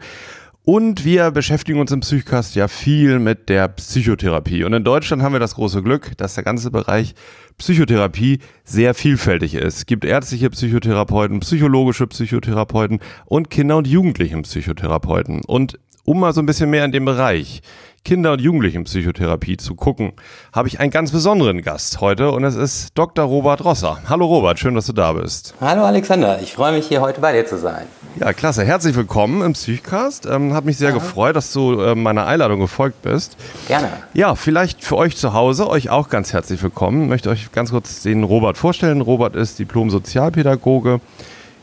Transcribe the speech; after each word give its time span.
Und 0.64 1.06
wir 1.06 1.32
beschäftigen 1.32 1.80
uns 1.80 1.92
im 1.92 2.02
Psychcast 2.02 2.54
ja 2.54 2.68
viel 2.68 3.18
mit 3.18 3.50
der 3.50 3.68
Psychotherapie. 3.68 4.64
Und 4.64 4.74
in 4.74 4.84
Deutschland 4.84 5.24
haben 5.24 5.34
wir 5.34 5.40
das 5.40 5.56
große 5.56 5.82
Glück, 5.82 6.16
dass 6.18 6.36
der 6.36 6.44
ganze 6.44 6.70
Bereich 6.70 7.16
Psychotherapie 7.58 8.40
sehr 8.64 8.94
vielfältig 8.94 9.56
ist. 9.56 9.78
Es 9.78 9.86
gibt 9.88 10.06
ärztliche 10.06 10.52
Psychotherapeuten, 10.52 11.40
psychologische 11.40 12.06
Psychotherapeuten 12.06 13.00
und 13.26 13.50
Kinder- 13.50 13.78
und 13.78 13.88
Jugendlichen-Psychotherapeuten. 13.88 15.42
Und 15.46 15.80
um 16.04 16.20
mal 16.20 16.34
so 16.34 16.42
ein 16.42 16.46
bisschen 16.46 16.70
mehr 16.70 16.86
in 16.86 16.92
dem 16.92 17.06
Bereich 17.06 17.62
Kinder- 18.04 18.34
und 18.34 18.42
Jugendlichenpsychotherapie 18.42 19.58
zu 19.58 19.76
gucken, 19.76 20.14
habe 20.54 20.68
ich 20.68 20.80
einen 20.80 20.90
ganz 20.90 21.12
besonderen 21.12 21.62
Gast 21.62 22.02
heute 22.02 22.32
und 22.32 22.44
es 22.44 22.56
ist 22.56 22.98
Dr. 22.98 23.26
Robert 23.26 23.64
Rosser. 23.64 24.00
Hallo 24.10 24.26
Robert, 24.26 24.60
schön, 24.60 24.74
dass 24.74 24.88
du 24.88 24.94
da 24.94 25.14
bist. 25.14 25.54
Hallo 25.62 25.84
Alexander, 25.84 26.42
ich 26.42 26.54
freue 26.54 26.72
mich 26.72 26.88
hier 26.88 27.02
heute 27.02 27.22
bei 27.22 27.32
dir 27.32 27.46
zu 27.46 27.58
sein. 27.60 27.86
Ja, 28.20 28.34
klasse. 28.34 28.66
Herzlich 28.66 28.96
willkommen 28.96 29.42
im 29.42 29.54
Psychcast. 29.54 30.26
Ähm, 30.26 30.54
hat 30.54 30.66
mich 30.66 30.78
sehr 30.78 30.90
ja. 30.90 30.96
gefreut, 30.96 31.36
dass 31.36 31.54
du 31.54 31.80
äh, 31.80 31.96
meiner 31.96 32.26
Einladung 32.26 32.60
gefolgt 32.60 33.04
bist. 33.04 33.38
Gerne. 33.68 33.90
Ja, 34.14 34.36
vielleicht 34.36 34.84
für 34.84 34.98
euch 34.98 35.16
zu 35.16 35.34
Hause, 35.34 35.70
euch 35.70 35.90
auch 35.90 36.10
ganz 36.10 36.34
herzlich 36.34 36.62
willkommen. 36.62 37.04
Ich 37.04 37.10
möchte 37.10 37.30
euch 37.30 37.52
ganz 37.52 37.70
kurz 37.70 38.02
den 38.02 38.24
Robert 38.24 38.58
vorstellen. 38.58 39.00
Robert 39.00 39.36
ist 39.36 39.60
Diplom-Sozialpädagoge 39.60 41.00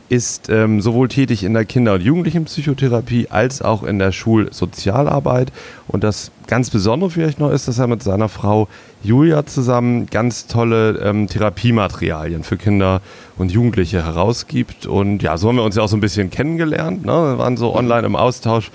ist 0.09 0.49
ähm, 0.49 0.81
sowohl 0.81 1.09
tätig 1.09 1.45
in 1.45 1.53
der 1.53 1.65
Kinder- 1.65 1.95
und 1.95 2.03
Jugendlichenpsychotherapie 2.03 3.29
als 3.31 3.61
auch 3.61 3.83
in 3.83 3.99
der 3.99 4.13
Schulsozialarbeit. 4.13 5.53
Und 5.87 6.03
das 6.03 6.31
ganz 6.47 6.71
Besondere 6.71 7.11
vielleicht 7.11 7.39
noch 7.39 7.51
ist, 7.51 7.69
dass 7.69 7.79
er 7.79 7.87
mit 7.87 8.03
seiner 8.03 8.29
Frau 8.29 8.69
Julia 9.03 9.45
zusammen 9.45 10.07
ganz 10.07 10.47
tolle 10.47 10.99
ähm, 10.99 11.27
Therapiematerialien 11.27 12.43
für 12.43 12.57
Kinder 12.57 13.01
und 13.37 13.53
Jugendliche 13.53 14.05
herausgibt. 14.05 14.87
Und 14.87 15.23
ja, 15.23 15.37
so 15.37 15.49
haben 15.49 15.57
wir 15.57 15.65
uns 15.65 15.77
ja 15.77 15.83
auch 15.83 15.89
so 15.89 15.97
ein 15.97 16.01
bisschen 16.01 16.31
kennengelernt. 16.31 17.05
Ne? 17.05 17.13
Wir 17.13 17.39
waren 17.39 17.57
so 17.57 17.75
online 17.75 18.07
im 18.07 18.17
Austausch. 18.17 18.71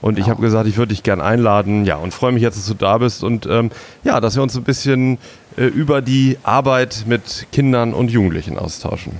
Und 0.00 0.16
ich 0.16 0.28
habe 0.28 0.40
gesagt, 0.40 0.68
ich 0.68 0.76
würde 0.76 0.90
dich 0.90 1.02
gern 1.02 1.20
einladen. 1.20 1.84
Ja, 1.84 1.96
und 1.96 2.14
freue 2.14 2.30
mich 2.30 2.42
jetzt, 2.42 2.56
dass 2.56 2.66
du 2.66 2.74
da 2.74 2.98
bist. 2.98 3.24
Und 3.24 3.46
ähm, 3.46 3.70
ja, 4.04 4.20
dass 4.20 4.36
wir 4.36 4.44
uns 4.44 4.56
ein 4.56 4.62
bisschen 4.62 5.18
äh, 5.56 5.64
über 5.64 6.02
die 6.02 6.38
Arbeit 6.44 7.04
mit 7.08 7.48
Kindern 7.50 7.94
und 7.94 8.12
Jugendlichen 8.12 8.58
austauschen. 8.58 9.14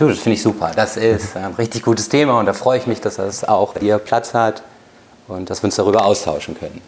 Du, 0.00 0.08
das 0.08 0.20
finde 0.20 0.36
ich 0.36 0.42
super. 0.42 0.72
Das 0.74 0.96
ist 0.96 1.36
ein 1.36 1.52
richtig 1.52 1.82
gutes 1.82 2.08
Thema 2.08 2.38
und 2.40 2.46
da 2.46 2.54
freue 2.54 2.78
ich 2.78 2.86
mich, 2.86 3.02
dass 3.02 3.16
das 3.16 3.44
auch 3.44 3.74
hier 3.78 3.98
Platz 3.98 4.32
hat 4.32 4.62
und 5.28 5.50
dass 5.50 5.62
wir 5.62 5.66
uns 5.66 5.76
darüber 5.76 6.06
austauschen 6.06 6.58
können. 6.58 6.80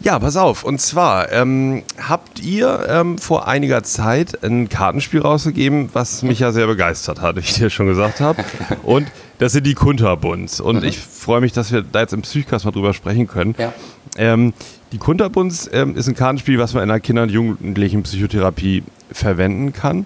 Ja, 0.00 0.18
pass 0.18 0.36
auf. 0.36 0.62
Und 0.62 0.78
zwar 0.78 1.32
ähm, 1.32 1.84
habt 2.06 2.40
ihr 2.40 2.86
ähm, 2.86 3.16
vor 3.16 3.48
einiger 3.48 3.82
Zeit 3.82 4.44
ein 4.44 4.68
Kartenspiel 4.68 5.22
rausgegeben, 5.22 5.88
was 5.94 6.22
mich 6.22 6.40
ja 6.40 6.52
sehr 6.52 6.66
begeistert 6.66 7.22
hat, 7.22 7.36
wie 7.36 7.40
ich 7.40 7.54
dir 7.54 7.70
schon 7.70 7.86
gesagt 7.86 8.20
habe. 8.20 8.44
Und 8.82 9.06
das 9.38 9.52
sind 9.52 9.66
die 9.66 9.74
Kunterbunds. 9.74 10.60
Und 10.60 10.80
mhm. 10.80 10.84
ich 10.84 10.98
freue 10.98 11.40
mich, 11.40 11.52
dass 11.52 11.72
wir 11.72 11.80
da 11.80 12.00
jetzt 12.00 12.12
im 12.12 12.20
Psychcast 12.20 12.66
mal 12.66 12.72
drüber 12.72 12.92
sprechen 12.92 13.26
können. 13.26 13.54
Ja. 13.56 13.72
Ähm, 14.18 14.52
die 14.92 14.98
Kunterbunds 14.98 15.70
ähm, 15.72 15.96
ist 15.96 16.08
ein 16.08 16.14
Kartenspiel, 16.14 16.58
was 16.58 16.74
man 16.74 16.82
in 16.82 16.90
der 16.90 17.00
Kinder- 17.00 17.22
und 17.22 17.30
Jugendlichen 17.30 18.02
Psychotherapie 18.02 18.82
verwenden 19.10 19.72
kann. 19.72 20.04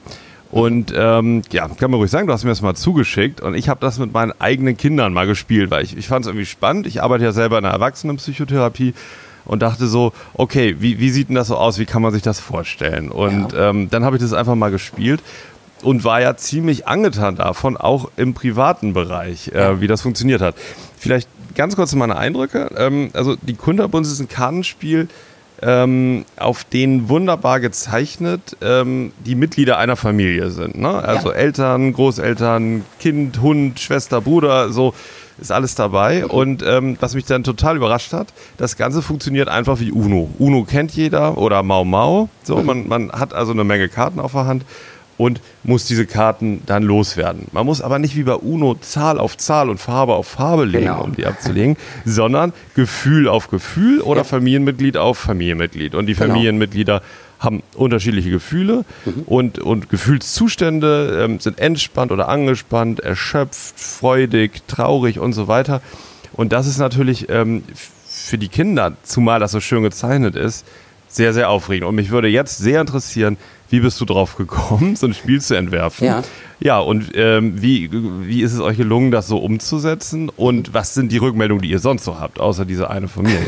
Und 0.50 0.92
ähm, 0.96 1.42
ja, 1.50 1.68
kann 1.68 1.90
man 1.90 1.98
ruhig 1.98 2.10
sagen, 2.10 2.26
du 2.26 2.32
hast 2.32 2.44
mir 2.44 2.50
das 2.50 2.62
mal 2.62 2.74
zugeschickt 2.74 3.40
und 3.40 3.54
ich 3.54 3.68
habe 3.68 3.80
das 3.80 3.98
mit 3.98 4.12
meinen 4.12 4.32
eigenen 4.38 4.76
Kindern 4.76 5.12
mal 5.12 5.26
gespielt, 5.26 5.70
weil 5.70 5.84
ich, 5.84 5.96
ich 5.96 6.06
fand 6.06 6.24
es 6.24 6.28
irgendwie 6.28 6.46
spannend. 6.46 6.86
Ich 6.86 7.02
arbeite 7.02 7.24
ja 7.24 7.32
selber 7.32 7.58
in 7.58 7.64
der 7.64 7.72
Erwachsenenpsychotherapie 7.72 8.94
und 9.44 9.62
dachte 9.62 9.86
so, 9.86 10.12
okay, 10.34 10.76
wie, 10.78 10.98
wie 11.00 11.10
sieht 11.10 11.28
denn 11.28 11.34
das 11.34 11.48
so 11.48 11.56
aus? 11.56 11.78
Wie 11.78 11.86
kann 11.86 12.02
man 12.02 12.12
sich 12.12 12.22
das 12.22 12.40
vorstellen? 12.40 13.10
Und 13.10 13.52
ja. 13.52 13.70
ähm, 13.70 13.90
dann 13.90 14.04
habe 14.04 14.16
ich 14.16 14.22
das 14.22 14.32
einfach 14.32 14.54
mal 14.54 14.70
gespielt 14.70 15.22
und 15.82 16.04
war 16.04 16.20
ja 16.20 16.36
ziemlich 16.36 16.86
angetan 16.86 17.36
davon, 17.36 17.76
auch 17.76 18.10
im 18.16 18.34
privaten 18.34 18.92
Bereich, 18.92 19.48
äh, 19.48 19.80
wie 19.80 19.86
das 19.86 20.02
funktioniert 20.02 20.40
hat. 20.40 20.54
Vielleicht 20.98 21.28
ganz 21.54 21.76
kurz 21.76 21.94
meine 21.94 22.16
Eindrücke. 22.16 22.70
Ähm, 22.76 23.10
also 23.12 23.36
die 23.36 23.54
Kunterbunds 23.54 24.10
ist 24.10 24.20
ein 24.20 24.28
Kartenspiel, 24.28 25.08
ähm, 25.62 26.24
auf 26.36 26.64
denen 26.64 27.08
wunderbar 27.08 27.60
gezeichnet 27.60 28.56
ähm, 28.60 29.12
die 29.24 29.34
Mitglieder 29.34 29.78
einer 29.78 29.96
Familie 29.96 30.50
sind. 30.50 30.78
Ne? 30.78 30.88
Also 30.88 31.30
ja. 31.30 31.36
Eltern, 31.36 31.92
Großeltern, 31.92 32.84
Kind, 33.00 33.40
Hund, 33.40 33.80
Schwester, 33.80 34.20
Bruder, 34.20 34.70
so 34.72 34.94
ist 35.38 35.52
alles 35.52 35.74
dabei. 35.74 36.26
Und 36.26 36.62
ähm, 36.66 36.96
was 37.00 37.14
mich 37.14 37.24
dann 37.24 37.44
total 37.44 37.76
überrascht 37.76 38.12
hat, 38.12 38.28
das 38.56 38.76
Ganze 38.76 39.02
funktioniert 39.02 39.48
einfach 39.48 39.80
wie 39.80 39.92
Uno. 39.92 40.30
Uno 40.38 40.64
kennt 40.64 40.92
jeder 40.92 41.38
oder 41.38 41.62
Mau 41.62 41.84
Mau. 41.84 42.28
So, 42.42 42.56
mhm. 42.56 42.66
man, 42.66 42.88
man 42.88 43.12
hat 43.12 43.34
also 43.34 43.52
eine 43.52 43.64
Menge 43.64 43.88
Karten 43.88 44.20
auf 44.20 44.32
der 44.32 44.46
Hand 44.46 44.64
und 45.18 45.40
muss 45.64 45.86
diese 45.86 46.06
Karten 46.06 46.62
dann 46.66 46.82
loswerden. 46.82 47.46
Man 47.52 47.66
muss 47.66 47.80
aber 47.80 47.98
nicht 47.98 48.16
wie 48.16 48.22
bei 48.22 48.34
Uno 48.34 48.74
Zahl 48.74 49.18
auf 49.18 49.36
Zahl 49.36 49.70
und 49.70 49.78
Farbe 49.78 50.14
auf 50.14 50.26
Farbe 50.26 50.64
legen, 50.64 50.86
genau. 50.86 51.04
um 51.04 51.14
die 51.14 51.26
abzulegen, 51.26 51.76
sondern 52.04 52.52
Gefühl 52.74 53.28
auf 53.28 53.48
Gefühl 53.48 54.00
oder 54.00 54.20
ja. 54.20 54.24
Familienmitglied 54.24 54.96
auf 54.96 55.18
Familienmitglied. 55.18 55.94
Und 55.94 56.06
die 56.06 56.14
genau. 56.14 56.26
Familienmitglieder 56.26 57.02
haben 57.38 57.62
unterschiedliche 57.74 58.30
Gefühle 58.30 58.84
mhm. 59.04 59.22
und, 59.26 59.58
und 59.58 59.90
Gefühlszustände 59.90 61.22
ähm, 61.24 61.40
sind 61.40 61.58
entspannt 61.58 62.12
oder 62.12 62.28
angespannt, 62.28 63.00
erschöpft, 63.00 63.78
freudig, 63.78 64.66
traurig 64.68 65.18
und 65.18 65.32
so 65.32 65.48
weiter. 65.48 65.82
Und 66.32 66.52
das 66.52 66.66
ist 66.66 66.78
natürlich 66.78 67.28
ähm, 67.28 67.62
für 68.06 68.38
die 68.38 68.48
Kinder, 68.48 68.94
zumal 69.02 69.40
das 69.40 69.52
so 69.52 69.60
schön 69.60 69.82
gezeichnet 69.82 70.34
ist, 70.34 70.66
sehr, 71.08 71.32
sehr 71.32 71.50
aufregend. 71.50 71.88
Und 71.88 71.94
mich 71.94 72.10
würde 72.10 72.28
jetzt 72.28 72.58
sehr 72.58 72.80
interessieren, 72.80 73.36
wie 73.68 73.80
bist 73.80 74.00
du 74.00 74.04
drauf 74.04 74.36
gekommen, 74.36 74.96
so 74.96 75.06
ein 75.06 75.14
Spiel 75.14 75.40
zu 75.40 75.56
entwerfen? 75.56 76.06
Ja. 76.06 76.22
Ja, 76.58 76.78
und 76.78 77.10
ähm, 77.14 77.60
wie, 77.60 77.90
wie 77.92 78.42
ist 78.42 78.54
es 78.54 78.60
euch 78.60 78.78
gelungen, 78.78 79.10
das 79.10 79.26
so 79.26 79.36
umzusetzen? 79.36 80.30
Und 80.36 80.72
was 80.72 80.94
sind 80.94 81.12
die 81.12 81.18
Rückmeldungen, 81.18 81.60
die 81.60 81.68
ihr 81.68 81.80
sonst 81.80 82.04
so 82.04 82.18
habt, 82.18 82.40
außer 82.40 82.64
diese 82.64 82.88
eine 82.88 83.08
von 83.08 83.24
mir 83.24 83.38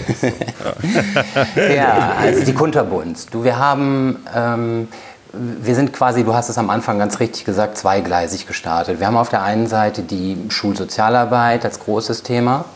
ja, 1.74 2.12
also 2.18 2.44
die 2.44 2.52
Kunterbund. 2.52 3.32
Du, 3.32 3.44
wir 3.44 3.58
haben, 3.58 4.18
ähm, 4.36 4.88
wir 5.32 5.74
sind 5.74 5.94
quasi, 5.94 6.22
du 6.22 6.34
hast 6.34 6.50
es 6.50 6.58
am 6.58 6.68
Anfang 6.68 6.98
ganz 6.98 7.18
richtig 7.18 7.46
gesagt, 7.46 7.78
zweigleisig 7.78 8.46
gestartet. 8.46 9.00
Wir 9.00 9.06
haben 9.06 9.16
auf 9.16 9.30
der 9.30 9.42
einen 9.42 9.68
Seite 9.68 10.02
die 10.02 10.36
Schulsozialarbeit 10.50 11.64
als 11.64 11.80
großes 11.80 12.22
Thema 12.24 12.66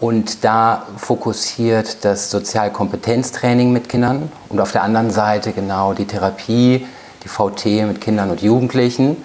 und 0.00 0.44
da 0.44 0.86
fokussiert 0.98 2.04
das 2.04 2.30
Sozialkompetenztraining 2.30 3.72
mit 3.72 3.88
Kindern 3.88 4.30
und 4.48 4.60
auf 4.60 4.72
der 4.72 4.82
anderen 4.82 5.10
Seite 5.10 5.52
genau 5.52 5.94
die 5.94 6.06
Therapie, 6.06 6.86
die 7.24 7.28
VT 7.28 7.86
mit 7.86 8.00
Kindern 8.00 8.30
und 8.30 8.42
Jugendlichen. 8.42 9.16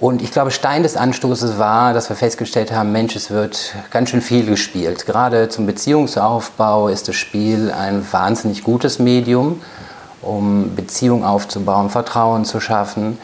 Und 0.00 0.22
ich 0.22 0.30
glaube, 0.30 0.52
Stein 0.52 0.84
des 0.84 0.96
Anstoßes 0.96 1.58
war, 1.58 1.92
dass 1.92 2.08
wir 2.08 2.16
festgestellt 2.16 2.72
haben, 2.72 2.92
Mensch, 2.92 3.16
es 3.16 3.30
wird 3.30 3.74
ganz 3.90 4.10
schön 4.10 4.22
viel 4.22 4.46
gespielt. 4.46 5.06
Gerade 5.06 5.48
zum 5.48 5.66
Beziehungsaufbau 5.66 6.88
ist 6.88 7.08
das 7.08 7.16
Spiel 7.16 7.72
ein 7.72 8.06
wahnsinnig 8.10 8.62
gutes 8.62 9.00
Medium, 9.00 9.60
um 10.22 10.76
Beziehungen 10.76 11.24
aufzubauen, 11.24 11.90
Vertrauen 11.90 12.44
zu 12.44 12.60
schaffen 12.60 13.18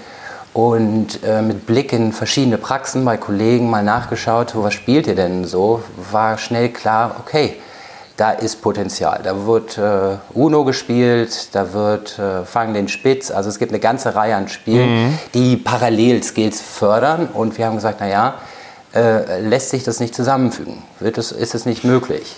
und 0.54 1.22
äh, 1.24 1.42
mit 1.42 1.66
Blick 1.66 1.92
in 1.92 2.12
verschiedene 2.12 2.58
Praxen 2.58 3.04
bei 3.04 3.16
Kollegen 3.16 3.68
mal 3.68 3.82
nachgeschaut, 3.82 4.52
was 4.54 4.72
spielt 4.72 5.08
ihr 5.08 5.16
denn 5.16 5.44
so, 5.44 5.82
war 6.12 6.38
schnell 6.38 6.70
klar, 6.70 7.16
okay, 7.18 7.56
da 8.16 8.30
ist 8.30 8.62
Potenzial. 8.62 9.20
Da 9.24 9.46
wird 9.46 9.76
äh, 9.76 10.16
Uno 10.32 10.64
gespielt, 10.64 11.48
da 11.52 11.72
wird 11.72 12.18
äh, 12.20 12.44
Fang 12.44 12.72
den 12.72 12.86
Spitz. 12.86 13.32
Also 13.32 13.48
es 13.48 13.58
gibt 13.58 13.72
eine 13.72 13.80
ganze 13.80 14.14
Reihe 14.14 14.36
an 14.36 14.46
Spielen, 14.46 15.06
mhm. 15.06 15.18
die 15.34 15.56
parallel 15.56 16.22
Skills 16.22 16.60
fördern. 16.60 17.28
Und 17.34 17.58
wir 17.58 17.66
haben 17.66 17.74
gesagt, 17.74 17.98
naja, 17.98 18.34
äh, 18.94 19.40
lässt 19.40 19.70
sich 19.70 19.82
das 19.82 19.98
nicht 19.98 20.14
zusammenfügen? 20.14 20.84
Wird 21.00 21.18
es, 21.18 21.32
ist 21.32 21.56
es 21.56 21.66
nicht 21.66 21.82
möglich? 21.82 22.36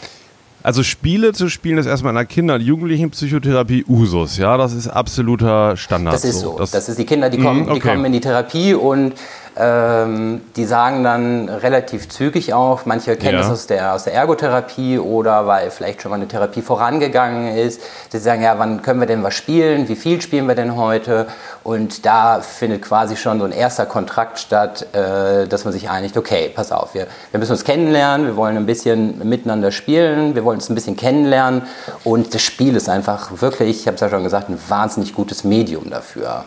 Also 0.66 0.82
Spiele 0.82 1.32
zu 1.32 1.48
spielen 1.48 1.78
ist 1.78 1.86
erstmal 1.86 2.10
in 2.10 2.16
der 2.16 2.24
Kinder- 2.24 2.56
und 2.56 2.60
Jugendlichenpsychotherapie 2.60 3.84
Usus, 3.88 4.36
ja, 4.36 4.56
das 4.56 4.72
ist 4.72 4.88
absoluter 4.88 5.76
Standard. 5.76 6.16
Das 6.16 6.24
ist 6.24 6.40
so. 6.40 6.58
Das, 6.58 6.72
das 6.72 6.88
ist 6.88 6.98
die 6.98 7.06
Kinder, 7.06 7.30
die 7.30 7.38
kommen, 7.38 7.66
mm, 7.66 7.68
okay. 7.68 7.74
die 7.74 7.80
kommen 7.80 8.04
in 8.06 8.12
die 8.12 8.20
Therapie 8.20 8.74
und 8.74 9.12
Ähm, 9.58 10.42
die 10.54 10.66
sagen 10.66 11.02
dann 11.02 11.48
relativ 11.48 12.10
zügig 12.10 12.52
auch, 12.52 12.84
manche 12.84 13.16
kennen 13.16 13.36
ja. 13.36 13.40
das 13.40 13.50
aus 13.50 13.66
der, 13.66 13.94
aus 13.94 14.04
der 14.04 14.12
Ergotherapie 14.12 14.98
oder 14.98 15.46
weil 15.46 15.70
vielleicht 15.70 16.02
schon 16.02 16.10
mal 16.10 16.16
eine 16.16 16.28
Therapie 16.28 16.60
vorangegangen 16.60 17.56
ist. 17.56 17.80
Die 18.12 18.18
sagen, 18.18 18.42
ja, 18.42 18.58
wann 18.58 18.82
können 18.82 19.00
wir 19.00 19.06
denn 19.06 19.22
was 19.22 19.34
spielen? 19.34 19.88
Wie 19.88 19.96
viel 19.96 20.20
spielen 20.20 20.46
wir 20.46 20.54
denn 20.54 20.76
heute? 20.76 21.26
Und 21.64 22.04
da 22.04 22.40
findet 22.40 22.82
quasi 22.82 23.16
schon 23.16 23.38
so 23.38 23.46
ein 23.46 23.52
erster 23.52 23.86
Kontrakt 23.86 24.38
statt, 24.38 24.86
äh, 24.94 25.46
dass 25.46 25.64
man 25.64 25.72
sich 25.72 25.88
einigt, 25.88 26.18
okay, 26.18 26.52
pass 26.54 26.70
auf, 26.70 26.92
wir, 26.94 27.06
wir 27.30 27.40
müssen 27.40 27.52
uns 27.52 27.64
kennenlernen, 27.64 28.26
wir 28.26 28.36
wollen 28.36 28.58
ein 28.58 28.66
bisschen 28.66 29.26
miteinander 29.26 29.72
spielen, 29.72 30.34
wir 30.34 30.44
wollen 30.44 30.58
uns 30.58 30.68
ein 30.68 30.74
bisschen 30.74 30.96
kennenlernen 30.96 31.62
und 32.04 32.34
das 32.34 32.42
Spiel 32.42 32.76
ist 32.76 32.90
einfach 32.90 33.30
wirklich, 33.40 33.80
ich 33.80 33.86
habe 33.86 33.94
es 33.94 34.00
ja 34.02 34.10
schon 34.10 34.22
gesagt, 34.22 34.50
ein 34.50 34.58
wahnsinnig 34.68 35.14
gutes 35.14 35.44
Medium 35.44 35.88
dafür. 35.88 36.44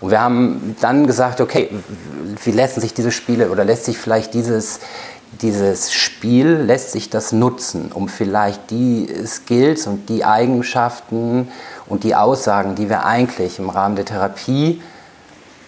Und 0.00 0.10
wir 0.10 0.20
haben 0.20 0.76
dann 0.80 1.06
gesagt, 1.06 1.40
okay, 1.40 1.70
wie 2.44 2.50
lassen 2.50 2.80
sich 2.80 2.94
diese 2.94 3.10
Spiele 3.10 3.50
oder 3.50 3.64
lässt 3.64 3.86
sich 3.86 3.98
vielleicht 3.98 4.34
dieses, 4.34 4.80
dieses 5.40 5.92
Spiel, 5.92 6.48
lässt 6.48 6.92
sich 6.92 7.10
das 7.10 7.32
nutzen, 7.32 7.90
um 7.92 8.08
vielleicht 8.08 8.70
die 8.70 9.08
Skills 9.26 9.86
und 9.86 10.08
die 10.08 10.24
Eigenschaften 10.24 11.48
und 11.86 12.04
die 12.04 12.14
Aussagen, 12.14 12.74
die 12.74 12.88
wir 12.88 13.04
eigentlich 13.04 13.58
im 13.58 13.70
Rahmen 13.70 13.96
der 13.96 14.04
Therapie 14.04 14.82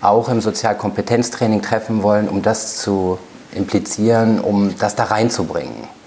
auch 0.00 0.28
im 0.28 0.40
Sozialkompetenztraining 0.40 1.62
treffen 1.62 2.02
wollen, 2.02 2.28
um 2.28 2.42
das 2.42 2.78
zu 2.78 3.18
implizieren, 3.52 4.40
um 4.40 4.74
das 4.78 4.94
da 4.94 5.04
reinzubringen 5.04 5.97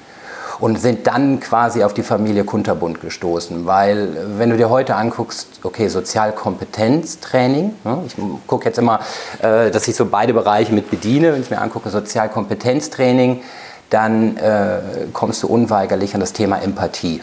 und 0.61 0.79
sind 0.79 1.07
dann 1.07 1.39
quasi 1.39 1.83
auf 1.83 1.93
die 1.93 2.03
Familie 2.03 2.43
Kunterbund 2.43 3.01
gestoßen, 3.01 3.65
weil 3.65 4.15
wenn 4.37 4.51
du 4.51 4.57
dir 4.57 4.69
heute 4.69 4.95
anguckst, 4.95 5.47
okay, 5.63 5.87
Sozialkompetenztraining, 5.87 7.73
ne, 7.83 8.03
ich 8.05 8.15
gucke 8.45 8.65
jetzt 8.65 8.77
immer, 8.77 8.99
äh, 9.41 9.71
dass 9.71 9.87
ich 9.87 9.95
so 9.95 10.05
beide 10.05 10.33
Bereiche 10.33 10.71
mit 10.71 10.91
bediene, 10.91 11.33
wenn 11.33 11.41
ich 11.41 11.49
mir 11.49 11.59
angucke, 11.59 11.89
Sozialkompetenztraining, 11.89 13.41
dann 13.89 14.37
äh, 14.37 14.79
kommst 15.11 15.41
du 15.43 15.47
unweigerlich 15.47 16.13
an 16.13 16.21
das 16.21 16.31
Thema 16.31 16.61
Empathie. 16.61 17.21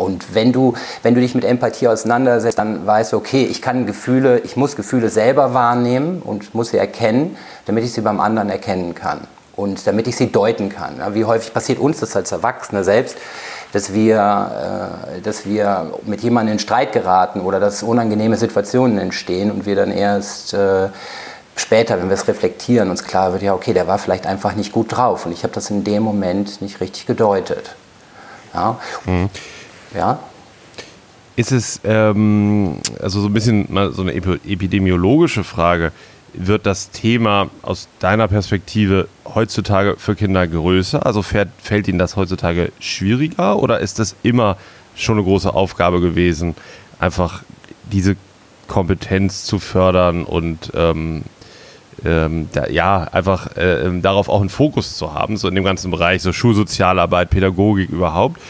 Und 0.00 0.34
wenn 0.34 0.52
du, 0.52 0.74
wenn 1.04 1.14
du 1.14 1.20
dich 1.20 1.36
mit 1.36 1.44
Empathie 1.44 1.86
auseinandersetzt, 1.86 2.58
dann 2.58 2.84
weißt 2.84 3.12
du, 3.12 3.16
okay, 3.16 3.44
ich 3.44 3.62
kann 3.62 3.86
Gefühle, 3.86 4.40
ich 4.40 4.56
muss 4.56 4.74
Gefühle 4.74 5.08
selber 5.08 5.54
wahrnehmen 5.54 6.20
und 6.20 6.52
muss 6.52 6.70
sie 6.70 6.78
erkennen, 6.78 7.36
damit 7.66 7.84
ich 7.84 7.92
sie 7.92 8.00
beim 8.00 8.18
anderen 8.18 8.50
erkennen 8.50 8.96
kann 8.96 9.28
und 9.58 9.86
damit 9.86 10.06
ich 10.06 10.16
sie 10.16 10.30
deuten 10.30 10.68
kann. 10.68 11.02
Wie 11.14 11.24
häufig 11.24 11.52
passiert 11.52 11.80
uns 11.80 11.98
das 11.98 12.14
als 12.14 12.30
Erwachsene 12.30 12.84
selbst, 12.84 13.18
dass 13.72 13.92
wir, 13.92 15.08
äh, 15.16 15.20
dass 15.20 15.44
wir 15.44 15.92
mit 16.06 16.22
jemandem 16.22 16.54
in 16.54 16.58
Streit 16.60 16.92
geraten 16.92 17.40
oder 17.40 17.58
dass 17.58 17.82
unangenehme 17.82 18.36
Situationen 18.36 18.98
entstehen 18.98 19.50
und 19.50 19.66
wir 19.66 19.74
dann 19.74 19.90
erst 19.90 20.54
äh, 20.54 20.88
später, 21.56 22.00
wenn 22.00 22.08
wir 22.08 22.14
es 22.14 22.28
reflektieren, 22.28 22.88
uns 22.88 23.02
klar 23.02 23.32
wird, 23.32 23.42
ja, 23.42 23.52
okay, 23.52 23.72
der 23.74 23.88
war 23.88 23.98
vielleicht 23.98 24.26
einfach 24.26 24.54
nicht 24.54 24.70
gut 24.70 24.96
drauf 24.96 25.26
und 25.26 25.32
ich 25.32 25.42
habe 25.42 25.52
das 25.52 25.70
in 25.70 25.82
dem 25.82 26.04
Moment 26.04 26.62
nicht 26.62 26.80
richtig 26.80 27.06
gedeutet. 27.06 27.74
Ja. 28.54 28.78
Mhm. 29.06 29.28
ja? 29.92 30.20
Ist 31.34 31.52
es 31.52 31.80
ähm, 31.84 32.78
also 33.02 33.20
so 33.20 33.26
ein 33.26 33.32
bisschen 33.32 33.66
mal 33.68 33.92
so 33.92 34.02
eine 34.02 34.14
epidemiologische 34.14 35.42
Frage? 35.42 35.92
Wird 36.34 36.66
das 36.66 36.90
Thema 36.90 37.50
aus 37.62 37.88
deiner 37.98 38.28
Perspektive 38.28 39.08
heutzutage 39.34 39.96
für 39.98 40.14
Kinder 40.14 40.46
größer? 40.46 41.04
Also 41.04 41.22
fällt, 41.22 41.48
fällt 41.62 41.88
ihnen 41.88 41.98
das 41.98 42.16
heutzutage 42.16 42.72
schwieriger 42.80 43.58
oder 43.58 43.80
ist 43.80 43.98
das 43.98 44.14
immer 44.22 44.56
schon 44.94 45.16
eine 45.16 45.24
große 45.24 45.52
Aufgabe 45.52 46.00
gewesen, 46.00 46.54
einfach 46.98 47.42
diese 47.90 48.16
Kompetenz 48.66 49.44
zu 49.44 49.58
fördern 49.58 50.24
und 50.24 50.72
ähm, 50.74 51.22
ähm, 52.04 52.48
da, 52.52 52.68
ja, 52.68 53.04
einfach 53.04 53.56
äh, 53.56 53.90
darauf 54.00 54.28
auch 54.28 54.40
einen 54.40 54.50
Fokus 54.50 54.96
zu 54.96 55.14
haben, 55.14 55.36
so 55.36 55.48
in 55.48 55.54
dem 55.54 55.64
ganzen 55.64 55.90
Bereich, 55.90 56.22
so 56.22 56.32
Schulsozialarbeit, 56.32 57.30
Pädagogik 57.30 57.90
überhaupt. 57.90 58.40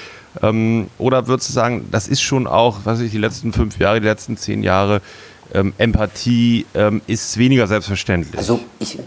Ähm, 0.43 0.89
oder 0.99 1.27
würdest 1.27 1.49
du 1.49 1.53
sagen, 1.55 1.89
das 1.91 2.09
ist 2.09 2.21
schon 2.21 2.47
auch, 2.47 2.81
was 2.85 3.01
ich, 3.01 3.11
die 3.11 3.19
letzten 3.19 3.53
fünf 3.53 3.79
Jahre, 3.79 4.01
die 4.01 4.07
letzten 4.07 4.37
zehn 4.37 4.63
Jahre 4.63 5.01
ähm, 5.55 5.73
Empathie 5.79 6.67
ähm, 6.75 7.01
ist 7.07 7.37
weniger 7.39 7.67
selbstverständlich. 7.67 8.39
Also 8.39 8.61
ich, 8.79 8.99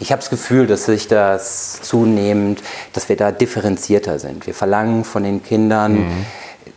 ich 0.00 0.12
habe 0.12 0.20
das 0.20 0.30
Gefühl, 0.30 0.66
dass 0.66 0.84
sich 0.84 1.08
das 1.08 1.80
zunehmend, 1.82 2.62
dass 2.92 3.08
wir 3.08 3.16
da 3.16 3.32
differenzierter 3.32 4.18
sind. 4.18 4.46
Wir 4.46 4.54
verlangen 4.54 5.04
von 5.04 5.22
den 5.22 5.42
Kindern 5.42 5.94
mhm. 5.94 6.26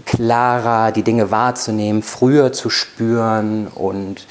klarer 0.06 0.92
die 0.92 1.04
Dinge 1.04 1.32
wahrzunehmen, 1.32 2.02
früher 2.02 2.52
zu 2.52 2.70
spüren 2.70 3.68
und 3.68 4.26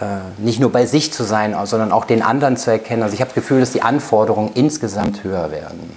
äh, 0.00 0.06
nicht 0.38 0.58
nur 0.58 0.72
bei 0.72 0.86
sich 0.86 1.12
zu 1.12 1.22
sein, 1.22 1.54
sondern 1.64 1.92
auch 1.92 2.04
den 2.04 2.22
anderen 2.22 2.56
zu 2.56 2.70
erkennen. 2.70 3.02
Also 3.02 3.14
ich 3.14 3.20
habe 3.20 3.28
das 3.28 3.36
Gefühl, 3.36 3.60
dass 3.60 3.70
die 3.70 3.82
Anforderungen 3.82 4.50
insgesamt 4.54 5.22
höher 5.22 5.52
werden. 5.52 5.96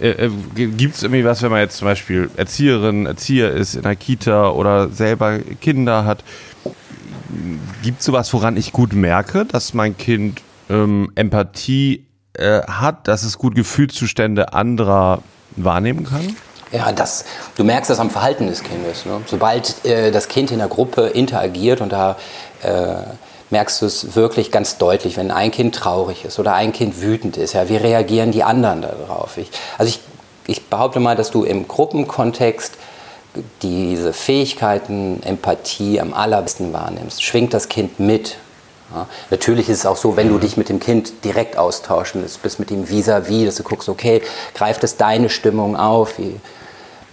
Äh, 0.00 0.26
äh 0.26 0.30
Gibt 0.54 0.94
es 0.94 1.02
irgendwie 1.02 1.24
was, 1.24 1.42
wenn 1.42 1.50
man 1.50 1.60
jetzt 1.60 1.76
zum 1.76 1.86
Beispiel 1.86 2.30
Erzieherin, 2.36 3.04
Erzieher 3.04 3.50
ist 3.50 3.74
in 3.74 3.82
der 3.82 3.96
Kita 3.96 4.50
oder 4.50 4.88
selber 4.88 5.38
Kinder 5.60 6.06
hat, 6.06 6.24
Gibt 7.82 8.00
es 8.00 8.06
sowas, 8.06 8.32
woran 8.32 8.56
ich 8.56 8.72
gut 8.72 8.92
merke, 8.92 9.44
dass 9.44 9.74
mein 9.74 9.96
Kind 9.96 10.42
ähm, 10.68 11.10
Empathie 11.14 12.06
äh, 12.34 12.62
hat, 12.62 13.08
dass 13.08 13.22
es 13.22 13.38
gut 13.38 13.54
Gefühlszustände 13.54 14.52
anderer 14.52 15.22
wahrnehmen 15.56 16.04
kann? 16.04 16.36
Ja, 16.72 16.90
das, 16.92 17.24
du 17.56 17.64
merkst 17.64 17.90
das 17.90 18.00
am 18.00 18.10
Verhalten 18.10 18.48
des 18.48 18.62
Kindes. 18.62 19.06
Ne? 19.06 19.20
Sobald 19.26 19.84
äh, 19.84 20.10
das 20.10 20.28
Kind 20.28 20.50
in 20.50 20.58
der 20.58 20.68
Gruppe 20.68 21.06
interagiert 21.06 21.80
und 21.80 21.92
da 21.92 22.16
äh, 22.62 22.96
merkst 23.50 23.80
du 23.80 23.86
es 23.86 24.16
wirklich 24.16 24.50
ganz 24.50 24.76
deutlich, 24.76 25.16
wenn 25.16 25.30
ein 25.30 25.50
Kind 25.50 25.74
traurig 25.74 26.24
ist 26.24 26.38
oder 26.38 26.54
ein 26.54 26.72
Kind 26.72 27.00
wütend 27.00 27.36
ist. 27.36 27.52
Ja, 27.52 27.68
wie 27.68 27.76
reagieren 27.76 28.32
die 28.32 28.42
anderen 28.42 28.82
darauf? 28.82 29.36
Ich, 29.36 29.50
also 29.78 29.88
ich, 29.88 30.00
ich 30.46 30.66
behaupte 30.66 30.98
mal, 30.98 31.14
dass 31.14 31.30
du 31.30 31.44
im 31.44 31.68
Gruppenkontext 31.68 32.74
diese 33.62 34.12
Fähigkeiten, 34.12 35.22
Empathie 35.22 36.00
am 36.00 36.12
allerbesten 36.14 36.72
wahrnimmst, 36.72 37.22
schwingt 37.22 37.54
das 37.54 37.68
Kind 37.68 38.00
mit. 38.00 38.36
Ja, 38.94 39.08
natürlich 39.30 39.68
ist 39.68 39.80
es 39.80 39.86
auch 39.86 39.96
so, 39.96 40.16
wenn 40.16 40.28
du 40.28 40.38
dich 40.38 40.56
mit 40.56 40.68
dem 40.68 40.78
Kind 40.78 41.24
direkt 41.24 41.58
austauschen 41.58 42.22
bist, 42.22 42.42
bist 42.42 42.60
mit 42.60 42.70
ihm 42.70 42.88
vis-à-vis, 42.88 43.28
-vis, 43.28 43.46
dass 43.46 43.56
du 43.56 43.62
guckst, 43.64 43.88
okay, 43.88 44.22
greift 44.54 44.84
es 44.84 44.96
deine 44.96 45.28
Stimmung 45.28 45.76
auf, 45.76 46.18
wie, 46.18 46.36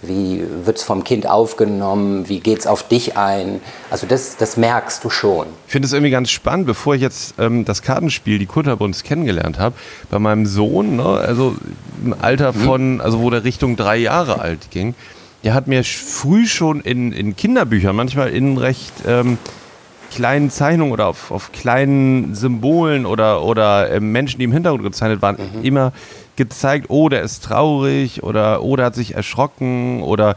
wie 0.02 0.44
wird 0.64 0.78
es 0.78 0.84
vom 0.84 1.02
Kind 1.02 1.26
aufgenommen, 1.28 2.28
wie 2.28 2.40
geht 2.40 2.60
es 2.60 2.66
auf 2.66 2.86
dich 2.86 3.16
ein. 3.16 3.60
Also 3.90 4.06
das, 4.06 4.36
das 4.36 4.56
merkst 4.56 5.02
du 5.02 5.10
schon. 5.10 5.46
Ich 5.66 5.72
finde 5.72 5.86
es 5.86 5.92
irgendwie 5.92 6.10
ganz 6.10 6.30
spannend, 6.30 6.66
bevor 6.66 6.94
ich 6.94 7.02
jetzt 7.02 7.34
ähm, 7.38 7.64
das 7.64 7.82
Kartenspiel, 7.82 8.38
die 8.38 8.46
Kunterbunds 8.46 9.02
kennengelernt 9.02 9.58
habe, 9.58 9.74
bei 10.10 10.20
meinem 10.20 10.46
Sohn, 10.46 10.96
ne, 10.96 11.04
also 11.04 11.56
im 12.04 12.14
Alter 12.20 12.52
mhm. 12.52 12.64
von, 12.64 13.00
also 13.00 13.20
wo 13.20 13.30
der 13.30 13.42
Richtung 13.42 13.76
drei 13.76 13.96
Jahre 13.96 14.40
alt 14.40 14.70
ging, 14.70 14.94
der 15.44 15.54
hat 15.54 15.66
mir 15.66 15.84
früh 15.84 16.46
schon 16.46 16.80
in, 16.80 17.12
in 17.12 17.36
Kinderbüchern, 17.36 17.94
manchmal 17.94 18.30
in 18.30 18.56
recht 18.56 18.94
ähm, 19.06 19.38
kleinen 20.10 20.50
Zeichnungen 20.50 20.92
oder 20.92 21.06
auf, 21.06 21.30
auf 21.30 21.52
kleinen 21.52 22.34
Symbolen 22.34 23.04
oder, 23.04 23.42
oder 23.42 23.90
äh, 23.90 24.00
Menschen, 24.00 24.38
die 24.38 24.44
im 24.44 24.52
Hintergrund 24.52 24.82
gezeichnet 24.84 25.20
waren, 25.20 25.36
mhm. 25.36 25.62
immer 25.62 25.92
gezeigt, 26.36 26.86
oh, 26.88 27.08
der 27.08 27.22
ist 27.22 27.44
traurig 27.44 28.22
oder 28.22 28.62
oh, 28.62 28.74
der 28.76 28.86
hat 28.86 28.94
sich 28.94 29.14
erschrocken 29.14 30.02
oder 30.02 30.36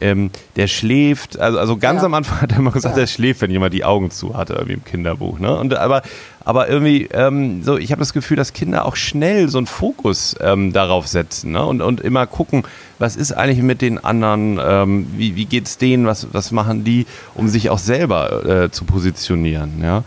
ähm, 0.00 0.30
der 0.56 0.66
schläft. 0.68 1.38
Also, 1.38 1.58
also 1.58 1.76
ganz 1.76 2.00
ja. 2.00 2.06
am 2.06 2.14
Anfang 2.14 2.40
hat 2.40 2.52
er 2.52 2.58
immer 2.58 2.70
gesagt, 2.70 2.96
ja. 2.96 3.02
er 3.02 3.06
schläft, 3.06 3.40
wenn 3.40 3.50
jemand 3.50 3.74
die 3.74 3.84
Augen 3.84 4.10
zu 4.10 4.36
hatte, 4.36 4.54
irgendwie 4.54 4.74
im 4.74 4.84
Kinderbuch. 4.84 5.38
Ne? 5.38 5.54
Und, 5.56 5.74
aber, 5.74 6.02
aber 6.44 6.68
irgendwie, 6.68 7.08
ähm, 7.12 7.62
so, 7.62 7.76
ich 7.76 7.90
habe 7.90 8.00
das 8.00 8.12
Gefühl, 8.12 8.36
dass 8.36 8.52
Kinder 8.52 8.84
auch 8.84 8.96
schnell 8.96 9.48
so 9.48 9.58
einen 9.58 9.66
Fokus 9.66 10.36
ähm, 10.40 10.72
darauf 10.72 11.06
setzen 11.06 11.52
ne? 11.52 11.64
und, 11.64 11.80
und 11.80 12.00
immer 12.00 12.26
gucken, 12.26 12.62
was 12.98 13.16
ist 13.16 13.32
eigentlich 13.32 13.62
mit 13.62 13.82
den 13.82 14.02
anderen, 14.02 14.60
ähm, 14.62 15.06
wie, 15.16 15.36
wie 15.36 15.44
geht 15.44 15.66
es 15.66 15.78
denen, 15.78 16.06
was, 16.06 16.28
was 16.32 16.50
machen 16.52 16.84
die, 16.84 17.06
um 17.34 17.48
sich 17.48 17.70
auch 17.70 17.78
selber 17.78 18.64
äh, 18.64 18.70
zu 18.70 18.84
positionieren. 18.84 19.82
Ja? 19.82 20.04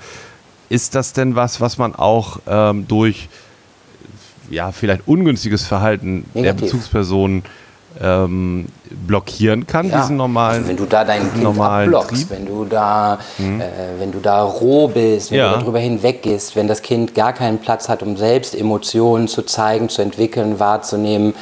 Ist 0.70 0.96
das 0.96 1.14
denn 1.14 1.36
was, 1.36 1.62
was 1.62 1.78
man 1.78 1.96
auch 1.96 2.40
ähm, 2.48 2.88
durch 2.88 3.30
ja, 4.50 4.72
vielleicht 4.72 5.08
ungünstiges 5.08 5.66
Verhalten 5.66 6.26
Negativ. 6.34 6.44
der 6.44 6.54
Bezugsperson 6.54 7.44
ähm, 8.00 8.68
blockieren 8.90 9.68
kann, 9.68 9.90
ja. 9.90 10.02
diesen 10.02 10.18
normalen 10.18 10.58
also 10.58 10.70
Wenn 10.70 10.78
du 10.78 10.86
da 10.86 11.04
dein 11.04 11.34
Kind 11.34 11.60
abblockst, 11.60 12.30
wenn 12.30 12.46
du 12.46 12.66
da, 12.66 13.20
mhm. 13.38 13.62
äh, 13.62 13.66
wenn 14.00 14.12
du 14.12 14.20
da 14.20 14.44
roh 14.44 14.88
bist, 14.88 15.32
wenn 15.32 15.40
ja. 15.40 15.54
du 15.54 15.60
darüber 15.60 15.80
hinweggehst, 15.80 16.56
wenn 16.56 16.68
das 16.68 16.82
Kind 16.82 17.16
gar 17.16 17.34
keinen 17.34 17.60
Platz 17.60 17.90
hat, 17.90 18.04
um 18.04 18.18
selbst 18.18 18.56
Emotionen 18.56 19.28
zu 19.28 19.44
zeigen, 19.44 19.90
zu 19.90 20.02
entwickeln, 20.02 20.60
wahrzunehmen, 20.60 21.34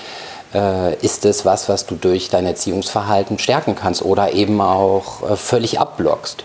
äh, 0.53 0.95
ist 0.95 1.25
es 1.25 1.45
was, 1.45 1.69
was 1.69 1.85
du 1.85 1.95
durch 1.95 2.29
dein 2.29 2.45
Erziehungsverhalten 2.45 3.37
stärken 3.39 3.75
kannst 3.75 4.01
oder 4.01 4.33
eben 4.33 4.61
auch 4.61 5.29
äh, 5.29 5.35
völlig 5.35 5.79
abblockst. 5.79 6.43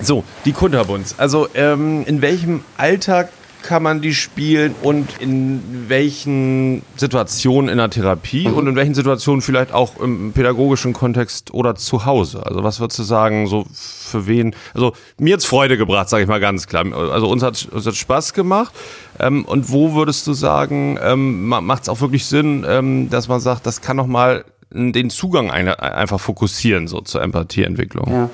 So, 0.00 0.24
die 0.44 0.52
Kunterbunds. 0.52 1.16
Also 1.18 1.48
ähm, 1.54 2.04
in 2.06 2.22
welchem 2.22 2.64
Alltag 2.76 3.28
kann 3.62 3.82
man 3.82 4.00
die 4.00 4.14
spielen 4.14 4.74
und 4.82 5.08
in 5.20 5.86
welchen 5.88 6.82
Situationen 6.96 7.70
in 7.70 7.78
der 7.78 7.90
Therapie 7.90 8.48
mhm. 8.48 8.54
und 8.54 8.66
in 8.66 8.76
welchen 8.76 8.94
Situationen 8.94 9.42
vielleicht 9.42 9.72
auch 9.72 9.98
im 10.00 10.32
pädagogischen 10.32 10.92
Kontext 10.92 11.54
oder 11.54 11.74
zu 11.74 12.04
Hause? 12.04 12.44
Also 12.44 12.62
was 12.64 12.80
würdest 12.80 12.98
du 12.98 13.02
sagen, 13.02 13.46
so 13.46 13.64
für 13.72 14.26
wen? 14.26 14.54
Also 14.74 14.92
mir 15.18 15.34
hat's 15.34 15.44
Freude 15.44 15.76
gebracht, 15.76 16.08
sage 16.08 16.22
ich 16.22 16.28
mal 16.28 16.40
ganz 16.40 16.66
klar. 16.66 16.84
Also 16.92 17.28
uns 17.28 17.42
hat 17.42 17.68
uns 17.70 17.86
hat 17.86 17.94
Spaß 17.94 18.34
gemacht. 18.34 18.74
Ähm, 19.18 19.44
und 19.44 19.70
wo 19.70 19.94
würdest 19.94 20.26
du 20.26 20.32
sagen, 20.32 20.98
ähm, 21.02 21.46
macht 21.46 21.82
es 21.82 21.88
auch 21.88 22.00
wirklich 22.00 22.26
Sinn, 22.26 22.64
ähm, 22.68 23.10
dass 23.10 23.28
man 23.28 23.40
sagt, 23.40 23.66
das 23.66 23.80
kann 23.80 23.96
noch 23.96 24.06
mal 24.06 24.44
den 24.70 25.10
Zugang 25.10 25.50
ein, 25.50 25.68
einfach 25.68 26.18
fokussieren 26.18 26.88
so 26.88 27.00
zur 27.00 27.22
Empathieentwicklung? 27.22 28.10
Ja. 28.10 28.30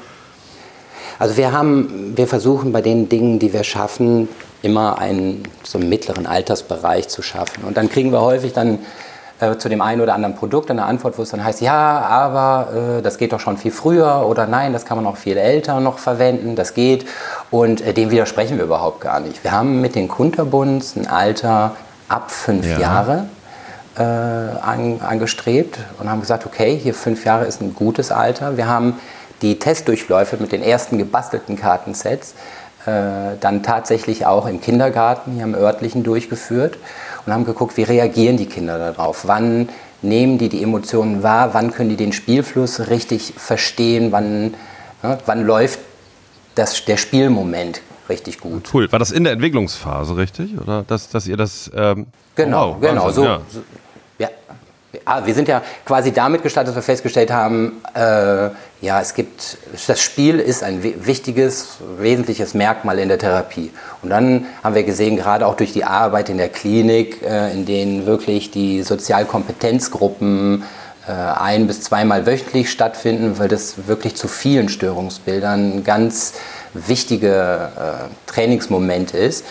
Also 1.18 1.36
wir 1.36 1.52
haben, 1.52 2.16
wir 2.16 2.28
versuchen 2.28 2.70
bei 2.70 2.80
den 2.80 3.08
Dingen, 3.08 3.38
die 3.38 3.52
wir 3.52 3.64
schaffen, 3.64 4.28
immer 4.62 4.98
einen 4.98 5.44
so 5.62 5.78
einen 5.78 5.88
mittleren 5.88 6.26
Altersbereich 6.26 7.08
zu 7.08 7.22
schaffen. 7.22 7.64
Und 7.64 7.76
dann 7.76 7.88
kriegen 7.88 8.12
wir 8.12 8.20
häufig 8.20 8.52
dann 8.52 8.80
äh, 9.40 9.56
zu 9.56 9.68
dem 9.68 9.80
einen 9.80 10.00
oder 10.00 10.14
anderen 10.14 10.34
Produkt 10.34 10.70
eine 10.70 10.84
Antwort, 10.84 11.16
wo 11.16 11.22
es 11.22 11.30
dann 11.30 11.44
heißt, 11.44 11.60
ja, 11.60 12.00
aber 12.00 12.98
äh, 12.98 13.02
das 13.02 13.18
geht 13.18 13.32
doch 13.32 13.40
schon 13.40 13.56
viel 13.56 13.70
früher 13.70 14.26
oder 14.26 14.46
nein, 14.46 14.72
das 14.72 14.84
kann 14.84 14.96
man 14.96 15.06
auch 15.06 15.16
viel 15.16 15.36
älter 15.36 15.78
noch 15.80 15.98
verwenden, 15.98 16.56
das 16.56 16.74
geht. 16.74 17.06
Und 17.50 17.80
äh, 17.80 17.92
dem 17.92 18.10
widersprechen 18.10 18.56
wir 18.56 18.64
überhaupt 18.64 19.00
gar 19.00 19.20
nicht. 19.20 19.44
Wir 19.44 19.52
haben 19.52 19.80
mit 19.80 19.94
den 19.94 20.08
Kunterbunds 20.08 20.96
ein 20.96 21.06
Alter 21.06 21.76
ab 22.08 22.30
fünf 22.32 22.66
ja. 22.66 22.80
Jahre 22.80 23.26
äh, 23.96 24.02
an, 24.02 25.00
angestrebt 25.00 25.78
und 26.00 26.10
haben 26.10 26.20
gesagt, 26.20 26.44
okay, 26.44 26.76
hier 26.76 26.94
fünf 26.94 27.24
Jahre 27.24 27.44
ist 27.44 27.60
ein 27.60 27.74
gutes 27.74 28.10
Alter. 28.10 28.56
Wir 28.56 28.66
haben 28.66 28.98
die 29.40 29.58
Testdurchläufe 29.58 30.36
mit 30.38 30.50
den 30.50 30.62
ersten 30.62 30.98
gebastelten 30.98 31.56
Kartensets 31.56 32.34
dann 33.40 33.62
tatsächlich 33.62 34.26
auch 34.26 34.46
im 34.46 34.60
Kindergarten, 34.60 35.32
hier 35.32 35.44
im 35.44 35.54
örtlichen, 35.54 36.02
durchgeführt 36.02 36.78
und 37.26 37.32
haben 37.32 37.44
geguckt, 37.44 37.76
wie 37.76 37.82
reagieren 37.82 38.36
die 38.36 38.46
Kinder 38.46 38.78
darauf. 38.78 39.26
Wann 39.26 39.68
nehmen 40.02 40.38
die 40.38 40.48
die 40.48 40.62
Emotionen 40.62 41.22
wahr? 41.22 41.54
Wann 41.54 41.72
können 41.72 41.90
die 41.90 41.96
den 41.96 42.12
Spielfluss 42.12 42.88
richtig 42.88 43.34
verstehen? 43.36 44.12
Wann, 44.12 44.54
ja, 45.02 45.18
wann 45.26 45.44
läuft 45.44 45.80
das, 46.54 46.84
der 46.84 46.96
Spielmoment 46.96 47.80
richtig 48.08 48.40
gut? 48.40 48.68
Cool. 48.72 48.90
War 48.90 48.98
das 48.98 49.10
in 49.10 49.24
der 49.24 49.32
Entwicklungsphase 49.34 50.16
richtig? 50.16 50.58
Oder 50.60 50.84
dass, 50.86 51.08
dass 51.08 51.26
ihr 51.26 51.36
das. 51.36 51.70
Ähm 51.74 52.06
genau, 52.34 52.76
oh, 52.76 52.80
genau. 52.80 53.10
So, 53.10 53.24
ja. 53.24 53.40
so, 53.48 53.62
Ah, 55.04 55.26
wir 55.26 55.34
sind 55.34 55.48
ja 55.48 55.62
quasi 55.84 56.12
damit 56.12 56.42
gestartet, 56.42 56.70
dass 56.70 56.76
wir 56.76 56.82
festgestellt 56.82 57.30
haben, 57.30 57.82
äh, 57.94 58.48
ja, 58.80 59.00
es 59.02 59.12
gibt, 59.12 59.58
das 59.86 60.00
Spiel 60.00 60.38
ist 60.40 60.62
ein 60.62 60.82
wichtiges, 60.82 61.76
wesentliches 61.98 62.54
Merkmal 62.54 62.98
in 62.98 63.08
der 63.08 63.18
Therapie. 63.18 63.70
Und 64.02 64.08
dann 64.08 64.46
haben 64.64 64.74
wir 64.74 64.84
gesehen, 64.84 65.16
gerade 65.16 65.46
auch 65.46 65.56
durch 65.56 65.74
die 65.74 65.84
Arbeit 65.84 66.30
in 66.30 66.38
der 66.38 66.48
Klinik, 66.48 67.20
äh, 67.22 67.52
in 67.52 67.66
denen 67.66 68.06
wirklich 68.06 68.50
die 68.50 68.82
Sozialkompetenzgruppen 68.82 70.62
äh, 71.06 71.12
ein- 71.12 71.66
bis 71.66 71.82
zweimal 71.82 72.24
wöchentlich 72.26 72.70
stattfinden, 72.70 73.38
weil 73.38 73.48
das 73.48 73.86
wirklich 73.88 74.16
zu 74.16 74.26
vielen 74.26 74.70
Störungsbildern 74.70 75.84
ganz 75.84 76.32
wichtiger 76.72 78.08
äh, 78.26 78.30
Trainingsmoment 78.30 79.12
ist 79.12 79.44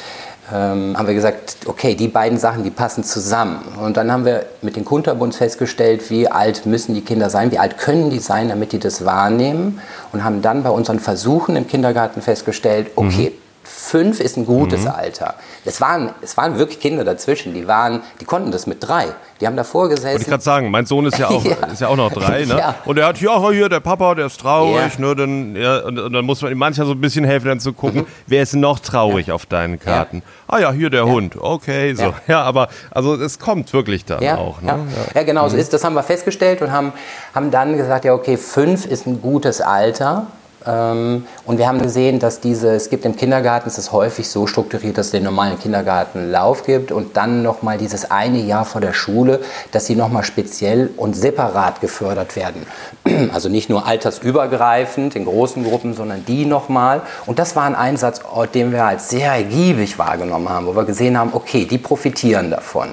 ähm, 0.53 0.97
haben 0.97 1.07
wir 1.07 1.13
gesagt, 1.13 1.57
okay, 1.65 1.95
die 1.95 2.07
beiden 2.07 2.37
Sachen, 2.37 2.63
die 2.63 2.69
passen 2.69 3.03
zusammen. 3.03 3.59
Und 3.81 3.97
dann 3.97 4.11
haben 4.11 4.25
wir 4.25 4.45
mit 4.61 4.75
den 4.75 4.85
Kunterbunds 4.85 5.37
festgestellt, 5.37 6.09
wie 6.09 6.27
alt 6.27 6.65
müssen 6.65 6.93
die 6.95 7.01
Kinder 7.01 7.29
sein, 7.29 7.51
wie 7.51 7.59
alt 7.59 7.77
können 7.77 8.09
die 8.09 8.19
sein, 8.19 8.49
damit 8.49 8.71
die 8.71 8.79
das 8.79 9.05
wahrnehmen. 9.05 9.81
Und 10.13 10.23
haben 10.23 10.41
dann 10.41 10.63
bei 10.63 10.69
unseren 10.69 10.99
Versuchen 10.99 11.55
im 11.55 11.67
Kindergarten 11.67 12.21
festgestellt, 12.21 12.91
okay, 12.95 13.31
mhm 13.31 13.46
Fünf 13.69 14.21
ist 14.21 14.37
ein 14.37 14.45
gutes 14.45 14.83
mhm. 14.83 14.91
Alter. 14.91 15.35
Es 15.65 15.81
waren, 15.81 16.11
es 16.21 16.37
waren 16.37 16.57
wirklich 16.57 16.79
Kinder 16.79 17.03
dazwischen, 17.03 17.53
die, 17.53 17.67
waren, 17.67 18.01
die 18.21 18.25
konnten 18.25 18.49
das 18.51 18.65
mit 18.65 18.77
drei. 18.81 19.07
Die 19.41 19.45
haben 19.45 19.57
davor 19.57 19.89
gesessen. 19.89 20.11
Wollte 20.11 20.21
ich 20.21 20.27
gerade 20.29 20.43
sagen, 20.43 20.71
mein 20.71 20.85
Sohn 20.85 21.05
ist 21.05 21.17
ja 21.17 21.27
auch, 21.27 21.43
ja. 21.45 21.55
Ist 21.71 21.81
ja 21.81 21.89
auch 21.89 21.97
noch 21.97 22.11
drei. 22.11 22.45
Ne? 22.45 22.57
ja. 22.57 22.75
Und 22.85 22.97
er 22.97 23.07
hat, 23.07 23.19
ja, 23.19 23.49
hier, 23.51 23.67
der 23.67 23.81
Papa, 23.81 24.15
der 24.15 24.27
ist 24.27 24.39
traurig. 24.39 24.97
Ja. 24.97 25.05
Ne, 25.05 25.15
dann, 25.15 25.55
ja, 25.57 25.79
und, 25.79 25.99
und, 25.99 26.13
dann 26.13 26.23
muss 26.23 26.41
man 26.41 26.53
ihm 26.53 26.57
manchmal 26.57 26.87
so 26.87 26.93
ein 26.93 27.01
bisschen 27.01 27.25
helfen, 27.25 27.47
dann 27.49 27.59
zu 27.59 27.73
gucken, 27.73 28.01
mhm. 28.01 28.07
wer 28.25 28.41
ist 28.41 28.55
noch 28.55 28.79
traurig 28.79 29.33
auf 29.33 29.45
deinen 29.45 29.79
Karten. 29.79 30.23
Ah 30.47 30.59
ja, 30.59 30.71
hier 30.71 30.89
der 30.89 31.05
Hund. 31.05 31.35
Okay, 31.37 31.93
so. 31.93 32.13
Ja. 32.27 32.43
aber 32.43 32.69
also 32.91 33.15
es 33.15 33.37
kommt 33.37 33.73
wirklich 33.73 34.05
dann 34.05 34.25
auch. 34.37 34.61
Ne? 34.61 34.79
Ja. 35.13 35.23
genau 35.23 35.45
mhm. 35.45 35.49
so 35.49 35.57
ist. 35.57 35.73
Das 35.73 35.83
haben 35.83 35.93
wir 35.93 36.03
festgestellt 36.03 36.61
und 36.61 36.71
haben, 36.71 36.93
haben 37.35 37.51
dann 37.51 37.75
gesagt, 37.75 38.05
ja, 38.05 38.13
okay, 38.13 38.37
fünf 38.37 38.85
ist 38.85 39.07
ein 39.07 39.21
gutes 39.21 39.59
Alter. 39.59 40.27
Ähm, 40.65 41.25
und 41.45 41.57
wir 41.57 41.67
haben 41.67 41.81
gesehen, 41.81 42.19
dass 42.19 42.39
diese, 42.39 42.75
es 42.75 42.89
gibt 42.89 43.05
im 43.05 43.15
Kindergarten, 43.15 43.69
es 43.69 43.77
ist 43.77 43.91
häufig 43.91 44.27
so 44.29 44.47
strukturiert, 44.47 44.97
dass 44.97 45.07
es 45.07 45.11
den 45.11 45.23
normalen 45.23 45.59
Kindergartenlauf 45.59 46.63
gibt 46.63 46.91
und 46.91 47.15
dann 47.15 47.43
nochmal 47.43 47.77
dieses 47.77 48.09
eine 48.09 48.39
Jahr 48.39 48.65
vor 48.65 48.81
der 48.81 48.93
Schule, 48.93 49.41
dass 49.71 49.85
sie 49.85 49.95
nochmal 49.95 50.23
speziell 50.23 50.89
und 50.97 51.15
separat 51.15 51.81
gefördert 51.81 52.35
werden. 52.35 52.65
Also 53.33 53.49
nicht 53.49 53.69
nur 53.69 53.85
altersübergreifend 53.85 55.15
in 55.15 55.25
großen 55.25 55.63
Gruppen, 55.63 55.93
sondern 55.93 56.23
die 56.25 56.45
nochmal. 56.45 57.01
Und 57.25 57.39
das 57.39 57.55
war 57.55 57.63
ein 57.63 57.75
Einsatzort, 57.75 58.53
den 58.55 58.71
wir 58.71 58.85
als 58.85 59.09
sehr 59.09 59.31
ergiebig 59.31 59.97
wahrgenommen 59.97 60.49
haben, 60.49 60.65
wo 60.65 60.75
wir 60.75 60.85
gesehen 60.85 61.17
haben, 61.17 61.31
okay, 61.33 61.65
die 61.65 61.77
profitieren 61.77 62.51
davon. 62.51 62.89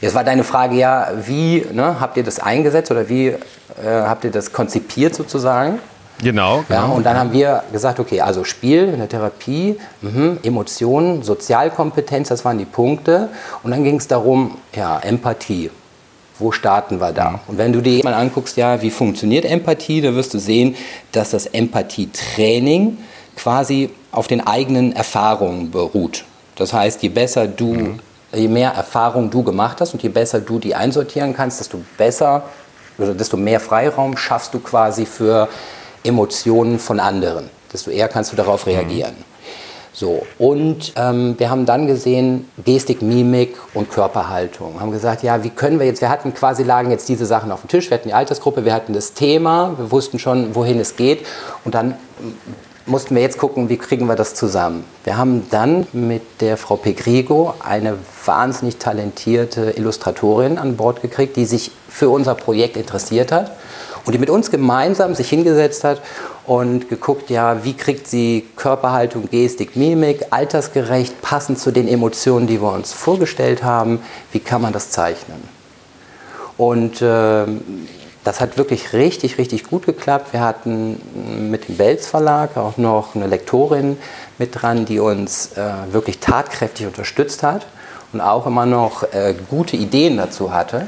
Jetzt 0.00 0.14
war 0.14 0.24
deine 0.24 0.42
Frage 0.42 0.74
ja, 0.74 1.12
wie 1.24 1.64
ne, 1.72 2.00
habt 2.00 2.16
ihr 2.16 2.24
das 2.24 2.40
eingesetzt 2.40 2.90
oder 2.90 3.08
wie 3.08 3.28
äh, 3.28 3.36
habt 3.86 4.24
ihr 4.24 4.32
das 4.32 4.52
konzipiert 4.52 5.14
sozusagen? 5.14 5.78
Genau, 6.22 6.64
genau. 6.68 6.80
Ja, 6.80 6.84
und 6.86 7.04
dann 7.04 7.16
haben 7.16 7.32
wir 7.32 7.64
gesagt, 7.72 7.98
okay, 7.98 8.20
also 8.20 8.44
Spiel 8.44 8.88
in 8.88 8.98
der 8.98 9.08
Therapie, 9.08 9.76
mh, 10.00 10.38
Emotionen, 10.42 11.22
Sozialkompetenz, 11.22 12.28
das 12.28 12.44
waren 12.44 12.58
die 12.58 12.64
Punkte. 12.64 13.28
Und 13.62 13.72
dann 13.72 13.84
ging 13.84 13.96
es 13.96 14.08
darum, 14.08 14.58
ja, 14.74 14.98
Empathie. 15.00 15.70
Wo 16.38 16.50
starten 16.50 17.00
wir 17.00 17.12
da? 17.12 17.40
Und 17.46 17.58
wenn 17.58 17.72
du 17.72 17.80
dir 17.80 18.02
mal 18.04 18.14
anguckst, 18.14 18.56
ja, 18.56 18.80
wie 18.82 18.90
funktioniert 18.90 19.44
Empathie, 19.44 20.00
dann 20.00 20.16
wirst 20.16 20.32
du 20.34 20.38
sehen, 20.38 20.76
dass 21.12 21.30
das 21.30 21.46
Empathietraining 21.46 22.98
quasi 23.36 23.90
auf 24.10 24.26
den 24.26 24.46
eigenen 24.46 24.92
Erfahrungen 24.92 25.70
beruht. 25.70 26.24
Das 26.56 26.72
heißt, 26.72 27.02
je 27.02 27.08
besser 27.08 27.46
du, 27.46 27.74
mhm. 27.74 28.00
je 28.34 28.48
mehr 28.48 28.70
Erfahrung 28.72 29.30
du 29.30 29.42
gemacht 29.42 29.80
hast 29.80 29.94
und 29.94 30.02
je 30.02 30.08
besser 30.08 30.40
du 30.40 30.58
die 30.58 30.74
einsortieren 30.74 31.34
kannst, 31.34 31.60
desto 31.60 31.80
besser 31.96 32.44
oder 32.98 33.14
desto 33.14 33.36
mehr 33.36 33.60
Freiraum 33.60 34.16
schaffst 34.16 34.52
du 34.54 34.60
quasi 34.60 35.06
für 35.06 35.48
Emotionen 36.04 36.78
von 36.78 37.00
anderen, 37.00 37.50
desto 37.72 37.90
eher 37.90 38.08
kannst 38.08 38.32
du 38.32 38.36
darauf 38.36 38.66
mhm. 38.66 38.72
reagieren. 38.72 39.12
Mhm. 39.12 39.32
So, 39.94 40.22
und 40.38 40.94
ähm, 40.96 41.34
wir 41.38 41.50
haben 41.50 41.66
dann 41.66 41.86
gesehen, 41.86 42.48
Gestik, 42.64 43.02
Mimik 43.02 43.56
und 43.74 43.90
Körperhaltung. 43.90 44.80
Haben 44.80 44.90
gesagt, 44.90 45.22
ja, 45.22 45.44
wie 45.44 45.50
können 45.50 45.78
wir 45.78 45.84
jetzt, 45.84 46.00
wir 46.00 46.08
hatten 46.08 46.32
quasi, 46.32 46.62
lagen 46.62 46.90
jetzt 46.90 47.10
diese 47.10 47.26
Sachen 47.26 47.52
auf 47.52 47.60
dem 47.60 47.68
Tisch, 47.68 47.90
wir 47.90 47.98
hatten 47.98 48.08
die 48.08 48.14
Altersgruppe, 48.14 48.64
wir 48.64 48.72
hatten 48.72 48.94
das 48.94 49.12
Thema, 49.12 49.74
wir 49.76 49.90
wussten 49.90 50.18
schon, 50.18 50.54
wohin 50.54 50.80
es 50.80 50.96
geht. 50.96 51.26
Und 51.66 51.74
dann 51.74 51.96
mussten 52.86 53.14
wir 53.14 53.20
jetzt 53.20 53.36
gucken, 53.36 53.68
wie 53.68 53.76
kriegen 53.76 54.06
wir 54.06 54.16
das 54.16 54.34
zusammen. 54.34 54.84
Wir 55.04 55.18
haben 55.18 55.46
dann 55.50 55.86
mit 55.92 56.40
der 56.40 56.56
Frau 56.56 56.76
Pegrigo 56.76 57.52
eine 57.62 57.98
wahnsinnig 58.24 58.78
talentierte 58.78 59.74
Illustratorin 59.76 60.56
an 60.56 60.76
Bord 60.76 61.02
gekriegt, 61.02 61.36
die 61.36 61.44
sich 61.44 61.70
für 61.88 62.08
unser 62.08 62.34
Projekt 62.34 62.78
interessiert 62.78 63.30
hat 63.30 63.52
und 64.04 64.12
die 64.12 64.18
mit 64.18 64.30
uns 64.30 64.50
gemeinsam 64.50 65.14
sich 65.14 65.28
hingesetzt 65.28 65.84
hat 65.84 66.02
und 66.46 66.88
geguckt, 66.88 67.30
ja, 67.30 67.64
wie 67.64 67.74
kriegt 67.74 68.08
sie 68.08 68.46
Körperhaltung, 68.56 69.28
Gestik, 69.30 69.76
Mimik 69.76 70.26
altersgerecht, 70.30 71.22
passend 71.22 71.58
zu 71.58 71.70
den 71.70 71.86
Emotionen, 71.86 72.46
die 72.46 72.60
wir 72.60 72.72
uns 72.72 72.92
vorgestellt 72.92 73.62
haben, 73.62 74.00
wie 74.32 74.40
kann 74.40 74.62
man 74.62 74.72
das 74.72 74.90
zeichnen. 74.90 75.42
Und 76.56 77.00
äh, 77.00 77.44
das 78.24 78.40
hat 78.40 78.56
wirklich 78.56 78.92
richtig, 78.92 79.38
richtig 79.38 79.64
gut 79.68 79.84
geklappt. 79.84 80.32
Wir 80.32 80.40
hatten 80.40 81.00
mit 81.50 81.68
dem 81.68 81.76
Belz 81.76 82.06
Verlag 82.06 82.56
auch 82.56 82.76
noch 82.76 83.14
eine 83.14 83.26
Lektorin 83.26 83.98
mit 84.38 84.62
dran, 84.62 84.84
die 84.84 85.00
uns 85.00 85.52
äh, 85.56 85.92
wirklich 85.92 86.18
tatkräftig 86.18 86.86
unterstützt 86.86 87.42
hat 87.42 87.66
und 88.12 88.20
auch 88.20 88.46
immer 88.46 88.66
noch 88.66 89.02
äh, 89.12 89.34
gute 89.50 89.76
Ideen 89.76 90.16
dazu 90.16 90.52
hatte. 90.52 90.86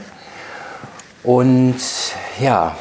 Und 1.24 1.76
ja, 2.40 2.76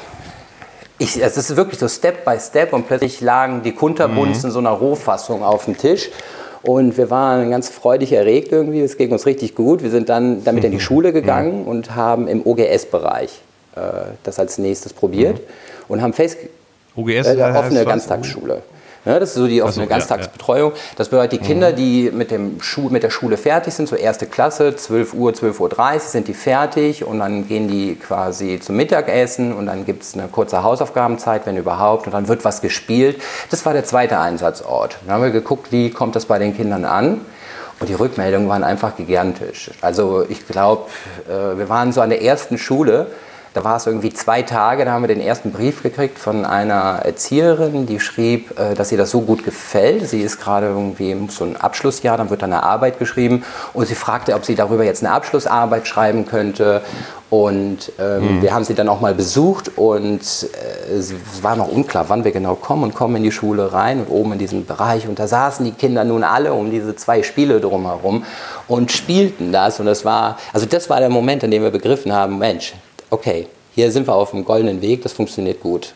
ich, 1.03 1.21
es 1.21 1.37
ist 1.37 1.55
wirklich 1.55 1.79
so 1.79 1.87
Step 1.87 2.25
by 2.25 2.37
Step 2.39 2.73
und 2.73 2.87
plötzlich 2.87 3.21
lagen 3.21 3.61
die 3.61 3.73
Kunterbunds 3.73 4.39
mhm. 4.39 4.47
in 4.47 4.51
so 4.51 4.59
einer 4.59 4.71
Rohfassung 4.71 5.43
auf 5.43 5.65
dem 5.65 5.77
Tisch. 5.77 6.09
Und 6.63 6.97
wir 6.97 7.09
waren 7.09 7.49
ganz 7.51 7.67
freudig 7.67 8.13
erregt 8.13 8.53
irgendwie, 8.53 8.79
es 8.79 8.97
ging 8.97 9.11
uns 9.11 9.25
richtig 9.25 9.53
gut. 9.53 9.83
Wir 9.83 9.91
sind 9.91 10.07
dann 10.07 10.45
damit 10.45 10.63
in 10.63 10.71
die 10.71 10.77
mhm. 10.77 10.81
Schule 10.81 11.11
gegangen 11.11 11.63
mhm. 11.63 11.67
und 11.67 11.95
haben 11.95 12.27
im 12.27 12.45
OGS-Bereich 12.45 13.41
äh, 13.75 13.79
das 14.23 14.39
als 14.39 14.57
nächstes 14.57 14.93
probiert 14.93 15.39
mhm. 15.39 15.43
und 15.89 16.01
haben 16.01 16.13
fest... 16.13 16.37
OGS 16.95 17.27
äh, 17.27 17.53
offene 17.55 17.83
Ganztagsschule. 17.85 18.61
Ne, 19.05 19.19
das 19.19 19.29
ist 19.29 19.35
so 19.35 19.47
die 19.47 19.61
offene 19.61 19.85
so, 19.85 19.89
Ganztagsbetreuung. 19.89 20.71
Ja, 20.71 20.77
ja. 20.77 20.83
Das 20.95 21.09
bedeutet, 21.09 21.33
die 21.33 21.45
Kinder, 21.45 21.71
mhm. 21.71 21.75
die 21.75 22.11
mit, 22.11 22.31
dem 22.31 22.61
Schu 22.61 22.89
mit 22.89 23.03
der 23.03 23.09
Schule 23.09 23.35
fertig 23.35 23.73
sind, 23.73 23.89
so 23.89 23.97
erste 23.97 24.27
Klasse, 24.27 24.75
12 24.75 25.13
Uhr, 25.13 25.31
12.30 25.31 25.93
Uhr 25.93 25.99
sind 25.99 26.27
die 26.29 26.33
fertig 26.33 27.03
und 27.03 27.19
dann 27.19 27.47
gehen 27.47 27.67
die 27.67 27.95
quasi 27.95 28.61
zum 28.61 28.77
Mittagessen 28.77 29.53
und 29.53 29.65
dann 29.65 29.85
gibt 29.85 30.03
es 30.03 30.13
eine 30.13 30.29
kurze 30.29 30.63
Hausaufgabenzeit, 30.63 31.45
wenn 31.45 31.57
überhaupt, 31.57 32.05
und 32.05 32.13
dann 32.13 32.29
wird 32.29 32.45
was 32.45 32.61
gespielt. 32.61 33.21
Das 33.51 33.65
war 33.65 33.73
der 33.73 33.83
zweite 33.83 34.19
Einsatzort. 34.19 34.97
Dann 35.05 35.15
haben 35.15 35.23
wir 35.23 35.31
geguckt, 35.31 35.71
wie 35.71 35.89
kommt 35.89 36.15
das 36.15 36.25
bei 36.25 36.39
den 36.39 36.55
Kindern 36.55 36.85
an. 36.85 37.21
Und 37.79 37.89
die 37.89 37.95
Rückmeldungen 37.95 38.47
waren 38.47 38.63
einfach 38.63 38.95
gigantisch. 38.95 39.71
Also 39.81 40.25
ich 40.29 40.47
glaube, 40.47 40.83
äh, 41.27 41.57
wir 41.57 41.67
waren 41.67 41.91
so 41.91 41.99
an 41.99 42.09
der 42.09 42.21
ersten 42.21 42.57
Schule, 42.57 43.07
da 43.53 43.63
war 43.63 43.77
es 43.77 43.85
irgendwie 43.85 44.11
zwei 44.11 44.41
Tage, 44.41 44.83
da 44.83 44.91
haben 44.91 45.03
wir 45.03 45.07
den 45.07 45.21
ersten 45.21 45.51
Brief 45.51 45.83
gekriegt 45.83 46.17
von 46.17 46.43
einer 46.43 47.01
Erzieherin, 47.03 47.85
die 47.85 47.99
schrieb, 47.99 48.59
äh, 48.59 48.73
dass 48.73 48.91
ihr 48.91 48.97
das 48.97 49.11
so 49.11 49.21
gut 49.21 49.43
gefällt. 49.45 50.07
Sie 50.07 50.21
ist 50.21 50.39
gerade 50.39 50.67
irgendwie 50.67 51.11
im 51.11 51.29
so 51.29 51.45
ein 51.45 51.55
Abschlussjahr, 51.55 52.17
dann 52.17 52.29
wird 52.29 52.41
dann 52.41 52.51
eine 52.51 52.63
Arbeit 52.63 52.97
geschrieben 52.97 53.43
und 53.73 53.87
sie 53.87 53.95
fragte, 53.95 54.33
ob 54.33 54.45
sie 54.45 54.55
darüber 54.55 54.83
jetzt 54.83 55.03
eine 55.03 55.13
Abschlussarbeit 55.13 55.87
schreiben 55.87 56.25
könnte. 56.25 56.81
Und 57.29 57.91
ähm, 57.99 58.37
mhm. 58.37 58.41
wir 58.43 58.53
haben 58.53 58.63
sie 58.63 58.75
dann 58.75 58.87
auch 58.89 59.01
mal 59.01 59.15
besucht 59.15 59.71
und 59.75 60.21
äh, 60.21 60.93
es 60.93 61.13
war 61.41 61.55
noch 61.55 61.67
unklar, 61.67 62.05
wann 62.07 62.23
wir 62.23 62.31
genau 62.31 62.55
kommen 62.55 62.83
und 62.83 62.93
kommen 62.93 63.15
in 63.15 63.23
die 63.23 63.31
Schule 63.31 63.73
rein 63.73 63.99
und 63.99 64.09
oben 64.09 64.33
in 64.33 64.39
diesen 64.39 64.65
Bereich. 64.65 65.07
Und 65.07 65.17
da 65.17 65.27
saßen 65.27 65.65
die 65.65 65.71
Kinder 65.71 66.03
nun 66.03 66.23
alle 66.23 66.53
um 66.53 66.69
diese 66.69 66.95
zwei 66.95 67.23
Spiele 67.23 67.59
drumherum 67.59 68.23
und 68.67 68.91
spielten 68.91 69.51
das. 69.51 69.79
Und 69.79 69.87
das 69.87 70.05
war, 70.05 70.37
also 70.53 70.67
das 70.67 70.89
war 70.91 70.99
der 70.99 71.09
Moment, 71.09 71.43
an 71.43 71.49
dem 71.49 71.63
wir 71.63 71.71
begriffen 71.71 72.13
haben, 72.13 72.37
Mensch, 72.37 72.73
okay, 73.13 73.47
hier 73.75 73.91
sind 73.91 74.07
wir 74.07 74.15
auf 74.15 74.31
dem 74.31 74.43
goldenen 74.43 74.81
Weg, 74.81 75.03
das 75.03 75.13
funktioniert 75.13 75.61
gut. 75.61 75.93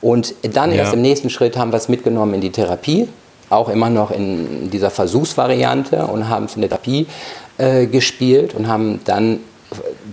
Und 0.00 0.34
dann 0.42 0.70
ja. 0.70 0.78
erst 0.78 0.94
im 0.94 1.00
nächsten 1.00 1.30
Schritt 1.30 1.56
haben 1.56 1.72
wir 1.72 1.78
es 1.78 1.88
mitgenommen 1.88 2.34
in 2.34 2.40
die 2.40 2.50
Therapie, 2.50 3.08
auch 3.48 3.68
immer 3.68 3.88
noch 3.88 4.10
in 4.10 4.70
dieser 4.70 4.90
Versuchsvariante 4.90 6.06
und 6.06 6.28
haben 6.28 6.46
es 6.46 6.56
in 6.56 6.62
der 6.62 6.70
Therapie 6.70 7.06
äh, 7.58 7.86
gespielt 7.86 8.54
und 8.54 8.68
haben 8.68 9.00
dann 9.04 9.40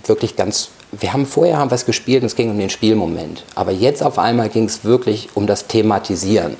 wirklich 0.05 0.35
ganz, 0.35 0.69
wir 0.91 1.11
haben 1.11 1.25
vorher 1.25 1.57
haben 1.57 1.71
was 1.71 1.85
gespielt 1.85 2.21
und 2.21 2.27
es 2.27 2.35
ging 2.35 2.51
um 2.51 2.57
den 2.57 2.69
Spielmoment. 2.69 3.43
Aber 3.55 3.71
jetzt 3.71 4.03
auf 4.03 4.19
einmal 4.19 4.49
ging 4.49 4.65
es 4.65 4.85
wirklich 4.85 5.29
um 5.33 5.47
das 5.47 5.67
Thematisieren. 5.67 6.55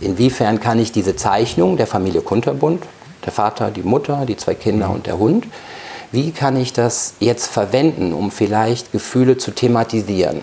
Inwiefern 0.00 0.60
kann 0.60 0.78
ich 0.78 0.92
diese 0.92 1.16
Zeichnung 1.16 1.76
der 1.76 1.88
Familie 1.88 2.20
Kunterbund, 2.20 2.84
der 3.24 3.32
Vater, 3.32 3.70
die 3.70 3.82
Mutter, 3.82 4.24
die 4.26 4.36
zwei 4.36 4.54
Kinder 4.54 4.90
und 4.90 5.06
der 5.06 5.18
Hund, 5.18 5.44
wie 6.12 6.32
kann 6.32 6.56
ich 6.56 6.72
das 6.72 7.14
jetzt 7.20 7.48
verwenden, 7.48 8.12
um 8.12 8.30
vielleicht 8.30 8.92
Gefühle 8.92 9.36
zu 9.36 9.50
thematisieren? 9.50 10.42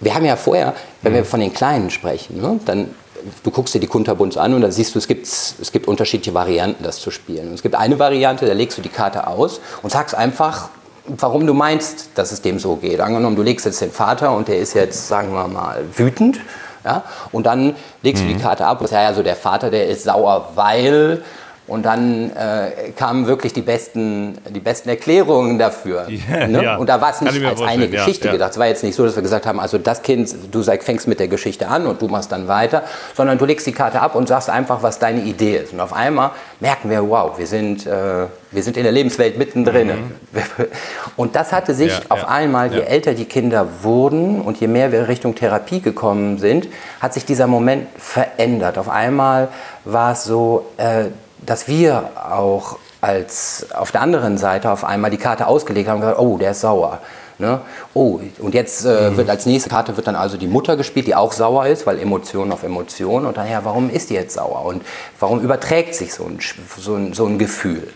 Wir 0.00 0.14
haben 0.14 0.24
ja 0.24 0.36
vorher, 0.36 0.74
wenn 1.02 1.12
wir 1.12 1.20
mhm. 1.20 1.26
von 1.26 1.40
den 1.40 1.52
Kleinen 1.52 1.90
sprechen, 1.90 2.40
ne, 2.40 2.58
dann 2.64 2.94
du 3.42 3.50
guckst 3.50 3.74
dir 3.74 3.80
die 3.80 3.86
Kunterbunds 3.86 4.36
an 4.36 4.54
und 4.54 4.62
dann 4.62 4.72
siehst 4.72 4.94
du, 4.94 4.98
es 4.98 5.06
gibt, 5.06 5.26
es 5.26 5.72
gibt 5.72 5.88
unterschiedliche 5.88 6.34
Varianten, 6.34 6.82
das 6.82 7.00
zu 7.00 7.10
spielen. 7.10 7.48
Und 7.48 7.54
es 7.54 7.62
gibt 7.62 7.74
eine 7.74 7.98
Variante, 7.98 8.46
da 8.46 8.52
legst 8.52 8.78
du 8.78 8.82
die 8.82 8.88
Karte 8.88 9.26
aus 9.26 9.60
und 9.82 9.90
sagst 9.90 10.14
einfach, 10.14 10.70
warum 11.06 11.46
du 11.46 11.54
meinst, 11.54 12.10
dass 12.14 12.32
es 12.32 12.42
dem 12.42 12.58
so 12.58 12.76
geht. 12.76 13.00
Angenommen, 13.00 13.36
du 13.36 13.42
legst 13.42 13.66
jetzt 13.66 13.80
den 13.80 13.90
Vater 13.90 14.34
und 14.34 14.48
der 14.48 14.58
ist 14.58 14.74
jetzt, 14.74 15.08
sagen 15.08 15.32
wir 15.32 15.48
mal, 15.48 15.84
wütend. 15.96 16.40
Ja? 16.84 17.04
Und 17.32 17.46
dann 17.46 17.74
legst 18.02 18.22
mhm. 18.22 18.28
du 18.28 18.34
die 18.34 18.38
mhm. 18.38 18.42
Karte 18.42 18.66
ab 18.66 18.80
und 18.80 18.86
sagst, 18.86 19.02
ja, 19.02 19.08
also 19.08 19.22
der 19.22 19.36
Vater, 19.36 19.70
der 19.70 19.88
ist 19.88 20.04
sauer, 20.04 20.50
weil 20.54 21.22
und 21.70 21.84
dann 21.84 22.32
äh, 22.36 22.90
kamen 22.96 23.28
wirklich 23.28 23.52
die 23.52 23.62
besten, 23.62 24.36
die 24.48 24.58
besten 24.58 24.88
Erklärungen 24.88 25.56
dafür. 25.56 26.08
Yeah, 26.08 26.48
ne? 26.48 26.64
ja. 26.64 26.76
Und 26.76 26.88
da 26.88 27.00
war 27.00 27.12
es 27.12 27.20
nicht 27.20 27.44
als 27.44 27.60
eine 27.60 27.88
Geschichte 27.88 28.26
ja, 28.26 28.32
gedacht. 28.32 28.50
Es 28.50 28.58
war 28.58 28.66
jetzt 28.66 28.82
nicht 28.82 28.96
so, 28.96 29.04
dass 29.04 29.14
wir 29.14 29.22
gesagt 29.22 29.46
haben, 29.46 29.60
also 29.60 29.78
das 29.78 30.02
Kind, 30.02 30.34
du 30.50 30.62
sag, 30.62 30.82
fängst 30.82 31.06
mit 31.06 31.20
der 31.20 31.28
Geschichte 31.28 31.68
an 31.68 31.86
und 31.86 32.02
du 32.02 32.08
machst 32.08 32.32
dann 32.32 32.48
weiter, 32.48 32.82
sondern 33.14 33.38
du 33.38 33.44
legst 33.44 33.68
die 33.68 33.72
Karte 33.72 34.00
ab 34.00 34.16
und 34.16 34.26
sagst 34.26 34.50
einfach, 34.50 34.82
was 34.82 34.98
deine 34.98 35.20
Idee 35.20 35.58
ist. 35.58 35.72
Und 35.72 35.78
auf 35.78 35.92
einmal 35.92 36.32
merken 36.58 36.90
wir, 36.90 37.08
wow, 37.08 37.38
wir 37.38 37.46
sind, 37.46 37.86
äh, 37.86 38.26
wir 38.50 38.62
sind 38.64 38.76
in 38.76 38.82
der 38.82 38.92
Lebenswelt 38.92 39.38
mittendrin. 39.38 39.86
Mhm. 39.86 40.12
Und 41.16 41.36
das 41.36 41.52
hatte 41.52 41.72
sich 41.74 41.92
ja, 41.92 42.00
auf 42.08 42.26
einmal, 42.28 42.72
je 42.72 42.80
älter 42.80 43.14
die 43.14 43.26
Kinder 43.26 43.66
wurden 43.82 44.40
und 44.40 44.58
je 44.58 44.66
mehr 44.66 44.90
wir 44.90 45.06
Richtung 45.06 45.34
Therapie 45.34 45.80
gekommen 45.80 46.38
sind, 46.38 46.68
hat 47.00 47.14
sich 47.14 47.24
dieser 47.24 47.46
Moment 47.46 47.86
verändert. 47.98 48.78
Auf 48.78 48.88
einmal 48.88 49.48
war 49.84 50.12
es 50.12 50.24
so, 50.24 50.66
äh, 50.78 51.06
dass 51.44 51.68
wir 51.68 52.10
auch 52.30 52.78
als 53.00 53.66
auf 53.72 53.92
der 53.92 54.02
anderen 54.02 54.38
Seite 54.38 54.70
auf 54.70 54.84
einmal 54.84 55.10
die 55.10 55.16
Karte 55.16 55.46
ausgelegt 55.46 55.88
haben 55.88 55.96
und 55.96 56.00
gesagt, 56.02 56.20
oh, 56.20 56.38
der 56.38 56.50
ist 56.50 56.60
sauer. 56.60 56.98
Ne? 57.38 57.60
Oh, 57.94 58.20
und 58.38 58.52
jetzt 58.52 58.84
äh, 58.84 59.10
mhm. 59.10 59.16
wird 59.16 59.30
als 59.30 59.46
nächste 59.46 59.70
Karte 59.70 59.96
wird 59.96 60.06
dann 60.06 60.16
also 60.16 60.36
die 60.36 60.46
Mutter 60.46 60.76
gespielt, 60.76 61.06
die 61.06 61.14
auch 61.14 61.32
sauer 61.32 61.66
ist, 61.66 61.86
weil 61.86 61.98
Emotion 61.98 62.52
auf 62.52 62.62
Emotion. 62.62 63.24
Und 63.24 63.38
dann, 63.38 63.48
ja, 63.50 63.64
warum 63.64 63.88
ist 63.88 64.10
die 64.10 64.14
jetzt 64.14 64.34
sauer? 64.34 64.66
Und 64.66 64.82
warum 65.18 65.40
überträgt 65.40 65.94
sich 65.94 66.12
so 66.12 66.24
ein, 66.24 66.38
so 66.76 66.96
ein, 66.96 67.14
so 67.14 67.24
ein 67.24 67.38
Gefühl? 67.38 67.88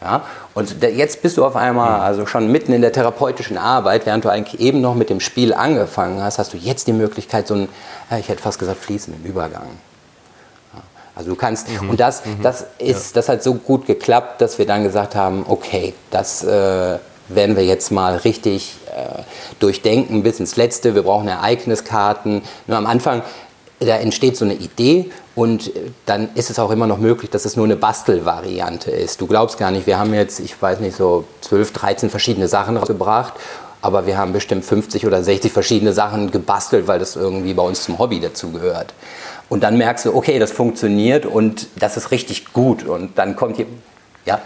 Ja? 0.00 0.22
Und 0.54 0.80
jetzt 0.80 1.22
bist 1.22 1.36
du 1.36 1.44
auf 1.44 1.56
einmal, 1.56 1.98
mhm. 1.98 2.04
also 2.04 2.26
schon 2.26 2.52
mitten 2.52 2.72
in 2.72 2.82
der 2.82 2.92
therapeutischen 2.92 3.58
Arbeit, 3.58 4.06
während 4.06 4.24
du 4.24 4.28
eigentlich 4.28 4.60
eben 4.60 4.80
noch 4.80 4.94
mit 4.94 5.10
dem 5.10 5.18
Spiel 5.18 5.52
angefangen 5.52 6.22
hast, 6.22 6.38
hast 6.38 6.52
du 6.52 6.56
jetzt 6.56 6.86
die 6.86 6.92
Möglichkeit, 6.92 7.48
so 7.48 7.54
einen, 7.54 7.68
ich 8.16 8.28
hätte 8.28 8.42
fast 8.42 8.60
gesagt, 8.60 8.78
fließenden 8.78 9.24
Übergang 9.24 9.66
also 11.14 11.30
du 11.30 11.36
kannst, 11.36 11.68
mhm. 11.68 11.90
und 11.90 12.00
das, 12.00 12.24
mhm. 12.24 12.42
das 12.42 12.66
ist, 12.78 13.14
ja. 13.14 13.20
das 13.20 13.28
hat 13.28 13.42
so 13.42 13.54
gut 13.54 13.86
geklappt, 13.86 14.40
dass 14.40 14.58
wir 14.58 14.66
dann 14.66 14.82
gesagt 14.82 15.14
haben, 15.14 15.44
okay, 15.48 15.94
das 16.10 16.42
äh, 16.42 16.98
werden 17.28 17.56
wir 17.56 17.64
jetzt 17.64 17.90
mal 17.90 18.16
richtig 18.16 18.76
äh, 18.94 19.22
durchdenken 19.60 20.22
bis 20.22 20.40
ins 20.40 20.56
Letzte. 20.56 20.94
Wir 20.94 21.02
brauchen 21.02 21.28
Ereigniskarten. 21.28 22.42
Nur 22.66 22.76
am 22.76 22.86
Anfang, 22.86 23.22
da 23.80 23.96
entsteht 23.96 24.36
so 24.36 24.44
eine 24.44 24.54
Idee 24.54 25.10
und 25.34 25.70
dann 26.06 26.30
ist 26.34 26.50
es 26.50 26.58
auch 26.58 26.70
immer 26.70 26.86
noch 26.86 26.98
möglich, 26.98 27.30
dass 27.30 27.44
es 27.44 27.56
nur 27.56 27.64
eine 27.64 27.76
Bastelvariante 27.76 28.90
ist. 28.90 29.20
Du 29.20 29.26
glaubst 29.26 29.58
gar 29.58 29.70
nicht, 29.70 29.86
wir 29.86 29.98
haben 29.98 30.14
jetzt, 30.14 30.40
ich 30.40 30.60
weiß 30.60 30.80
nicht, 30.80 30.96
so 30.96 31.24
12, 31.42 31.72
13 31.72 32.10
verschiedene 32.10 32.48
Sachen 32.48 32.76
rausgebracht 32.76 33.34
aber 33.84 34.06
wir 34.06 34.16
haben 34.16 34.32
bestimmt 34.32 34.64
50 34.64 35.06
oder 35.06 35.22
60 35.22 35.52
verschiedene 35.52 35.92
Sachen 35.92 36.30
gebastelt, 36.30 36.86
weil 36.86 36.98
das 36.98 37.16
irgendwie 37.16 37.52
bei 37.52 37.62
uns 37.62 37.84
zum 37.84 37.98
Hobby 37.98 38.18
dazugehört. 38.18 38.94
Und 39.48 39.62
dann 39.62 39.76
merkst 39.76 40.06
du, 40.06 40.14
okay, 40.14 40.38
das 40.38 40.52
funktioniert 40.52 41.26
und 41.26 41.68
das 41.76 41.96
ist 41.96 42.10
richtig 42.10 42.52
gut. 42.52 42.84
Und 42.84 43.18
dann 43.18 43.36
kommt 43.36 43.56
hier, 43.56 43.66
ja. 44.24 44.40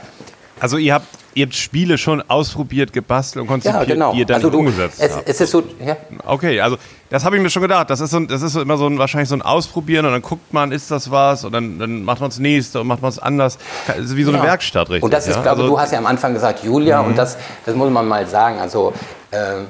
Also 0.61 0.77
ihr 0.77 0.95
habt, 0.95 1.07
ihr 1.35 1.47
habt 1.47 1.55
Spiele 1.55 1.99
schon 1.99 2.23
ausprobiert, 2.29 2.93
gebastelt 2.93 3.43
und 3.43 3.47
konzipiert, 3.47 3.89
ja, 3.89 3.95
genau. 3.95 4.13
die 4.13 4.21
ihr 4.21 4.27
dann 4.27 4.37
also 4.37 4.51
du, 4.51 4.59
umgesetzt 4.59 5.01
es, 5.01 5.15
habt. 5.15 5.29
Es 5.29 5.41
ist 5.41 5.51
so, 5.53 5.63
ja. 5.85 5.97
Okay, 6.27 6.61
also 6.61 6.77
das 7.11 7.25
habe 7.25 7.37
ich 7.37 7.43
mir 7.43 7.49
schon 7.49 7.63
gedacht. 7.63 7.89
Das 7.91 8.01
ist, 8.01 8.11
so, 8.11 8.21
das 8.21 8.43
ist 8.43 8.53
so 8.53 8.61
immer 8.61 8.77
so 8.77 8.87
ein, 8.87 8.99
wahrscheinlich 8.99 9.29
so 9.29 9.37
ein 9.37 9.43
Ausprobieren 9.43 10.05
und 10.05 10.13
dann 10.13 10.23
guckt 10.23 10.53
man, 10.53 10.73
ist 10.73 10.91
das 10.91 11.11
was 11.11 11.45
und 11.45 11.53
dann, 11.53 11.79
dann 11.79 12.03
macht 12.03 12.21
man 12.21 12.31
es 12.31 12.39
nächste 12.39 12.81
und 12.81 12.89
macht 12.89 13.03
man 13.03 13.11
es 13.11 13.19
anders. 13.19 13.59
Das 13.87 13.99
ist 13.99 14.17
wie 14.17 14.25
so 14.25 14.31
eine 14.31 14.39
genau. 14.39 14.51
Werkstatt, 14.51 14.91
richtig? 14.91 15.05
Und 15.05 15.13
das 15.13 15.29
ist, 15.29 15.37
ja? 15.37 15.43
glaube 15.43 15.63
also, 15.63 15.73
du 15.73 15.81
hast 15.81 15.93
ja 15.93 15.99
am 15.99 16.07
Anfang 16.07 16.35
gesagt, 16.35 16.65
Julia, 16.65 17.03
mhm. 17.03 17.11
und 17.11 17.19
das, 17.19 17.37
das 17.65 17.75
muss 17.77 17.91
man 17.91 18.07
mal 18.07 18.27
sagen. 18.27 18.59
Also 18.59 18.93
äh, 19.31 19.63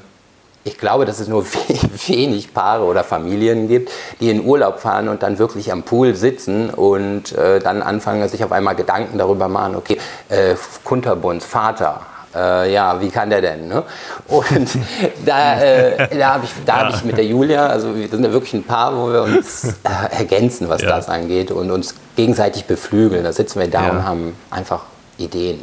ich 0.65 0.79
glaube, 0.79 1.05
dass 1.05 1.21
es 1.21 1.29
nur 1.29 1.45
wenig 2.07 2.53
Paare 2.53 2.85
oder 2.85 3.05
Familien 3.05 3.69
gibt, 3.69 3.91
die 4.21 4.31
in 4.31 4.45
Urlaub 4.45 4.81
fahren 4.81 5.09
und 5.09 5.23
dann 5.23 5.39
wirklich 5.39 5.73
am 5.73 5.83
Pool 5.83 6.15
sitzen 6.15 6.71
und 6.71 7.33
äh, 7.33 7.61
dann 7.61 7.83
anfangen, 7.83 8.29
sich 8.29 8.45
auf 8.45 8.53
einmal 8.53 8.75
Gedanken 8.75 9.19
darüber 9.19 9.49
machen, 9.49 9.77
okay, 9.77 9.99
äh, 10.29 10.55
Kunterbunds 10.85 11.45
Vater, 11.45 12.03
äh, 12.35 12.73
ja, 12.73 13.01
wie 13.01 13.09
kann 13.09 13.31
der 13.31 13.41
denn? 13.41 13.69
Ne? 13.69 13.83
Und 14.27 14.69
da, 15.25 15.61
äh, 15.61 16.19
da 16.19 16.35
habe 16.35 16.45
ich, 16.45 16.51
ja. 16.67 16.77
hab 16.77 16.95
ich 16.95 17.05
mit 17.05 17.17
der 17.17 17.25
Julia, 17.25 17.67
also 17.67 17.97
wir 17.97 18.09
sind 18.09 18.25
ja 18.25 18.33
wirklich 18.33 18.55
ein 18.55 18.65
Paar, 18.65 18.97
wo 18.97 19.13
wir 19.13 19.23
uns 19.23 19.65
äh, 19.65 20.17
ergänzen, 20.19 20.69
was 20.69 20.83
ja. 20.83 20.89
das 20.89 21.09
angeht 21.09 21.51
und 21.51 21.71
uns 21.71 21.95
gegenseitig 22.17 22.67
beflügeln. 22.67 23.25
Da 23.25 23.33
sitzen 23.33 23.61
wir 23.61 23.69
da 23.69 23.87
ja. 23.87 23.91
und 23.91 24.05
haben 24.05 24.37
einfach 24.51 24.83
Ideen. 25.19 25.63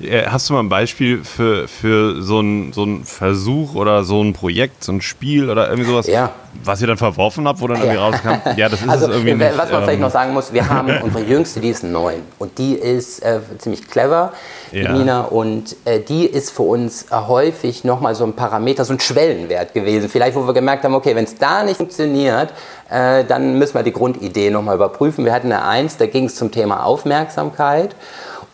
Äh, 0.00 0.24
hast 0.26 0.48
du 0.48 0.54
mal 0.54 0.60
ein 0.60 0.68
Beispiel 0.68 1.22
für, 1.24 1.68
für 1.68 2.22
so, 2.22 2.38
einen 2.38 2.72
so 2.72 2.86
Versuch 3.04 3.74
oder 3.74 4.02
so 4.02 4.22
ein 4.22 4.32
Projekt, 4.32 4.82
so 4.82 4.92
ein 4.92 5.02
Spiel 5.02 5.50
oder 5.50 5.68
irgendwie 5.68 5.90
sowas, 5.90 6.06
ja. 6.06 6.30
was 6.64 6.80
ihr 6.80 6.86
dann 6.86 6.96
verworfen 6.96 7.46
habt, 7.46 7.60
wo 7.60 7.68
dann 7.68 7.76
irgendwie 7.76 7.96
ja. 7.96 8.06
rauskam, 8.06 8.56
ja, 8.56 8.68
das 8.68 8.80
ist 8.80 8.88
also, 8.88 9.06
es 9.06 9.12
irgendwie 9.12 9.34
nicht, 9.34 9.58
Was 9.58 9.70
man 9.70 9.80
ähm, 9.80 9.84
vielleicht 9.84 10.00
noch 10.00 10.10
sagen 10.10 10.32
muss, 10.32 10.52
wir 10.52 10.68
haben 10.68 10.90
unsere 11.02 11.22
Jüngste, 11.22 11.60
die 11.60 11.68
ist 11.68 11.84
neun 11.84 12.22
und 12.38 12.56
die 12.58 12.74
ist 12.74 13.22
äh, 13.22 13.40
ziemlich 13.58 13.88
clever, 13.88 14.32
ja. 14.72 14.92
Nina, 14.92 15.22
und 15.22 15.76
äh, 15.84 16.00
die 16.00 16.24
ist 16.24 16.50
für 16.50 16.62
uns 16.62 17.04
äh, 17.10 17.14
häufig 17.14 17.84
nochmal 17.84 18.14
so 18.14 18.24
ein 18.24 18.32
Parameter, 18.32 18.84
so 18.84 18.94
ein 18.94 19.00
Schwellenwert 19.00 19.74
gewesen. 19.74 20.08
Vielleicht, 20.08 20.34
wo 20.34 20.46
wir 20.46 20.54
gemerkt 20.54 20.84
haben, 20.84 20.94
okay, 20.94 21.14
wenn 21.14 21.24
es 21.24 21.36
da 21.36 21.62
nicht 21.62 21.76
funktioniert, 21.76 22.52
äh, 22.90 23.24
dann 23.24 23.58
müssen 23.58 23.74
wir 23.74 23.82
die 23.82 23.92
Grundidee 23.92 24.50
nochmal 24.50 24.76
überprüfen. 24.76 25.24
Wir 25.24 25.32
hatten 25.32 25.52
eine 25.52 25.64
Eins, 25.64 25.96
da 25.96 26.06
ging 26.06 26.24
es 26.24 26.36
zum 26.36 26.50
Thema 26.50 26.84
Aufmerksamkeit. 26.84 27.94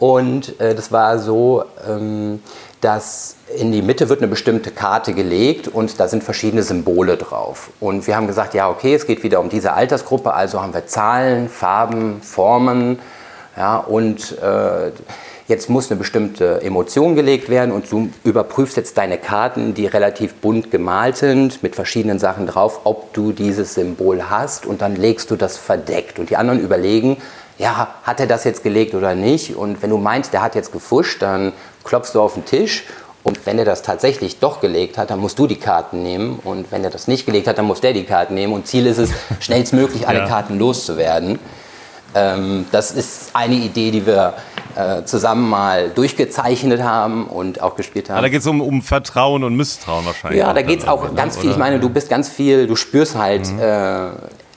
Und 0.01 0.59
äh, 0.61 0.75
das 0.75 0.91
war 0.91 1.19
so, 1.19 1.63
ähm, 1.87 2.43
dass 2.81 3.37
in 3.55 3.71
die 3.71 3.83
Mitte 3.83 4.09
wird 4.09 4.21
eine 4.21 4.29
bestimmte 4.29 4.71
Karte 4.71 5.13
gelegt 5.13 5.69
und 5.69 6.01
da 6.01 6.09
sind 6.09 6.25
verschiedene 6.25 6.63
Symbole 6.63 7.19
drauf. 7.19 7.71
Und 7.79 8.07
wir 8.07 8.17
haben 8.17 8.27
gesagt, 8.27 8.55
ja, 8.55 8.71
okay, 8.71 8.95
es 8.95 9.07
geht 9.07 9.23
wieder 9.23 9.41
um 9.41 9.51
diese 9.51 9.75
Altersgruppe, 9.75 10.33
also 10.33 10.63
haben 10.63 10.73
wir 10.73 10.87
Zahlen, 10.87 11.49
Farben, 11.51 12.23
Formen, 12.23 12.99
ja, 13.57 13.77
und 13.77 14.39
äh, 14.39 14.93
jetzt 15.49 15.69
muss 15.69 15.91
eine 15.91 15.99
bestimmte 15.99 16.63
Emotion 16.63 17.15
gelegt 17.15 17.51
werden 17.51 17.73
und 17.73 17.91
du 17.93 18.09
überprüfst 18.25 18.77
jetzt 18.79 18.97
deine 18.97 19.19
Karten, 19.19 19.75
die 19.75 19.85
relativ 19.87 20.35
bunt 20.37 20.71
gemalt 20.71 21.17
sind, 21.17 21.63
mit 21.63 21.75
verschiedenen 21.75 22.19
Sachen 22.19 22.47
drauf, 22.47 22.81
ob 22.85 23.13
du 23.13 23.33
dieses 23.33 23.75
Symbol 23.75 24.31
hast 24.31 24.65
und 24.65 24.81
dann 24.81 24.97
legst 24.97 25.31
du 25.31 25.37
das 25.37 25.59
verdeckt. 25.59 26.19
Und 26.19 26.31
die 26.31 26.37
anderen 26.37 26.61
überlegen, 26.61 27.19
ja, 27.61 27.94
hat 28.05 28.20
er 28.20 28.27
das 28.27 28.44
jetzt 28.44 28.62
gelegt 28.62 28.94
oder 28.94 29.14
nicht? 29.14 29.55
Und 29.55 29.83
wenn 29.83 29.90
du 29.90 29.99
meinst, 29.99 30.33
der 30.33 30.42
hat 30.42 30.55
jetzt 30.55 30.73
gefuscht, 30.73 31.20
dann 31.20 31.53
klopfst 31.85 32.14
du 32.14 32.20
auf 32.20 32.35
den 32.35 32.46
Tisch 32.46 32.85
und 33.23 33.44
wenn 33.44 33.59
er 33.59 33.66
das 33.66 33.83
tatsächlich 33.83 34.38
doch 34.38 34.61
gelegt 34.61 34.96
hat, 34.96 35.11
dann 35.11 35.20
musst 35.20 35.38
du 35.38 35.46
die 35.46 35.57
Karten 35.57 36.03
nehmen. 36.03 36.38
Und 36.42 36.73
wenn 36.73 36.83
er 36.85 36.90
das 36.90 37.07
nicht 37.07 37.27
gelegt 37.27 37.46
hat, 37.46 37.59
dann 37.59 37.66
muss 37.66 37.83
der 37.83 37.92
die 37.92 38.05
Karten 38.05 38.35
nehmen. 38.35 38.55
Und 38.55 38.66
Ziel 38.66 38.87
ist 38.87 38.96
es, 38.96 39.11
schnellstmöglich 39.40 40.09
alle 40.09 40.20
ja. 40.20 40.27
Karten 40.27 40.59
loszuwerden. 40.59 41.38
Ähm, 42.14 42.64
das 42.73 42.92
ist 42.92 43.31
eine 43.35 43.57
Idee, 43.57 43.90
die 43.90 44.07
wir 44.07 44.35
äh, 44.75 45.05
zusammen 45.05 45.49
mal 45.49 45.90
durchgezeichnet 45.90 46.83
haben 46.83 47.27
und 47.27 47.61
auch 47.61 47.77
gespielt 47.77 48.09
haben. 48.09 48.16
Aber 48.16 48.27
da 48.27 48.31
geht 48.31 48.40
es 48.40 48.46
um, 48.46 48.62
um 48.62 48.81
Vertrauen 48.81 49.44
und 49.44 49.55
Misstrauen 49.55 50.07
wahrscheinlich. 50.07 50.40
Ja, 50.40 50.55
da 50.55 50.62
geht 50.62 50.81
es 50.81 50.88
auch 50.88 51.14
ganz 51.14 51.37
viel. 51.37 51.51
Ich 51.51 51.59
meine, 51.59 51.79
du 51.79 51.90
bist 51.90 52.09
ganz 52.09 52.31
viel, 52.31 52.66
du 52.66 52.75
spürst 52.75 53.16
halt, 53.16 53.53
mhm. 53.53 53.59
äh, 53.61 54.09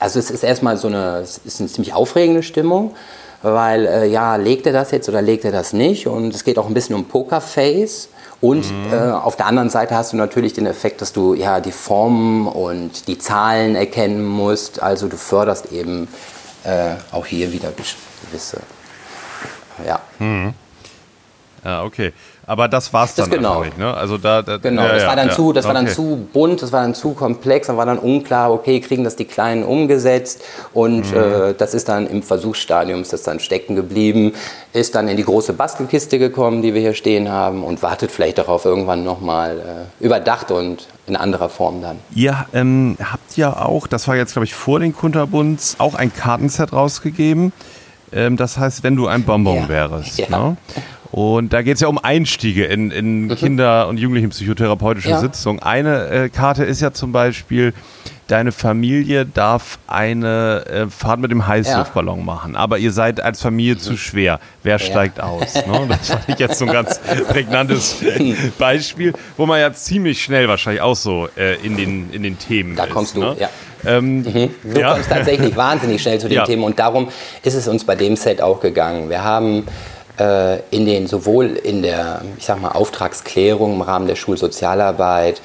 also 0.04 0.18
es 0.18 0.30
ist 0.30 0.44
erstmal 0.44 0.76
so 0.76 0.88
eine, 0.88 1.20
es 1.22 1.38
ist 1.46 1.60
eine 1.60 1.70
ziemlich 1.70 1.94
aufregende 1.94 2.42
Stimmung, 2.42 2.94
weil 3.40 3.86
äh, 3.86 4.06
ja, 4.06 4.36
legt 4.36 4.66
er 4.66 4.74
das 4.74 4.90
jetzt 4.90 5.08
oder 5.08 5.22
legt 5.22 5.46
er 5.46 5.50
das 5.50 5.72
nicht? 5.72 6.06
Und 6.06 6.34
es 6.34 6.44
geht 6.44 6.58
auch 6.58 6.66
ein 6.66 6.74
bisschen 6.74 6.94
um 6.94 7.06
Pokerface. 7.06 8.10
Und 8.42 8.70
mhm. 8.70 8.92
äh, 8.92 9.12
auf 9.12 9.36
der 9.36 9.46
anderen 9.46 9.70
Seite 9.70 9.96
hast 9.96 10.12
du 10.12 10.18
natürlich 10.18 10.52
den 10.52 10.66
Effekt, 10.66 11.00
dass 11.00 11.14
du 11.14 11.32
ja 11.32 11.58
die 11.60 11.72
Formen 11.72 12.46
und 12.46 13.08
die 13.08 13.16
Zahlen 13.16 13.76
erkennen 13.76 14.22
musst. 14.22 14.82
Also 14.82 15.08
du 15.08 15.16
förderst 15.16 15.72
eben 15.72 16.06
äh, 16.64 16.96
auch 17.10 17.24
hier 17.24 17.50
wieder 17.50 17.72
gewisse. 17.72 18.60
Ja. 19.86 20.00
Mhm. 20.18 20.52
Ja, 21.64 21.82
okay. 21.82 22.12
Aber 22.46 22.68
das 22.68 22.92
war 22.92 23.04
es 23.04 23.14
dann 23.14 23.30
das 23.30 23.38
genau. 23.38 23.62
nicht, 23.62 23.78
ne? 23.78 23.94
Also 23.94 24.18
da, 24.18 24.42
da 24.42 24.58
genau, 24.58 24.82
ja, 24.82 24.94
das, 24.94 25.06
war 25.06 25.16
dann, 25.16 25.28
ja, 25.28 25.34
zu, 25.34 25.52
das 25.52 25.64
okay. 25.64 25.74
war 25.74 25.82
dann 25.82 25.92
zu 25.92 26.28
bunt, 26.32 26.62
das 26.62 26.72
war 26.72 26.82
dann 26.82 26.94
zu 26.94 27.12
komplex, 27.12 27.68
dann 27.68 27.76
war 27.76 27.86
dann 27.86 27.98
unklar, 27.98 28.52
okay, 28.52 28.80
kriegen 28.80 29.04
das 29.04 29.16
die 29.16 29.24
Kleinen 29.24 29.64
umgesetzt 29.64 30.42
und 30.72 31.10
mhm. 31.10 31.16
äh, 31.16 31.54
das 31.54 31.74
ist 31.74 31.88
dann 31.88 32.06
im 32.06 32.22
Versuchsstadium, 32.22 33.00
ist 33.00 33.12
das 33.12 33.22
dann 33.22 33.40
stecken 33.40 33.76
geblieben, 33.76 34.32
ist 34.72 34.94
dann 34.94 35.08
in 35.08 35.16
die 35.16 35.24
große 35.24 35.54
Bastelkiste 35.54 36.18
gekommen, 36.18 36.60
die 36.60 36.74
wir 36.74 36.80
hier 36.80 36.94
stehen 36.94 37.30
haben 37.30 37.64
und 37.64 37.82
wartet 37.82 38.10
vielleicht 38.10 38.38
darauf 38.38 38.64
irgendwann 38.64 39.04
nochmal 39.04 39.88
äh, 40.00 40.04
überdacht 40.04 40.50
und 40.50 40.86
in 41.06 41.16
anderer 41.16 41.48
Form 41.48 41.80
dann. 41.80 41.98
Ihr 42.14 42.46
ähm, 42.52 42.96
habt 43.00 43.36
ja 43.36 43.56
auch, 43.56 43.86
das 43.86 44.06
war 44.06 44.16
jetzt 44.16 44.32
glaube 44.32 44.44
ich 44.44 44.54
vor 44.54 44.80
den 44.80 44.94
Kunterbunds, 44.94 45.76
auch 45.78 45.94
ein 45.94 46.12
Kartenset 46.12 46.72
rausgegeben. 46.72 47.52
Ähm, 48.12 48.36
das 48.36 48.58
heißt, 48.58 48.82
wenn 48.82 48.96
du 48.96 49.06
ein 49.06 49.24
Bonbon 49.24 49.68
wärst. 49.68 50.18
Ja. 50.18 50.28
Ne? 50.28 50.56
Und 51.14 51.52
da 51.52 51.62
geht 51.62 51.76
es 51.76 51.80
ja 51.80 51.86
um 51.86 51.98
Einstiege 51.98 52.64
in, 52.64 52.90
in 52.90 53.26
mhm. 53.26 53.36
Kinder- 53.36 53.86
und 53.86 53.98
Jugendlichenpsychotherapeutische 53.98 55.10
ja. 55.10 55.20
Sitzungen. 55.20 55.62
Eine 55.62 56.08
äh, 56.08 56.28
Karte 56.28 56.64
ist 56.64 56.80
ja 56.80 56.92
zum 56.92 57.12
Beispiel, 57.12 57.72
deine 58.26 58.50
Familie 58.50 59.24
darf 59.24 59.78
eine 59.86 60.64
äh, 60.66 60.90
Fahrt 60.90 61.20
mit 61.20 61.30
dem 61.30 61.46
Heißluftballon 61.46 62.18
ja. 62.18 62.24
machen, 62.24 62.56
aber 62.56 62.78
ihr 62.78 62.90
seid 62.90 63.20
als 63.20 63.40
Familie 63.40 63.78
zu 63.78 63.96
schwer. 63.96 64.40
Wer 64.64 64.72
ja. 64.78 64.78
steigt 64.80 65.20
aus? 65.20 65.54
Ne? 65.54 65.86
Das 65.88 66.10
fand 66.10 66.28
ich 66.30 66.38
jetzt 66.40 66.58
so 66.58 66.64
ein 66.64 66.72
ganz 66.72 66.98
prägnantes 67.28 67.98
Beispiel, 68.58 69.12
wo 69.36 69.46
man 69.46 69.60
ja 69.60 69.72
ziemlich 69.72 70.20
schnell 70.20 70.48
wahrscheinlich 70.48 70.82
auch 70.82 70.96
so 70.96 71.28
äh, 71.36 71.64
in, 71.64 71.76
den, 71.76 72.10
in 72.10 72.24
den 72.24 72.40
Themen 72.40 72.74
da 72.74 72.82
ist. 72.82 72.88
Da 72.88 72.92
kommst 72.92 73.14
du, 73.14 73.20
ne? 73.20 73.36
ja. 73.38 73.50
Ähm, 73.86 74.22
mhm. 74.22 74.50
Du 74.64 74.80
ja. 74.80 74.94
kommst 74.94 75.10
tatsächlich 75.10 75.54
wahnsinnig 75.56 76.02
schnell 76.02 76.18
zu 76.18 76.28
den. 76.28 76.42
Themen 76.42 76.64
und 76.64 76.80
darum 76.80 77.08
ist 77.44 77.54
es 77.54 77.68
uns 77.68 77.84
bei 77.84 77.94
dem 77.94 78.16
Set 78.16 78.40
auch 78.40 78.58
gegangen. 78.58 79.10
Wir 79.10 79.22
haben 79.22 79.64
in 80.16 80.86
den 80.86 81.08
sowohl 81.08 81.56
in 81.56 81.82
der 81.82 82.22
ich 82.38 82.44
sag 82.46 82.60
mal 82.60 82.70
Auftragsklärung 82.70 83.74
im 83.74 83.80
Rahmen 83.82 84.06
der 84.06 84.14
Schulsozialarbeit 84.14 85.42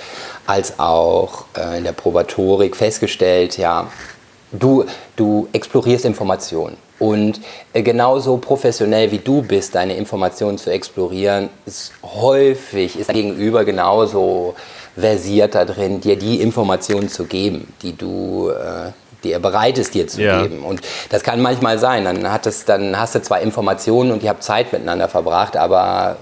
als 0.49 0.79
auch 0.79 1.45
äh, 1.55 1.77
in 1.77 1.83
der 1.83 1.91
Probatorik 1.91 2.75
festgestellt, 2.75 3.57
ja, 3.57 3.87
du, 4.51 4.85
du 5.15 5.47
explorierst 5.53 6.05
Informationen. 6.05 6.75
Und 6.97 7.39
äh, 7.71 7.83
genauso 7.83 8.37
professionell 8.37 9.11
wie 9.11 9.19
du 9.19 9.43
bist, 9.43 9.75
deine 9.75 9.95
Informationen 9.95 10.57
zu 10.57 10.71
explorieren, 10.71 11.49
ist 11.65 11.93
häufig, 12.03 12.99
ist 12.99 13.13
Gegenüber 13.13 13.63
genauso 13.63 14.55
versiert 14.97 15.55
da 15.55 15.65
drin, 15.65 16.01
dir 16.01 16.17
die 16.17 16.41
Informationen 16.41 17.09
zu 17.09 17.25
geben, 17.25 17.71
die 17.83 17.95
du, 17.95 18.49
äh, 18.49 18.91
die 19.23 19.31
er 19.31 19.39
bereit 19.39 19.77
ist, 19.77 19.93
dir 19.93 20.07
zu 20.07 20.21
ja. 20.21 20.41
geben. 20.41 20.63
Und 20.63 20.81
das 21.09 21.23
kann 21.23 21.41
manchmal 21.41 21.79
sein. 21.79 22.05
Dann, 22.05 22.31
hat 22.31 22.45
es, 22.45 22.65
dann 22.65 22.99
hast 22.99 23.15
du 23.15 23.21
zwar 23.21 23.41
Informationen 23.41 24.11
und 24.11 24.23
ihr 24.23 24.29
habt 24.29 24.43
Zeit 24.43 24.71
miteinander 24.71 25.09
verbracht, 25.09 25.57
aber 25.57 26.17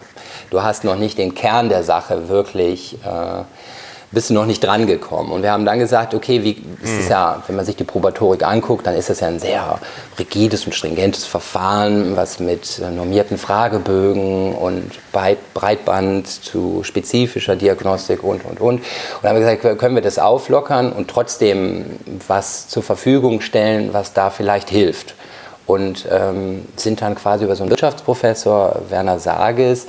du 0.50 0.64
hast 0.64 0.84
noch 0.84 0.96
nicht 0.96 1.18
den 1.18 1.36
Kern 1.36 1.70
der 1.70 1.84
Sache 1.84 2.30
wirklich 2.30 2.98
äh, 3.06 3.44
bist 4.12 4.30
du 4.30 4.34
noch 4.34 4.46
nicht 4.46 4.64
dran 4.64 4.88
gekommen. 4.88 5.32
Und 5.32 5.44
wir 5.44 5.52
haben 5.52 5.66
dann 5.66 5.80
gesagt, 5.80 6.14
okay, 6.14 6.44
wie 6.44 6.52
ist 6.82 7.00
es 7.00 7.06
mhm. 7.06 7.12
ja, 7.12 7.44
wenn 7.48 7.58
man 7.58 7.66
sich 7.66 7.76
die 7.76 7.84
Probatorik 7.84 8.46
anguckt, 8.46 8.88
dann 8.88 8.96
ist 8.96 9.10
das 9.10 9.20
ja 9.20 9.28
ein 9.28 9.40
sehr 9.40 9.80
rigides 10.18 10.66
und 10.66 10.74
stringentes 10.74 11.26
Verfahren, 11.26 12.16
was 12.16 12.40
mit 12.40 12.82
normierten 12.96 13.38
Fragebögen 13.38 14.56
und 14.56 14.92
Breitband 15.12 16.28
zu 16.28 16.84
spezifischer 16.84 17.56
Diagnostik 17.58 18.24
und, 18.24 18.46
und, 18.46 18.62
und. 18.62 18.78
Und 18.78 18.82
dann 19.22 19.30
haben 19.30 19.42
wir 19.44 19.56
gesagt, 19.56 19.80
können 19.80 19.96
wir 19.96 20.02
das 20.02 20.20
auflockern 20.20 20.94
und 20.94 21.10
trotzdem 21.10 21.86
was 22.28 22.70
zur 22.70 22.84
Verfügung 22.84 23.42
stellen, 23.42 23.90
was 23.94 24.14
da 24.14 24.30
vielleicht 24.30 24.70
hilft. 24.70 25.16
Und 25.66 26.08
ähm, 26.10 26.66
sind 26.78 27.02
dann 27.02 27.16
quasi 27.16 27.44
über 27.44 27.58
so 27.58 27.64
einen 27.64 27.72
Wirtschaftsprofessor, 27.72 28.84
Werner 28.88 29.20
Sages, 29.20 29.88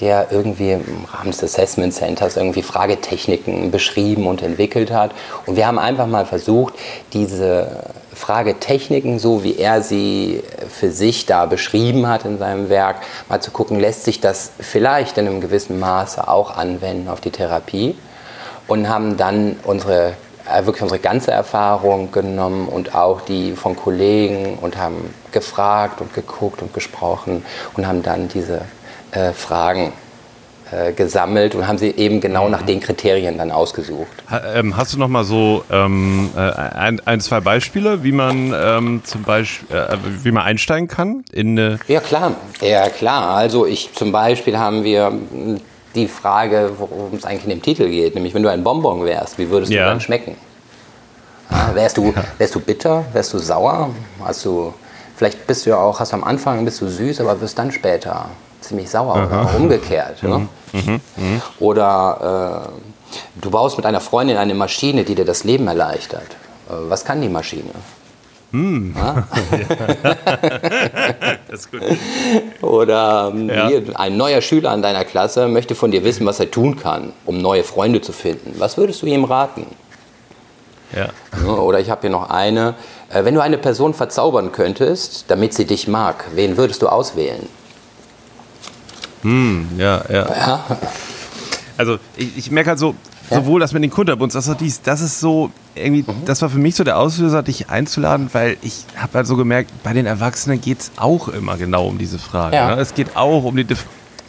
der 0.00 0.28
irgendwie 0.30 0.72
im 0.72 1.04
Rahmen 1.12 1.30
des 1.30 1.42
Assessment 1.42 1.92
Centers 1.92 2.36
irgendwie 2.36 2.62
Fragetechniken 2.62 3.70
beschrieben 3.70 4.26
und 4.26 4.42
entwickelt 4.42 4.92
hat. 4.92 5.12
Und 5.46 5.56
wir 5.56 5.66
haben 5.66 5.78
einfach 5.78 6.06
mal 6.06 6.24
versucht, 6.24 6.74
diese 7.12 7.84
Fragetechniken, 8.14 9.18
so 9.18 9.42
wie 9.42 9.56
er 9.56 9.82
sie 9.82 10.42
für 10.68 10.90
sich 10.90 11.26
da 11.26 11.46
beschrieben 11.46 12.08
hat 12.08 12.24
in 12.24 12.38
seinem 12.38 12.68
Werk, 12.68 12.96
mal 13.28 13.40
zu 13.40 13.50
gucken, 13.50 13.80
lässt 13.80 14.04
sich 14.04 14.20
das 14.20 14.52
vielleicht 14.58 15.18
in 15.18 15.26
einem 15.26 15.40
gewissen 15.40 15.78
Maße 15.80 16.28
auch 16.28 16.56
anwenden 16.56 17.08
auf 17.08 17.20
die 17.20 17.30
Therapie. 17.30 17.96
Und 18.66 18.88
haben 18.88 19.16
dann 19.16 19.56
unsere 19.64 20.12
äh, 20.50 20.64
wirklich 20.64 20.82
unsere 20.82 21.00
ganze 21.00 21.30
Erfahrung 21.30 22.10
genommen 22.10 22.68
und 22.68 22.94
auch 22.94 23.20
die 23.20 23.52
von 23.52 23.76
Kollegen 23.76 24.58
und 24.60 24.78
haben 24.78 25.14
gefragt 25.32 26.00
und 26.00 26.14
geguckt 26.14 26.62
und 26.62 26.72
gesprochen 26.72 27.44
und 27.76 27.86
haben 27.86 28.02
dann 28.02 28.28
diese 28.28 28.62
äh, 29.12 29.32
Fragen 29.32 29.92
äh, 30.70 30.92
gesammelt 30.92 31.54
und 31.54 31.66
haben 31.66 31.78
sie 31.78 31.88
eben 31.92 32.20
genau 32.20 32.44
mhm. 32.44 32.50
nach 32.50 32.62
den 32.62 32.80
Kriterien 32.80 33.38
dann 33.38 33.50
ausgesucht. 33.50 34.08
Ha, 34.30 34.42
ähm, 34.54 34.76
hast 34.76 34.92
du 34.92 34.98
noch 34.98 35.08
mal 35.08 35.24
so 35.24 35.64
ähm, 35.70 36.28
äh, 36.36 36.40
ein, 36.40 37.00
ein, 37.06 37.20
zwei 37.20 37.40
Beispiele, 37.40 38.04
wie 38.04 38.12
man 38.12 38.52
ähm, 38.54 39.00
zum 39.02 39.22
Beispiel, 39.22 39.74
äh, 39.74 39.96
wie 40.24 40.30
man 40.30 40.42
einsteigen 40.42 40.86
kann 40.86 41.24
in 41.32 41.58
eine 41.58 41.78
Ja 41.88 42.00
klar, 42.00 42.34
ja 42.60 42.90
klar. 42.90 43.36
Also 43.36 43.64
ich 43.64 43.94
zum 43.94 44.12
Beispiel 44.12 44.58
haben 44.58 44.84
wir 44.84 45.10
die 45.94 46.06
Frage, 46.06 46.72
worum 46.76 47.14
es 47.14 47.24
eigentlich 47.24 47.44
in 47.44 47.50
dem 47.50 47.62
Titel 47.62 47.88
geht, 47.88 48.14
nämlich 48.14 48.34
wenn 48.34 48.42
du 48.42 48.50
ein 48.50 48.62
Bonbon 48.62 49.06
wärst, 49.06 49.38
wie 49.38 49.48
würdest 49.48 49.72
du 49.72 49.76
dann 49.76 50.02
schmecken? 50.02 50.36
Ja, 51.50 51.74
wärst, 51.74 51.96
du, 51.96 52.12
wärst 52.36 52.54
du 52.54 52.60
bitter, 52.60 53.06
wärst 53.14 53.32
du 53.32 53.38
sauer, 53.38 53.88
hast 54.22 54.44
du, 54.44 54.74
vielleicht 55.16 55.46
bist 55.46 55.64
du 55.64 55.70
ja 55.70 55.78
auch, 55.78 55.98
hast 55.98 56.12
du 56.12 56.16
am 56.16 56.24
Anfang 56.24 56.62
bist 56.66 56.82
du 56.82 56.88
süß, 56.88 57.22
aber 57.22 57.40
wirst 57.40 57.58
dann 57.58 57.72
später 57.72 58.28
ziemlich 58.60 58.90
sauer 58.90 59.16
Aha. 59.16 59.42
oder 59.42 59.56
umgekehrt. 59.56 60.22
Ne? 60.22 60.48
Mhm. 60.72 60.80
Mhm. 60.80 61.00
Mhm. 61.16 61.42
Oder 61.58 62.68
äh, 62.68 63.40
du 63.40 63.50
baust 63.50 63.76
mit 63.76 63.86
einer 63.86 64.00
Freundin 64.00 64.36
eine 64.36 64.54
Maschine, 64.54 65.04
die 65.04 65.14
dir 65.14 65.24
das 65.24 65.44
Leben 65.44 65.66
erleichtert. 65.66 66.30
Äh, 66.68 66.72
was 66.88 67.04
kann 67.04 67.20
die 67.20 67.28
Maschine? 67.28 67.70
Mm. 68.50 68.92
das 71.48 71.60
ist 71.60 71.70
gut. 71.70 71.82
Oder 72.62 73.30
ähm, 73.34 73.50
ja. 73.50 73.68
hier, 73.68 73.82
ein 73.94 74.16
neuer 74.16 74.40
Schüler 74.40 74.70
an 74.70 74.80
deiner 74.80 75.04
Klasse 75.04 75.48
möchte 75.48 75.74
von 75.74 75.90
dir 75.90 76.02
wissen, 76.02 76.24
was 76.24 76.40
er 76.40 76.50
tun 76.50 76.78
kann, 76.78 77.12
um 77.26 77.42
neue 77.42 77.62
Freunde 77.62 78.00
zu 78.00 78.12
finden. 78.12 78.54
Was 78.56 78.78
würdest 78.78 79.02
du 79.02 79.06
ihm 79.06 79.24
raten? 79.24 79.66
Ja. 80.92 81.10
Oder 81.46 81.80
ich 81.80 81.90
habe 81.90 82.02
hier 82.02 82.10
noch 82.10 82.30
eine. 82.30 82.74
Äh, 83.10 83.24
wenn 83.24 83.34
du 83.34 83.42
eine 83.42 83.58
Person 83.58 83.92
verzaubern 83.92 84.50
könntest, 84.52 85.26
damit 85.28 85.52
sie 85.52 85.66
dich 85.66 85.86
mag, 85.86 86.24
wen 86.34 86.56
würdest 86.56 86.80
du 86.80 86.88
auswählen? 86.88 87.46
Hm, 89.22 89.68
ja, 89.76 90.04
ja, 90.08 90.26
ja. 90.28 90.78
Also 91.76 91.98
ich, 92.16 92.36
ich 92.36 92.50
merke 92.50 92.70
halt 92.70 92.78
so, 92.78 92.94
sowohl 93.30 93.60
das 93.60 93.72
mit 93.72 93.82
den 93.82 93.90
Kunterbunds, 93.90 94.36
auch 94.36 94.54
dies, 94.54 94.82
das 94.82 95.00
ist 95.00 95.20
so, 95.20 95.50
irgendwie, 95.74 96.02
mhm. 96.02 96.24
das 96.24 96.42
war 96.42 96.48
für 96.48 96.58
mich 96.58 96.74
so 96.74 96.84
der 96.84 96.98
Auslöser, 96.98 97.42
dich 97.42 97.70
einzuladen, 97.70 98.30
weil 98.32 98.56
ich 98.62 98.84
habe 98.96 99.18
halt 99.18 99.26
so 99.26 99.36
gemerkt, 99.36 99.70
bei 99.82 99.92
den 99.92 100.06
Erwachsenen 100.06 100.60
geht 100.60 100.80
es 100.80 100.92
auch 100.96 101.28
immer 101.28 101.56
genau 101.56 101.86
um 101.86 101.98
diese 101.98 102.18
Frage. 102.18 102.56
Ja. 102.56 102.74
Ne? 102.74 102.80
Es 102.80 102.94
geht 102.94 103.16
auch 103.16 103.44
um 103.44 103.56
die 103.56 103.64
Dif 103.64 103.84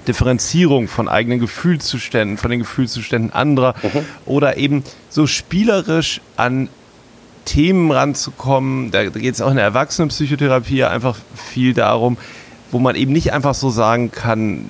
Differenzierung 0.08 0.88
von 0.88 1.08
eigenen 1.08 1.40
Gefühlszuständen, 1.40 2.38
von 2.38 2.50
den 2.50 2.62
Gefühlszuständen 2.62 3.32
anderer 3.32 3.76
mhm. 3.84 4.06
oder 4.26 4.58
eben 4.58 4.84
so 5.10 5.28
spielerisch 5.28 6.22
an 6.36 6.68
Themen 7.46 7.92
ranzukommen. 7.92 8.90
Da 8.90 9.06
geht 9.06 9.36
es 9.36 9.42
auch 9.42 9.50
in 9.50 9.58
der 9.58 9.66
Erwachsenenpsychotherapie 9.66 10.86
einfach 10.86 11.16
viel 11.36 11.76
darum, 11.76 12.18
wo 12.72 12.80
man 12.80 12.96
eben 12.96 13.12
nicht 13.12 13.34
einfach 13.34 13.54
so 13.54 13.70
sagen 13.70 14.12
kann, 14.12 14.66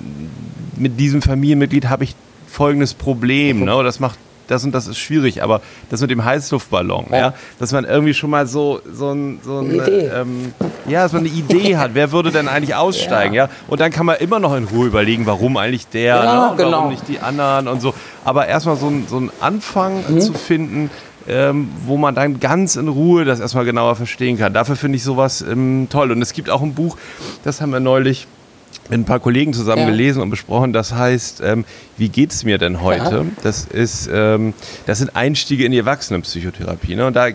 mit 0.76 0.98
diesem 0.98 1.22
Familienmitglied 1.22 1.88
habe 1.88 2.04
ich 2.04 2.14
folgendes 2.46 2.94
Problem, 2.94 3.64
ne? 3.64 3.82
das 3.82 4.00
macht 4.00 4.18
das 4.50 4.64
und 4.64 4.72
das 4.72 4.88
ist 4.88 4.98
schwierig, 4.98 5.42
aber 5.42 5.60
das 5.90 6.00
mit 6.00 6.10
dem 6.10 6.24
Heißluftballon, 6.24 7.06
ja. 7.10 7.16
ja 7.16 7.34
dass 7.58 7.72
man 7.72 7.84
irgendwie 7.84 8.14
schon 8.14 8.30
mal 8.30 8.46
so, 8.46 8.80
so, 8.92 9.12
ein, 9.12 9.38
so 9.44 9.58
eine, 9.58 9.76
ähm, 9.76 10.52
ja, 10.86 11.04
dass 11.04 11.12
man 11.12 11.24
eine 11.24 11.32
Idee 11.32 11.76
hat, 11.76 11.92
wer 11.94 12.10
würde 12.10 12.32
denn 12.32 12.48
eigentlich 12.48 12.74
aussteigen, 12.74 13.34
ja. 13.34 13.44
ja. 13.44 13.50
Und 13.68 13.80
dann 13.80 13.92
kann 13.92 14.06
man 14.06 14.16
immer 14.16 14.40
noch 14.40 14.54
in 14.56 14.64
Ruhe 14.64 14.88
überlegen, 14.88 15.26
warum 15.26 15.56
eigentlich 15.56 15.86
der, 15.88 16.16
ja, 16.16 16.50
ne? 16.50 16.56
genau. 16.56 16.72
warum 16.72 16.90
nicht 16.90 17.06
die 17.06 17.20
anderen 17.20 17.68
und 17.68 17.80
so. 17.80 17.94
Aber 18.24 18.46
erstmal 18.48 18.76
so, 18.76 18.88
ein, 18.88 19.06
so 19.08 19.18
einen 19.18 19.30
Anfang 19.40 20.02
mhm. 20.08 20.20
zu 20.20 20.32
finden, 20.32 20.90
ähm, 21.28 21.68
wo 21.86 21.96
man 21.96 22.14
dann 22.14 22.40
ganz 22.40 22.76
in 22.76 22.88
Ruhe 22.88 23.24
das 23.24 23.40
erstmal 23.40 23.64
genauer 23.64 23.96
verstehen 23.96 24.38
kann. 24.38 24.52
Dafür 24.52 24.76
finde 24.76 24.96
ich 24.96 25.02
sowas 25.02 25.42
ähm, 25.42 25.88
toll. 25.90 26.10
Und 26.12 26.22
es 26.22 26.32
gibt 26.32 26.50
auch 26.50 26.62
ein 26.62 26.74
Buch, 26.74 26.96
das 27.44 27.60
haben 27.60 27.72
wir 27.72 27.80
neulich 27.80 28.26
mit 28.88 28.98
ein 28.98 29.04
paar 29.04 29.20
Kollegen 29.20 29.52
zusammen 29.52 29.82
ja. 29.82 29.90
gelesen 29.90 30.20
und 30.20 30.30
besprochen. 30.30 30.72
Das 30.72 30.92
heißt, 30.92 31.42
ähm, 31.44 31.64
wie 31.96 32.08
geht 32.08 32.32
es 32.32 32.44
mir 32.44 32.58
denn 32.58 32.80
heute? 32.80 33.16
Ja. 33.16 33.42
Das 33.42 33.64
ist, 33.64 34.10
ähm, 34.12 34.54
das 34.86 34.98
sind 34.98 35.14
Einstiege 35.14 35.64
in 35.64 35.72
die 35.72 35.78
Erwachsenenpsychotherapie. 35.78 36.96
Ne? 36.96 37.06
Und 37.06 37.14
da 37.14 37.28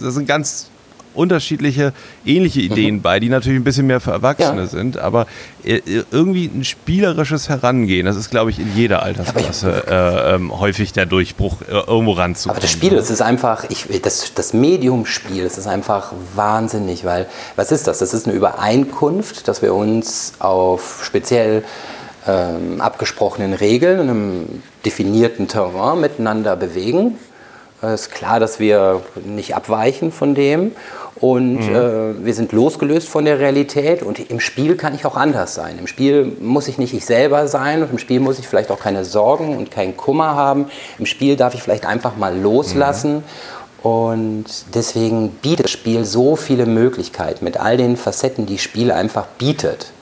das 0.00 0.14
sind 0.14 0.26
ganz 0.26 0.70
unterschiedliche, 1.16 1.92
ähnliche 2.24 2.60
mhm. 2.60 2.66
Ideen 2.66 2.94
mhm. 2.96 3.02
bei, 3.02 3.20
die 3.20 3.28
natürlich 3.28 3.58
ein 3.58 3.64
bisschen 3.64 3.86
mehr 3.86 4.00
für 4.00 4.12
Erwachsene 4.12 4.62
ja. 4.62 4.66
sind, 4.66 4.98
aber 4.98 5.26
äh, 5.64 5.80
irgendwie 6.10 6.46
ein 6.46 6.64
spielerisches 6.64 7.48
Herangehen, 7.48 8.06
das 8.06 8.16
ist, 8.16 8.30
glaube 8.30 8.50
ich, 8.50 8.58
in 8.58 8.74
jeder 8.76 9.02
Altersklasse 9.02 9.84
äh, 9.88 10.34
ähm, 10.34 10.58
häufig 10.58 10.92
der 10.92 11.06
Durchbruch, 11.06 11.62
äh, 11.62 11.72
irgendwo 11.72 12.12
ranzukommen. 12.12 12.56
Aber 12.56 12.60
das 12.60 12.70
Spiel, 12.70 12.90
das 12.90 13.10
ist 13.10 13.22
einfach, 13.22 13.64
ich, 13.68 13.86
das, 14.02 14.34
das 14.34 14.52
Medium-Spiel, 14.52 15.44
das 15.44 15.58
ist 15.58 15.66
einfach 15.66 16.12
wahnsinnig, 16.34 17.04
weil, 17.04 17.26
was 17.56 17.72
ist 17.72 17.86
das? 17.86 17.98
Das 17.98 18.14
ist 18.14 18.26
eine 18.26 18.36
Übereinkunft, 18.36 19.48
dass 19.48 19.62
wir 19.62 19.74
uns 19.74 20.34
auf 20.38 21.02
speziell 21.04 21.64
ähm, 22.26 22.80
abgesprochenen 22.80 23.54
Regeln, 23.54 24.00
in 24.00 24.10
einem 24.10 24.62
definierten 24.84 25.48
Terrain 25.48 26.00
miteinander 26.00 26.56
bewegen. 26.56 27.18
Es 27.82 28.02
ist 28.02 28.12
klar, 28.12 28.40
dass 28.40 28.58
wir 28.58 29.02
nicht 29.24 29.54
abweichen 29.54 30.10
von 30.10 30.34
dem 30.34 30.72
und 31.20 31.68
mhm. 31.68 31.74
äh, 31.74 32.24
wir 32.24 32.34
sind 32.34 32.52
losgelöst 32.52 33.08
von 33.08 33.24
der 33.24 33.38
Realität 33.38 34.02
und 34.02 34.18
im 34.30 34.40
Spiel 34.40 34.76
kann 34.76 34.94
ich 34.94 35.06
auch 35.06 35.16
anders 35.16 35.54
sein. 35.54 35.78
Im 35.78 35.86
Spiel 35.86 36.32
muss 36.40 36.68
ich 36.68 36.76
nicht 36.78 36.92
ich 36.92 37.06
selber 37.06 37.48
sein 37.48 37.82
und 37.82 37.90
im 37.90 37.98
Spiel 37.98 38.20
muss 38.20 38.38
ich 38.38 38.46
vielleicht 38.46 38.70
auch 38.70 38.78
keine 38.78 39.04
Sorgen 39.04 39.56
und 39.56 39.70
keinen 39.70 39.96
Kummer 39.96 40.34
haben. 40.34 40.66
Im 40.98 41.06
Spiel 41.06 41.36
darf 41.36 41.54
ich 41.54 41.62
vielleicht 41.62 41.86
einfach 41.86 42.16
mal 42.16 42.38
loslassen. 42.38 43.16
Mhm. 43.16 43.22
Und 43.82 44.46
deswegen 44.74 45.30
bietet 45.30 45.66
das 45.66 45.70
Spiel 45.70 46.04
so 46.04 46.34
viele 46.36 46.66
Möglichkeiten 46.66 47.44
mit 47.44 47.56
all 47.58 47.76
den 47.76 47.96
Facetten, 47.96 48.44
die 48.44 48.58
Spiel 48.58 48.90
einfach 48.90 49.26
bietet. 49.38 49.92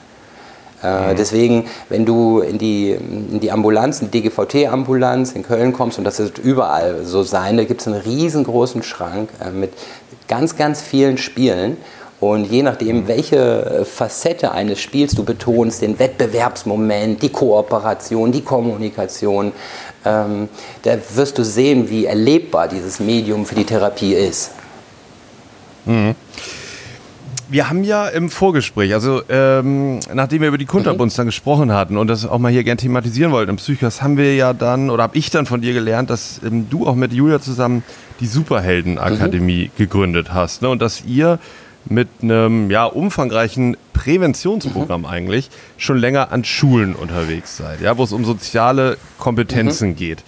Äh, 0.85 1.11
mhm. 1.11 1.15
Deswegen, 1.17 1.65
wenn 1.89 2.05
du 2.05 2.39
in 2.39 2.57
die, 2.57 2.91
in 2.91 3.39
die 3.39 3.51
Ambulanz, 3.51 4.01
in 4.01 4.11
die 4.11 4.21
DGVT-Ambulanz 4.21 5.31
in 5.33 5.43
Köln 5.43 5.73
kommst, 5.73 5.97
und 5.97 6.03
das 6.03 6.19
wird 6.19 6.37
überall 6.37 7.05
so 7.05 7.23
sein, 7.23 7.57
da 7.57 7.63
gibt 7.63 7.81
es 7.81 7.87
einen 7.87 7.99
riesengroßen 7.99 8.83
Schrank 8.83 9.29
äh, 9.43 9.51
mit 9.51 9.73
ganz, 10.27 10.55
ganz 10.55 10.81
vielen 10.81 11.17
Spielen. 11.17 11.77
Und 12.21 12.45
je 12.45 12.63
nachdem, 12.63 13.01
mhm. 13.01 13.07
welche 13.07 13.85
Facette 13.85 14.51
eines 14.51 14.79
Spiels 14.79 15.15
du 15.15 15.23
betonst, 15.23 15.81
den 15.81 15.99
Wettbewerbsmoment, 15.99 17.21
die 17.21 17.29
Kooperation, 17.29 18.31
die 18.31 18.41
Kommunikation, 18.41 19.51
ähm, 20.05 20.47
da 20.83 20.97
wirst 21.15 21.37
du 21.37 21.43
sehen, 21.43 21.89
wie 21.89 22.05
erlebbar 22.05 22.67
dieses 22.67 22.99
Medium 22.99 23.45
für 23.45 23.55
die 23.55 23.65
Therapie 23.65 24.13
ist. 24.13 24.51
Mhm 25.85 26.15
wir 27.49 27.69
haben 27.69 27.83
ja 27.83 28.07
im 28.07 28.29
Vorgespräch, 28.29 28.93
also 28.93 29.21
ähm, 29.29 29.99
nachdem 30.13 30.41
wir 30.41 30.47
über 30.49 30.57
die 30.57 30.65
Kunterbunds 30.65 31.15
dann 31.15 31.25
gesprochen 31.25 31.71
hatten 31.71 31.97
und 31.97 32.07
das 32.07 32.25
auch 32.25 32.39
mal 32.39 32.51
hier 32.51 32.63
gern 32.63 32.77
thematisieren 32.77 33.31
wollten 33.31 33.51
im 33.51 33.55
Psychos, 33.57 34.01
haben 34.01 34.17
wir 34.17 34.35
ja 34.35 34.53
dann, 34.53 34.89
oder 34.89 35.03
habe 35.03 35.17
ich 35.17 35.29
dann 35.29 35.45
von 35.45 35.61
dir 35.61 35.73
gelernt, 35.73 36.09
dass 36.09 36.41
ähm, 36.43 36.69
du 36.69 36.87
auch 36.87 36.95
mit 36.95 37.13
Julia 37.13 37.39
zusammen 37.39 37.83
die 38.19 38.27
Superheldenakademie 38.27 39.65
mhm. 39.65 39.77
gegründet 39.77 40.33
hast. 40.33 40.61
Ne? 40.61 40.69
Und 40.69 40.81
dass 40.81 41.03
ihr 41.05 41.39
mit 41.87 42.07
einem 42.21 42.71
ja, 42.71 42.85
umfangreichen 42.85 43.77
Präventionsprogramm 43.93 45.01
mhm. 45.01 45.07
eigentlich 45.07 45.49
schon 45.77 45.97
länger 45.97 46.31
an 46.31 46.43
Schulen 46.43 46.95
unterwegs 46.95 47.57
seid, 47.57 47.81
ja, 47.81 47.97
wo 47.97 48.03
es 48.03 48.11
um 48.11 48.25
soziale 48.25 48.97
Kompetenzen 49.19 49.89
mhm. 49.89 49.95
geht. 49.95 50.23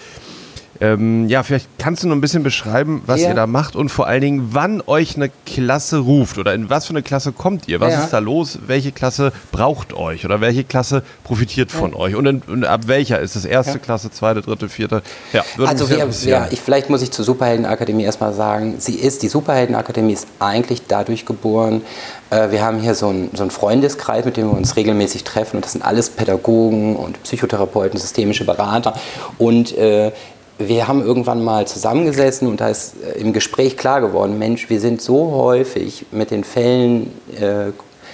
Ähm, 0.82 1.28
ja, 1.28 1.44
vielleicht 1.44 1.68
kannst 1.78 2.04
du 2.04 2.08
noch 2.08 2.16
ein 2.16 2.22
bisschen 2.22 2.44
beschreiben, 2.44 3.02
was 3.06 3.22
ja. 3.22 3.30
ihr 3.30 3.36
da 3.36 3.48
macht 3.48 3.76
und 3.76 3.90
vor 3.90 4.08
allen 4.08 4.22
Dingen, 4.22 4.50
wann 4.52 4.82
euch 4.86 5.16
eine 5.16 5.30
Klasse 5.46 6.00
ruft 6.00 6.38
oder 6.38 6.54
in 6.54 6.70
was 6.70 6.86
für 6.86 6.92
eine 6.92 7.04
Klasse 7.04 7.32
kommt 7.32 7.68
ihr? 7.68 7.80
Was 7.80 7.94
ja. 7.94 8.04
ist 8.04 8.12
da 8.12 8.20
los? 8.20 8.60
Welche 8.68 8.92
Klasse 8.92 9.32
braucht 9.52 9.94
euch 9.94 10.26
oder 10.26 10.42
welche 10.42 10.64
Klasse 10.64 11.04
profitiert 11.24 11.72
von 11.72 11.92
ja. 11.92 11.98
euch? 11.98 12.16
Und, 12.16 12.26
in, 12.26 12.42
und, 12.42 12.66
ab 12.66 12.82
welcher 12.88 13.20
ist 13.20 13.36
das 13.36 13.46
erste 13.46 13.80
Klasse, 13.80 14.12
zweite, 14.12 14.42
dritte, 14.42 14.70
vierte? 14.70 15.02
Ja, 15.34 15.44
also 15.66 15.90
wir, 15.90 16.08
ja, 16.24 16.48
ich, 16.52 16.62
vielleicht 16.62 16.90
muss 16.90 17.02
ich 17.02 17.12
zur 17.12 17.26
Superheldenakademie 17.26 18.04
erstmal 18.04 18.34
sagen, 18.34 18.76
sie 18.80 18.96
ist, 18.96 19.24
die 19.24 19.30
Superheldenakademie 19.30 20.14
ist 20.14 20.28
eigentlich 20.40 20.84
dadurch 20.88 21.26
geboren, 21.26 21.82
äh, 22.30 22.52
wir 22.52 22.64
haben 22.64 22.80
hier 22.80 22.96
so 22.96 23.08
einen, 23.08 23.30
so 23.34 23.48
Freundeskreis, 23.50 24.26
mit 24.26 24.38
dem 24.38 24.50
wir 24.50 24.58
uns 24.58 24.76
regelmäßig 24.76 25.24
treffen 25.24 25.58
und 25.58 25.66
das 25.66 25.74
sind 25.74 25.84
alles 25.84 26.10
Pädagogen 26.10 26.96
und 26.96 27.24
Psychotherapeuten, 27.24 28.00
systemische 28.00 28.46
Berater 28.46 28.94
und 29.38 29.76
äh, 29.78 30.12
wir 30.58 30.88
haben 30.88 31.06
irgendwann 31.06 31.44
mal 31.44 31.68
zusammengesessen 31.68 32.48
und 32.48 32.62
da 32.62 32.70
ist 32.70 32.96
äh, 33.04 33.20
im 33.20 33.34
Gespräch 33.34 33.78
klar 33.78 34.02
geworden, 34.02 34.38
Mensch, 34.38 34.70
wir 34.70 34.80
sind 34.80 35.02
so 35.02 35.32
häufig 35.32 36.06
mit 36.12 36.32
den 36.32 36.44
Fällen 36.44 37.14
äh, 37.40 37.72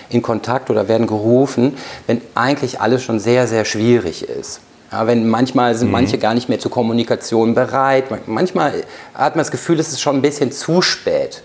in 0.09 0.21
Kontakt 0.21 0.69
oder 0.69 0.87
werden 0.87 1.07
gerufen, 1.07 1.75
wenn 2.07 2.21
eigentlich 2.35 2.81
alles 2.81 3.03
schon 3.03 3.19
sehr, 3.19 3.47
sehr 3.47 3.65
schwierig 3.65 4.27
ist. 4.27 4.61
Ja, 4.91 5.07
wenn 5.07 5.27
manchmal 5.27 5.73
sind 5.73 5.87
mhm. 5.87 5.93
manche 5.93 6.17
gar 6.19 6.35
nicht 6.35 6.49
mehr 6.49 6.59
zur 6.59 6.69
Kommunikation 6.69 7.55
bereit. 7.55 8.05
Manchmal 8.27 8.83
hat 9.15 9.35
man 9.35 9.39
das 9.39 9.49
Gefühl, 9.49 9.79
es 9.79 9.89
ist 9.89 10.01
schon 10.01 10.17
ein 10.17 10.21
bisschen 10.21 10.51
zu 10.51 10.83
spät. 10.83 11.41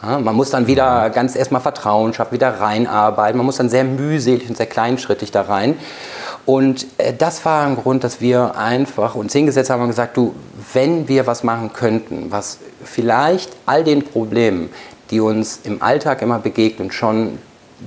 Ja, 0.00 0.20
man 0.20 0.36
muss 0.36 0.50
dann 0.50 0.68
wieder 0.68 1.10
ganz 1.10 1.34
erstmal 1.34 1.60
Vertrauen 1.60 2.14
schaffen, 2.14 2.32
wieder 2.34 2.60
reinarbeiten. 2.60 3.36
Man 3.36 3.46
muss 3.46 3.56
dann 3.56 3.68
sehr 3.68 3.82
mühselig 3.82 4.48
und 4.48 4.56
sehr 4.56 4.66
kleinschrittig 4.66 5.32
da 5.32 5.42
rein. 5.42 5.76
Und 6.48 6.86
äh, 6.96 7.12
das 7.12 7.44
war 7.44 7.66
ein 7.66 7.76
Grund, 7.76 8.04
dass 8.04 8.22
wir 8.22 8.56
einfach 8.56 9.14
uns 9.14 9.34
hingesetzt 9.34 9.68
haben 9.68 9.82
und 9.82 9.88
gesagt, 9.88 10.16
du, 10.16 10.34
wenn 10.72 11.06
wir 11.06 11.26
was 11.26 11.44
machen 11.44 11.74
könnten, 11.74 12.30
was 12.30 12.56
vielleicht 12.82 13.50
all 13.66 13.84
den 13.84 14.02
Problemen, 14.02 14.70
die 15.10 15.20
uns 15.20 15.60
im 15.64 15.82
Alltag 15.82 16.22
immer 16.22 16.38
begegnen, 16.38 16.90
schon 16.90 17.36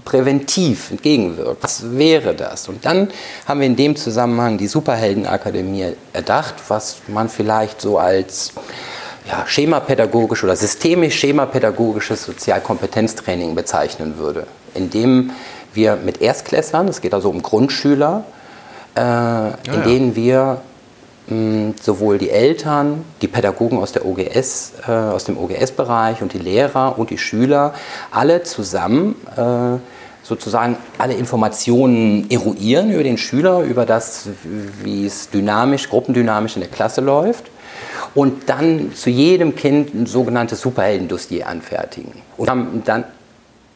präventiv 0.05 0.91
entgegenwirkt. 0.91 1.63
Was 1.63 1.97
wäre 1.97 2.35
das? 2.35 2.67
Und 2.67 2.85
dann 2.85 3.07
haben 3.47 3.61
wir 3.61 3.65
in 3.65 3.75
dem 3.75 3.95
Zusammenhang 3.95 4.59
die 4.59 4.67
Superheldenakademie 4.67 5.93
erdacht, 6.13 6.53
was 6.67 6.97
man 7.07 7.29
vielleicht 7.29 7.81
so 7.81 7.97
als 7.97 8.53
ja, 9.27 9.43
schemapädagogisch 9.47 10.43
oder 10.43 10.55
systemisch 10.55 11.15
schemapädagogisches 11.15 12.25
Sozialkompetenztraining 12.25 13.55
bezeichnen 13.55 14.19
würde, 14.19 14.45
indem 14.75 15.31
wir 15.73 15.95
mit 15.95 16.21
Erstklässlern, 16.21 16.87
es 16.89 17.01
geht 17.01 17.15
also 17.15 17.31
um 17.31 17.41
Grundschüler, 17.41 18.23
äh, 18.95 18.99
ja, 18.99 19.55
in 19.73 19.83
denen 19.83 20.15
wir 20.15 20.61
mh, 21.27 21.73
sowohl 21.81 22.17
die 22.17 22.29
Eltern, 22.29 23.03
die 23.21 23.27
Pädagogen 23.27 23.77
aus, 23.77 23.91
der 23.91 24.05
OGS, 24.05 24.73
äh, 24.87 24.91
aus 24.91 25.25
dem 25.25 25.37
OGS-Bereich 25.37 26.21
und 26.21 26.33
die 26.33 26.39
Lehrer 26.39 26.97
und 26.97 27.09
die 27.09 27.17
Schüler 27.17 27.73
alle 28.11 28.43
zusammen 28.43 29.15
äh, 29.35 29.79
sozusagen 30.23 30.77
alle 30.97 31.13
Informationen 31.13 32.29
eruieren 32.29 32.91
über 32.91 33.03
den 33.03 33.17
Schüler, 33.17 33.61
über 33.61 33.85
das, 33.85 34.29
wie 34.83 35.05
es 35.05 35.29
dynamisch, 35.29 35.89
gruppendynamisch 35.89 36.55
in 36.55 36.61
der 36.61 36.69
Klasse 36.69 37.01
läuft 37.01 37.45
und 38.13 38.49
dann 38.49 38.93
zu 38.93 39.09
jedem 39.09 39.55
Kind 39.55 39.93
ein 39.93 40.05
sogenanntes 40.05 40.61
Superheldendossier 40.61 41.47
anfertigen. 41.47 42.11
Und 42.37 42.47
dann 42.85 43.03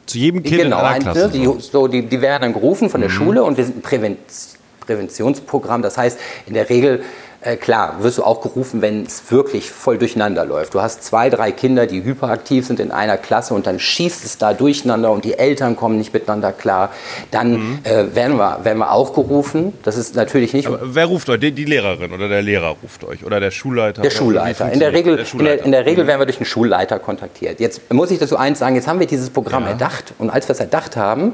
zu 0.05 0.17
jedem 0.17 0.43
Kind 0.43 0.61
genau, 0.61 0.79
in 0.79 0.85
einer 0.85 0.99
Klasse. 0.99 1.29
Die, 1.29 1.49
so, 1.59 1.87
die, 1.87 2.03
die 2.03 2.21
werden 2.21 2.43
dann 2.43 2.53
gerufen 2.53 2.89
von 2.89 3.01
der 3.01 3.09
mhm. 3.09 3.13
Schule 3.13 3.43
und 3.43 3.57
wir 3.57 3.65
sind 3.65 3.81
Prävention 3.81 4.54
Präventionsprogramm. 4.85 5.81
Das 5.81 5.97
heißt, 5.97 6.19
in 6.45 6.53
der 6.53 6.69
Regel 6.69 7.03
äh, 7.45 7.57
klar, 7.57 7.97
wirst 7.99 8.17
du 8.17 8.23
auch 8.23 8.41
gerufen, 8.41 8.81
wenn 8.81 9.05
es 9.05 9.31
wirklich 9.31 9.69
voll 9.69 9.97
durcheinander 9.97 10.45
läuft. 10.45 10.73
Du 10.73 10.81
hast 10.81 11.03
zwei, 11.03 11.29
drei 11.29 11.51
Kinder, 11.51 11.85
die 11.85 12.03
hyperaktiv 12.03 12.65
sind 12.65 12.79
in 12.79 12.91
einer 12.91 13.17
Klasse 13.17 13.53
und 13.53 13.67
dann 13.67 13.79
schießt 13.79 14.25
es 14.25 14.37
da 14.39 14.53
durcheinander 14.53 15.11
und 15.11 15.25
die 15.25 15.37
Eltern 15.37 15.75
kommen 15.75 15.97
nicht 15.97 16.11
miteinander 16.13 16.51
klar. 16.51 16.91
Dann 17.29 17.51
mhm. 17.51 17.79
äh, 17.83 18.15
werden, 18.15 18.37
wir, 18.37 18.59
werden 18.63 18.79
wir 18.79 18.91
auch 18.91 19.13
gerufen. 19.13 19.73
Das 19.83 19.95
ist 19.95 20.15
natürlich 20.15 20.53
nicht. 20.53 20.67
Aber 20.67 20.79
wer 20.81 21.05
ruft 21.05 21.29
euch? 21.29 21.39
Die, 21.39 21.51
die, 21.51 21.65
Lehrerin 21.65 22.11
oder 22.11 22.27
der 22.27 22.41
Lehrer 22.41 22.75
ruft 22.81 23.03
euch? 23.03 23.23
Oder 23.23 23.39
der 23.39 23.51
Schulleiter? 23.51 24.01
Der 24.01 24.09
Schulleiter. 24.09 24.71
In 24.71 24.79
der 24.79 24.93
Regel, 24.93 25.17
der 25.17 25.25
Schulleiter. 25.25 25.51
In, 25.51 25.57
der, 25.57 25.65
in 25.65 25.71
der 25.71 25.85
Regel 25.85 26.03
mhm. 26.03 26.07
werden 26.07 26.21
wir 26.21 26.25
durch 26.25 26.37
einen 26.37 26.45
Schulleiter 26.45 26.97
kontaktiert. 26.97 27.59
Jetzt 27.59 27.93
muss 27.93 28.09
ich 28.09 28.17
dazu 28.17 28.37
eins 28.37 28.57
sagen: 28.57 28.75
Jetzt 28.75 28.87
haben 28.87 28.99
wir 28.99 29.07
dieses 29.07 29.29
Programm 29.29 29.65
ja. 29.65 29.69
erdacht 29.69 30.13
und 30.17 30.31
als 30.31 30.47
wir 30.47 30.53
es 30.53 30.59
erdacht 30.59 30.97
haben, 30.97 31.33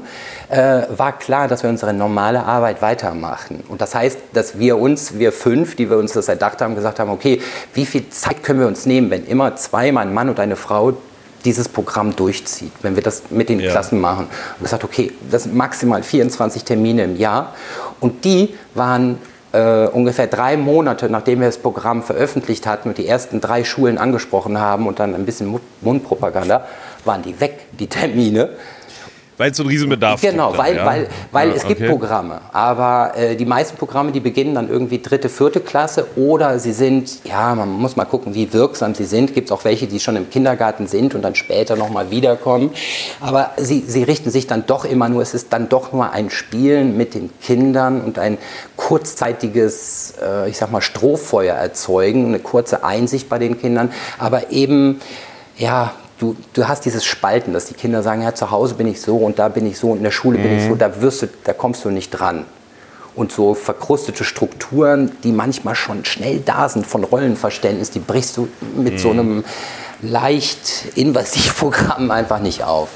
äh, 0.50 0.82
war 0.94 1.18
klar, 1.18 1.48
dass 1.48 1.62
wir 1.62 1.70
unsere 1.70 1.94
normale 1.94 2.44
Arbeit 2.44 2.82
weitermachen. 2.82 3.64
Und 3.68 3.80
das 3.80 3.94
heißt, 3.94 4.18
dass 4.34 4.58
wir 4.58 4.76
uns, 4.76 5.18
wir 5.18 5.32
fünf, 5.32 5.74
die 5.74 5.88
wir 5.88 6.01
uns 6.02 6.12
das 6.12 6.28
erdacht 6.28 6.60
haben, 6.60 6.74
gesagt 6.74 6.98
haben, 6.98 7.10
okay, 7.10 7.40
wie 7.72 7.86
viel 7.86 8.08
Zeit 8.10 8.42
können 8.42 8.60
wir 8.60 8.66
uns 8.66 8.84
nehmen, 8.84 9.10
wenn 9.10 9.24
immer 9.24 9.56
zweimal 9.56 10.06
ein 10.06 10.12
Mann 10.12 10.28
und 10.28 10.38
eine 10.38 10.56
Frau 10.56 10.92
dieses 11.44 11.68
Programm 11.68 12.14
durchzieht, 12.14 12.72
wenn 12.82 12.94
wir 12.94 13.02
das 13.02 13.24
mit 13.30 13.48
den 13.48 13.60
ja. 13.60 13.70
Klassen 13.70 14.00
machen. 14.00 14.26
Und 14.58 14.62
gesagt, 14.62 14.84
okay, 14.84 15.12
das 15.30 15.44
sind 15.44 15.54
maximal 15.54 16.02
24 16.02 16.64
Termine 16.64 17.04
im 17.04 17.16
Jahr. 17.16 17.54
Und 18.00 18.24
die 18.24 18.54
waren 18.74 19.18
äh, 19.52 19.86
ungefähr 19.86 20.26
drei 20.26 20.56
Monate, 20.56 21.08
nachdem 21.08 21.40
wir 21.40 21.48
das 21.48 21.58
Programm 21.58 22.02
veröffentlicht 22.02 22.66
hatten 22.66 22.88
und 22.90 22.98
die 22.98 23.06
ersten 23.06 23.40
drei 23.40 23.64
Schulen 23.64 23.98
angesprochen 23.98 24.58
haben 24.58 24.86
und 24.86 24.98
dann 24.98 25.14
ein 25.14 25.26
bisschen 25.26 25.58
Mundpropaganda, 25.80 26.66
waren 27.04 27.22
die 27.22 27.38
weg, 27.40 27.66
die 27.78 27.86
Termine. 27.86 28.50
Weil 29.42 29.50
es 29.50 29.56
so 29.56 29.64
einen 29.64 29.70
Riesenbedarf 29.70 30.20
genau, 30.20 30.52
gibt. 30.52 30.64
Genau, 30.64 30.64
weil, 30.64 30.76
ja? 30.76 30.86
weil, 30.86 31.08
weil 31.32 31.48
ja, 31.48 31.54
es 31.56 31.66
gibt 31.66 31.80
okay. 31.80 31.90
Programme, 31.90 32.40
aber 32.52 33.12
äh, 33.16 33.34
die 33.34 33.44
meisten 33.44 33.76
Programme, 33.76 34.12
die 34.12 34.20
beginnen 34.20 34.54
dann 34.54 34.68
irgendwie 34.68 35.00
dritte, 35.00 35.28
vierte 35.28 35.58
Klasse 35.58 36.06
oder 36.14 36.60
sie 36.60 36.72
sind, 36.72 37.24
ja, 37.24 37.52
man 37.56 37.68
muss 37.68 37.96
mal 37.96 38.04
gucken, 38.04 38.36
wie 38.36 38.52
wirksam 38.52 38.94
sie 38.94 39.04
sind. 39.04 39.34
Gibt 39.34 39.48
es 39.48 39.52
auch 39.52 39.64
welche, 39.64 39.88
die 39.88 39.98
schon 39.98 40.14
im 40.14 40.30
Kindergarten 40.30 40.86
sind 40.86 41.16
und 41.16 41.22
dann 41.22 41.34
später 41.34 41.74
nochmal 41.74 42.12
wiederkommen. 42.12 42.70
Aber 43.20 43.50
sie, 43.56 43.80
sie 43.80 44.04
richten 44.04 44.30
sich 44.30 44.46
dann 44.46 44.64
doch 44.64 44.84
immer 44.84 45.08
nur, 45.08 45.22
es 45.22 45.34
ist 45.34 45.52
dann 45.52 45.68
doch 45.68 45.92
nur 45.92 46.12
ein 46.12 46.30
Spielen 46.30 46.96
mit 46.96 47.14
den 47.14 47.28
Kindern 47.40 48.00
und 48.00 48.20
ein 48.20 48.38
kurzzeitiges, 48.76 50.14
äh, 50.24 50.48
ich 50.48 50.56
sag 50.56 50.70
mal, 50.70 50.82
Strohfeuer 50.82 51.56
erzeugen, 51.56 52.26
eine 52.26 52.38
kurze 52.38 52.84
Einsicht 52.84 53.28
bei 53.28 53.40
den 53.40 53.60
Kindern, 53.60 53.90
aber 54.18 54.52
eben, 54.52 55.00
ja, 55.58 55.92
Du, 56.18 56.36
du, 56.52 56.68
hast 56.68 56.84
dieses 56.84 57.04
Spalten, 57.04 57.52
dass 57.52 57.66
die 57.66 57.74
Kinder 57.74 58.02
sagen, 58.02 58.22
ja, 58.22 58.34
zu 58.34 58.50
Hause 58.50 58.74
bin 58.74 58.86
ich 58.86 59.00
so 59.00 59.16
und 59.16 59.38
da 59.38 59.48
bin 59.48 59.66
ich 59.66 59.78
so 59.78 59.90
und 59.90 59.98
in 59.98 60.04
der 60.04 60.10
Schule 60.10 60.38
mhm. 60.38 60.42
bin 60.42 60.58
ich 60.58 60.64
so, 60.64 60.74
da, 60.74 61.00
wirst 61.00 61.22
du, 61.22 61.28
da 61.44 61.52
kommst 61.52 61.84
du 61.84 61.90
nicht 61.90 62.10
dran. 62.10 62.44
Und 63.14 63.32
so 63.32 63.54
verkrustete 63.54 64.24
Strukturen, 64.24 65.12
die 65.22 65.32
manchmal 65.32 65.74
schon 65.74 66.04
schnell 66.04 66.40
da 66.40 66.68
sind 66.68 66.86
von 66.86 67.04
Rollenverständnis, 67.04 67.90
die 67.90 67.98
brichst 67.98 68.36
du 68.36 68.48
mit 68.76 68.94
mhm. 68.94 68.98
so 68.98 69.10
einem 69.10 69.44
leicht 70.00 70.86
invasiv 70.94 71.58
Programm 71.58 72.10
einfach 72.10 72.40
nicht 72.40 72.64
auf. 72.64 72.88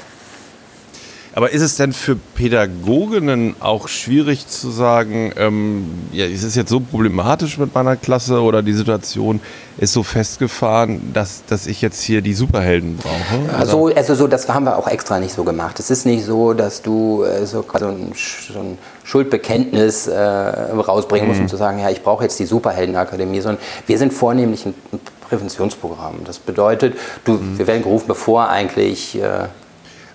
Aber 1.37 1.51
ist 1.51 1.61
es 1.61 1.75
denn 1.75 1.93
für 1.93 2.15
Pädagoginnen 2.15 3.57
auch 3.59 3.89
schwierig 3.89 4.47
zu 4.47 4.71
sagen, 4.71 5.31
ähm, 5.37 5.85
ja, 6.11 6.25
ist 6.25 6.41
es 6.41 6.55
jetzt 6.55 6.71
so 6.71 6.79
problematisch 6.79 7.59
mit 7.59 7.75
meiner 7.75 7.95
Klasse 7.95 8.41
oder 8.41 8.63
die 8.63 8.73
Situation 8.73 9.39
ist 9.77 9.93
so 9.93 10.01
festgefahren, 10.01 11.11
dass, 11.13 11.45
dass 11.45 11.67
ich 11.67 11.83
jetzt 11.83 12.01
hier 12.01 12.23
die 12.23 12.33
Superhelden 12.33 12.97
brauche? 12.97 13.55
Also, 13.55 13.85
also 13.95 14.15
so, 14.15 14.25
das 14.25 14.49
haben 14.49 14.65
wir 14.65 14.79
auch 14.79 14.87
extra 14.87 15.19
nicht 15.19 15.31
so 15.31 15.43
gemacht. 15.43 15.79
Es 15.79 15.91
ist 15.91 16.07
nicht 16.07 16.25
so, 16.25 16.53
dass 16.53 16.81
du 16.81 17.21
äh, 17.21 17.45
so, 17.45 17.63
so, 17.71 17.85
ein, 17.85 18.13
so 18.15 18.59
ein 18.59 18.79
Schuldbekenntnis 19.03 20.07
äh, 20.07 20.19
rausbringen 20.19 21.27
mhm. 21.27 21.33
musst, 21.33 21.41
um 21.41 21.47
zu 21.47 21.57
sagen, 21.57 21.77
ja, 21.77 21.91
ich 21.91 22.01
brauche 22.01 22.23
jetzt 22.23 22.39
die 22.39 22.47
Superheldenakademie, 22.47 23.41
sondern 23.41 23.61
wir 23.85 23.99
sind 23.99 24.11
vornehmlich 24.11 24.65
ein 24.65 24.73
Präventionsprogramm. 25.29 26.15
Das 26.25 26.39
bedeutet, 26.39 26.97
du, 27.25 27.33
mhm. 27.33 27.59
wir 27.59 27.67
werden 27.67 27.83
gerufen, 27.83 28.05
bevor 28.07 28.49
eigentlich... 28.49 29.21
Äh, 29.21 29.49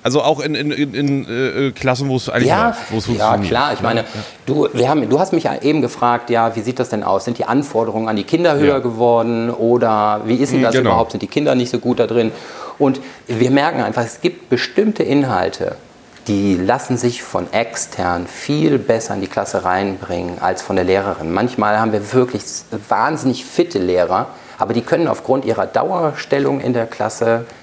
also 0.02 0.22
auch 0.22 0.40
in, 0.40 0.54
in, 0.54 0.72
in, 0.72 0.94
in 0.94 1.68
äh, 1.68 1.70
Klassen, 1.70 2.08
wo 2.08 2.16
es 2.16 2.28
eigentlich 2.28 2.48
ja, 2.48 2.74
läuft, 2.90 3.08
Ja, 3.18 3.38
klar. 3.38 3.72
Ich 3.72 3.82
meine, 3.82 4.00
ja. 4.00 4.06
du, 4.46 4.68
wir 4.72 4.88
haben, 4.88 5.08
du 5.08 5.20
hast 5.20 5.32
mich 5.32 5.44
ja 5.44 5.62
eben 5.62 5.80
gefragt, 5.80 6.28
ja, 6.28 6.56
wie 6.56 6.60
sieht 6.60 6.80
das 6.80 6.88
denn 6.88 7.04
aus? 7.04 7.24
Sind 7.24 7.38
die 7.38 7.44
Anforderungen 7.44 8.08
an 8.08 8.16
die 8.16 8.24
Kinder 8.24 8.56
höher 8.56 8.74
ja. 8.74 8.78
geworden 8.80 9.50
oder 9.50 10.22
wie 10.24 10.36
ist 10.36 10.52
denn 10.52 10.62
das 10.62 10.74
genau. 10.74 10.90
überhaupt? 10.90 11.12
Sind 11.12 11.22
die 11.22 11.28
Kinder 11.28 11.54
nicht 11.54 11.70
so 11.70 11.78
gut 11.78 12.00
da 12.00 12.08
drin? 12.08 12.32
Und 12.78 13.00
wir 13.28 13.50
merken 13.52 13.80
einfach, 13.80 14.04
es 14.04 14.20
gibt 14.20 14.48
bestimmte 14.50 15.04
Inhalte, 15.04 15.76
die 16.26 16.56
lassen 16.56 16.96
sich 16.96 17.22
von 17.22 17.52
extern 17.52 18.26
viel 18.26 18.78
besser 18.78 19.14
in 19.14 19.20
die 19.20 19.26
Klasse 19.28 19.64
reinbringen 19.64 20.40
als 20.40 20.62
von 20.62 20.74
der 20.74 20.84
Lehrerin. 20.84 21.32
Manchmal 21.32 21.78
haben 21.78 21.92
wir 21.92 22.12
wirklich 22.12 22.42
wahnsinnig 22.88 23.44
fitte 23.44 23.78
Lehrer, 23.78 24.26
aber 24.58 24.74
die 24.74 24.82
können 24.82 25.06
aufgrund 25.06 25.44
ihrer 25.44 25.66
Dauerstellung 25.66 26.60
in 26.60 26.72
der 26.72 26.86
Klasse 26.86 27.44
Mhm. 27.44 27.61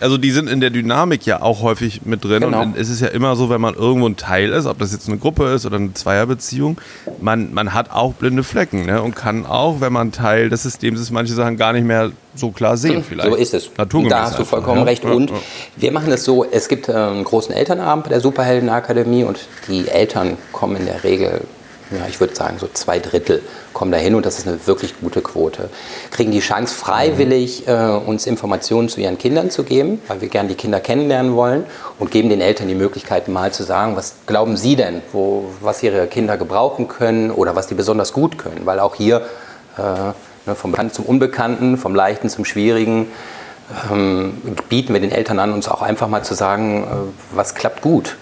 Also 0.00 0.16
die 0.16 0.30
sind 0.30 0.48
in 0.48 0.60
der 0.60 0.70
Dynamik 0.70 1.26
ja 1.26 1.42
auch 1.42 1.62
häufig 1.62 2.02
mit 2.04 2.24
drin. 2.24 2.40
Genau. 2.40 2.62
Und 2.62 2.76
es 2.76 2.88
ist 2.88 3.00
ja 3.00 3.08
immer 3.08 3.36
so, 3.36 3.50
wenn 3.50 3.60
man 3.60 3.74
irgendwo 3.74 4.08
ein 4.08 4.16
Teil 4.16 4.50
ist, 4.50 4.66
ob 4.66 4.78
das 4.78 4.92
jetzt 4.92 5.08
eine 5.08 5.18
Gruppe 5.18 5.52
ist 5.52 5.66
oder 5.66 5.76
eine 5.76 5.92
Zweierbeziehung, 5.92 6.80
man, 7.20 7.52
man 7.52 7.74
hat 7.74 7.90
auch 7.90 8.14
blinde 8.14 8.42
Flecken 8.42 8.86
ne? 8.86 9.02
und 9.02 9.14
kann 9.14 9.46
auch, 9.46 9.80
wenn 9.80 9.92
man 9.92 10.12
Teil 10.12 10.48
des 10.48 10.62
Systems 10.62 11.00
ist, 11.00 11.10
manche 11.10 11.34
Sachen 11.34 11.56
gar 11.56 11.72
nicht 11.72 11.84
mehr 11.84 12.12
so 12.34 12.50
klar 12.50 12.76
sehen 12.76 13.04
vielleicht. 13.06 13.30
So 13.30 13.36
ist 13.36 13.54
es. 13.54 13.70
Naturgemäß 13.76 14.10
da 14.10 14.22
hast 14.22 14.38
du 14.38 14.44
vollkommen 14.44 14.78
einfach, 14.78 14.90
recht. 14.90 15.04
Und 15.04 15.30
ja. 15.30 15.36
wir 15.76 15.92
machen 15.92 16.12
es 16.12 16.24
so, 16.24 16.44
es 16.44 16.68
gibt 16.68 16.88
äh, 16.88 16.92
einen 16.92 17.24
großen 17.24 17.54
Elternabend 17.54 18.04
bei 18.04 18.10
der 18.10 18.20
Superheldenakademie 18.20 19.24
und 19.24 19.40
die 19.68 19.88
Eltern 19.88 20.38
kommen 20.52 20.76
in 20.76 20.86
der 20.86 21.04
Regel 21.04 21.42
ja, 21.90 22.06
ich 22.08 22.20
würde 22.20 22.34
sagen, 22.34 22.58
so 22.58 22.68
zwei 22.72 23.00
Drittel 23.00 23.42
kommen 23.72 23.90
dahin 23.90 24.14
und 24.14 24.24
das 24.24 24.38
ist 24.38 24.46
eine 24.46 24.64
wirklich 24.66 25.00
gute 25.00 25.22
Quote. 25.22 25.70
Kriegen 26.10 26.30
die 26.30 26.40
Chance, 26.40 26.72
freiwillig 26.74 27.66
äh, 27.66 27.72
uns 27.72 28.26
Informationen 28.26 28.88
zu 28.88 29.00
ihren 29.00 29.18
Kindern 29.18 29.50
zu 29.50 29.64
geben, 29.64 30.00
weil 30.06 30.20
wir 30.20 30.28
gerne 30.28 30.48
die 30.48 30.54
Kinder 30.54 30.78
kennenlernen 30.78 31.34
wollen 31.34 31.64
und 31.98 32.10
geben 32.10 32.28
den 32.28 32.40
Eltern 32.40 32.68
die 32.68 32.74
Möglichkeit, 32.74 33.28
mal 33.28 33.52
zu 33.52 33.64
sagen, 33.64 33.96
was 33.96 34.14
glauben 34.26 34.56
sie 34.56 34.76
denn, 34.76 35.02
wo, 35.12 35.50
was 35.60 35.82
ihre 35.82 36.06
Kinder 36.06 36.36
gebrauchen 36.36 36.86
können 36.86 37.30
oder 37.30 37.56
was 37.56 37.66
die 37.66 37.74
besonders 37.74 38.12
gut 38.12 38.38
können, 38.38 38.60
weil 38.64 38.78
auch 38.78 38.94
hier 38.94 39.22
äh, 39.76 39.80
ne, 40.46 40.54
vom 40.54 40.70
Bekannten 40.70 40.94
zum 40.94 41.04
Unbekannten, 41.06 41.76
vom 41.76 41.94
Leichten 41.94 42.28
zum 42.28 42.44
Schwierigen, 42.44 43.08
ähm, 43.90 44.40
bieten 44.68 44.92
wir 44.92 45.00
den 45.00 45.12
Eltern 45.12 45.38
an, 45.38 45.52
uns 45.52 45.68
auch 45.68 45.82
einfach 45.82 46.08
mal 46.08 46.22
zu 46.22 46.34
sagen, 46.34 46.84
äh, 46.84 47.36
was 47.36 47.54
klappt 47.54 47.82
gut. 47.82 48.16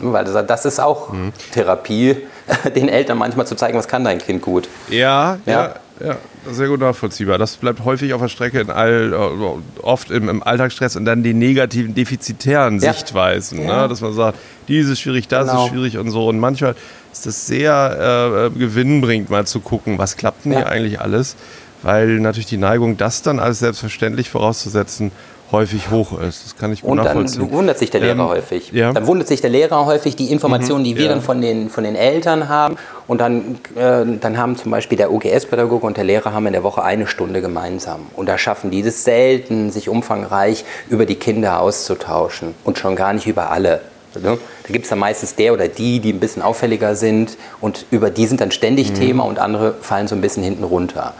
Weil 0.00 0.24
das 0.24 0.66
ist 0.66 0.78
auch 0.78 1.12
mhm. 1.12 1.32
Therapie 1.52 2.26
den 2.74 2.88
Eltern 2.88 3.18
manchmal 3.18 3.46
zu 3.46 3.56
zeigen, 3.56 3.76
was 3.76 3.88
kann 3.88 4.04
dein 4.04 4.18
Kind 4.18 4.42
gut. 4.42 4.68
Ja, 4.88 5.38
ja, 5.46 5.74
ja, 6.00 6.06
ja 6.06 6.16
sehr 6.50 6.68
gut 6.68 6.80
nachvollziehbar. 6.80 7.38
Das 7.38 7.56
bleibt 7.56 7.84
häufig 7.84 8.12
auf 8.14 8.20
der 8.20 8.28
Strecke, 8.28 8.60
in 8.60 8.70
all, 8.70 9.12
äh, 9.12 9.82
oft 9.82 10.10
im, 10.10 10.28
im 10.28 10.42
Alltagsstress 10.42 10.96
und 10.96 11.04
dann 11.04 11.22
die 11.22 11.34
negativen, 11.34 11.94
defizitären 11.94 12.78
ja. 12.80 12.92
Sichtweisen. 12.92 13.62
Ja. 13.62 13.82
Ne? 13.82 13.88
Dass 13.88 14.00
man 14.00 14.12
sagt, 14.12 14.38
dies 14.68 14.88
ist 14.88 15.00
schwierig, 15.00 15.28
das 15.28 15.48
genau. 15.48 15.64
ist 15.64 15.70
schwierig 15.70 15.98
und 15.98 16.10
so. 16.10 16.28
Und 16.28 16.38
manchmal 16.38 16.74
ist 17.12 17.26
das 17.26 17.46
sehr 17.46 18.50
äh, 18.54 18.58
gewinnbringend, 18.58 19.30
mal 19.30 19.46
zu 19.46 19.60
gucken, 19.60 19.98
was 19.98 20.16
klappt 20.16 20.44
denn 20.44 20.52
hier 20.52 20.68
eigentlich 20.68 21.00
alles. 21.00 21.36
Weil 21.82 22.18
natürlich 22.20 22.46
die 22.46 22.56
Neigung, 22.56 22.96
das 22.96 23.22
dann 23.22 23.38
als 23.38 23.58
selbstverständlich 23.60 24.30
vorauszusetzen, 24.30 25.12
häufig 25.52 25.90
hoch 25.90 26.18
ist. 26.20 26.44
Das 26.44 26.56
kann 26.56 26.72
ich 26.72 26.82
gut 26.82 26.90
Und 26.90 27.04
dann 27.04 27.50
wundert 27.50 27.78
sich 27.78 27.90
der 27.90 28.00
Lehrer 28.00 28.24
ähm, 28.24 28.28
häufig. 28.28 28.72
Ja. 28.72 28.92
Dann 28.92 29.06
wundert 29.06 29.28
sich 29.28 29.40
der 29.40 29.50
Lehrer 29.50 29.86
häufig 29.86 30.16
die 30.16 30.30
Informationen, 30.30 30.84
die 30.84 30.96
wir 30.96 31.04
ja. 31.04 31.10
dann 31.10 31.22
von 31.22 31.40
den, 31.40 31.70
von 31.70 31.84
den 31.84 31.94
Eltern 31.94 32.48
haben. 32.48 32.76
Und 33.06 33.20
dann, 33.20 33.58
äh, 33.76 34.04
dann 34.20 34.38
haben 34.38 34.56
zum 34.56 34.70
Beispiel 34.70 34.98
der 34.98 35.12
OGS-Pädagoge 35.12 35.86
und 35.86 35.96
der 35.96 36.04
Lehrer 36.04 36.32
haben 36.32 36.46
in 36.46 36.52
der 36.52 36.62
Woche 36.62 36.82
eine 36.82 37.06
Stunde 37.06 37.40
gemeinsam. 37.40 38.00
Und 38.14 38.26
da 38.26 38.38
schaffen 38.38 38.70
die 38.70 38.82
das 38.82 39.04
selten, 39.04 39.70
sich 39.70 39.88
umfangreich 39.88 40.64
über 40.88 41.06
die 41.06 41.16
Kinder 41.16 41.60
auszutauschen. 41.60 42.54
Und 42.64 42.78
schon 42.78 42.96
gar 42.96 43.12
nicht 43.12 43.26
über 43.26 43.50
alle. 43.50 43.82
Ne? 44.14 44.38
Da 44.62 44.72
gibt 44.72 44.84
es 44.84 44.90
dann 44.90 44.98
meistens 44.98 45.34
der 45.34 45.52
oder 45.52 45.68
die, 45.68 46.00
die 46.00 46.12
ein 46.12 46.20
bisschen 46.20 46.42
auffälliger 46.42 46.96
sind. 46.96 47.36
Und 47.60 47.86
über 47.90 48.10
die 48.10 48.26
sind 48.26 48.40
dann 48.40 48.50
ständig 48.50 48.90
mhm. 48.90 48.94
Thema 48.94 49.24
und 49.24 49.38
andere 49.38 49.74
fallen 49.80 50.08
so 50.08 50.14
ein 50.14 50.20
bisschen 50.20 50.42
hinten 50.42 50.64
runter. 50.64 51.14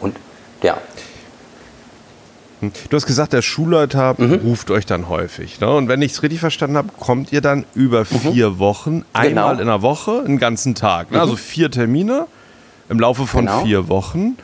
Und 0.00 0.16
ja, 0.62 0.78
Du 2.60 2.96
hast 2.96 3.06
gesagt, 3.06 3.32
der 3.32 3.42
Schulleiter 3.42 4.14
mhm. 4.18 4.34
ruft 4.34 4.70
euch 4.70 4.84
dann 4.84 5.08
häufig. 5.08 5.60
Ne? 5.60 5.70
Und 5.70 5.88
wenn 5.88 6.02
ich 6.02 6.12
es 6.12 6.22
richtig 6.22 6.40
verstanden 6.40 6.76
habe, 6.76 6.88
kommt 6.98 7.32
ihr 7.32 7.40
dann 7.40 7.64
über 7.74 8.00
mhm. 8.00 8.32
vier 8.32 8.58
Wochen, 8.58 9.04
einmal 9.12 9.50
genau. 9.56 9.60
in 9.60 9.66
der 9.66 9.82
Woche, 9.82 10.22
einen 10.24 10.38
ganzen 10.38 10.74
Tag. 10.74 11.10
Ne? 11.10 11.20
Also 11.20 11.32
mhm. 11.32 11.36
Also 11.36 11.36
vier 11.36 11.70
Termine 11.70 12.26
im 12.88 12.98
Laufe 12.98 13.26
von 13.26 13.46
genau. 13.46 13.64
vier 13.64 13.88
Wochen. 13.88 14.36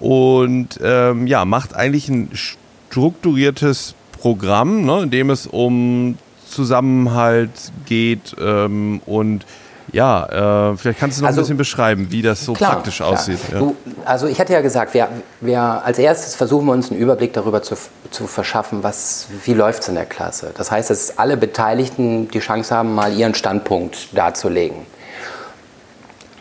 Und 0.00 0.78
ähm, 0.82 1.26
ja, 1.26 1.44
macht 1.44 1.74
eigentlich 1.74 2.08
ein 2.08 2.30
strukturiertes 2.32 3.94
Programm, 4.12 4.84
ne? 4.84 5.02
in 5.02 5.10
dem 5.10 5.30
es 5.30 5.46
um 5.46 6.16
Zusammenhalt 6.48 7.50
geht 7.86 8.34
ähm, 8.40 9.00
und 9.04 9.44
ja, 9.92 10.70
äh, 10.72 10.76
vielleicht 10.76 10.98
kannst 10.98 11.18
du 11.18 11.22
noch 11.22 11.28
also, 11.28 11.40
ein 11.40 11.42
bisschen 11.42 11.56
beschreiben, 11.56 12.06
wie 12.10 12.22
das 12.22 12.44
so 12.44 12.52
klar, 12.52 12.72
praktisch 12.72 12.96
klar. 12.96 13.10
aussieht. 13.10 13.38
Ja. 13.52 13.58
Du, 13.58 13.76
also 14.04 14.26
ich 14.26 14.40
hatte 14.40 14.52
ja 14.52 14.60
gesagt, 14.60 14.94
wir, 14.94 15.08
wir 15.40 15.60
als 15.60 15.98
erstes 15.98 16.34
versuchen 16.34 16.66
wir 16.66 16.72
uns 16.72 16.90
einen 16.90 17.00
Überblick 17.00 17.32
darüber 17.32 17.62
zu, 17.62 17.76
zu 18.10 18.26
verschaffen, 18.26 18.82
was, 18.82 19.28
wie 19.44 19.54
läuft 19.54 19.82
es 19.82 19.88
in 19.88 19.94
der 19.94 20.06
Klasse. 20.06 20.50
Das 20.56 20.70
heißt, 20.70 20.90
dass 20.90 21.18
alle 21.18 21.36
Beteiligten 21.36 22.28
die 22.28 22.40
Chance 22.40 22.74
haben, 22.74 22.94
mal 22.94 23.12
ihren 23.12 23.34
Standpunkt 23.34 24.16
darzulegen. 24.16 24.78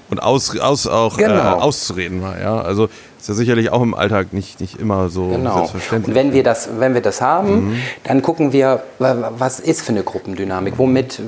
Und 0.09 0.21
aus, 0.21 0.57
aus, 0.57 0.87
auch 0.87 1.17
genau. 1.17 1.33
äh, 1.33 1.61
auszureden 1.61 2.21
ja. 2.21 2.61
Also 2.61 2.89
ist 3.25 3.29
ja 3.29 3.33
sicherlich 3.33 3.71
auch 3.71 3.81
im 3.81 3.95
Alltag 3.95 4.33
nicht, 4.33 4.59
nicht 4.59 4.79
immer 4.79 5.09
so 5.09 5.29
genau. 5.29 5.55
selbstverständlich. 5.55 6.09
Und 6.09 6.15
wenn 6.15 6.31
wir 6.31 6.43
das, 6.43 6.69
wenn 6.77 6.93
wir 6.93 7.01
das 7.01 7.21
haben, 7.21 7.69
mhm. 7.69 7.77
dann 8.03 8.21
gucken 8.21 8.53
wir, 8.53 8.83
was 8.99 9.59
ist 9.59 9.81
für 9.81 9.93
eine 9.93 10.03
Gruppendynamik, 10.03 10.77
womit, 10.77 11.21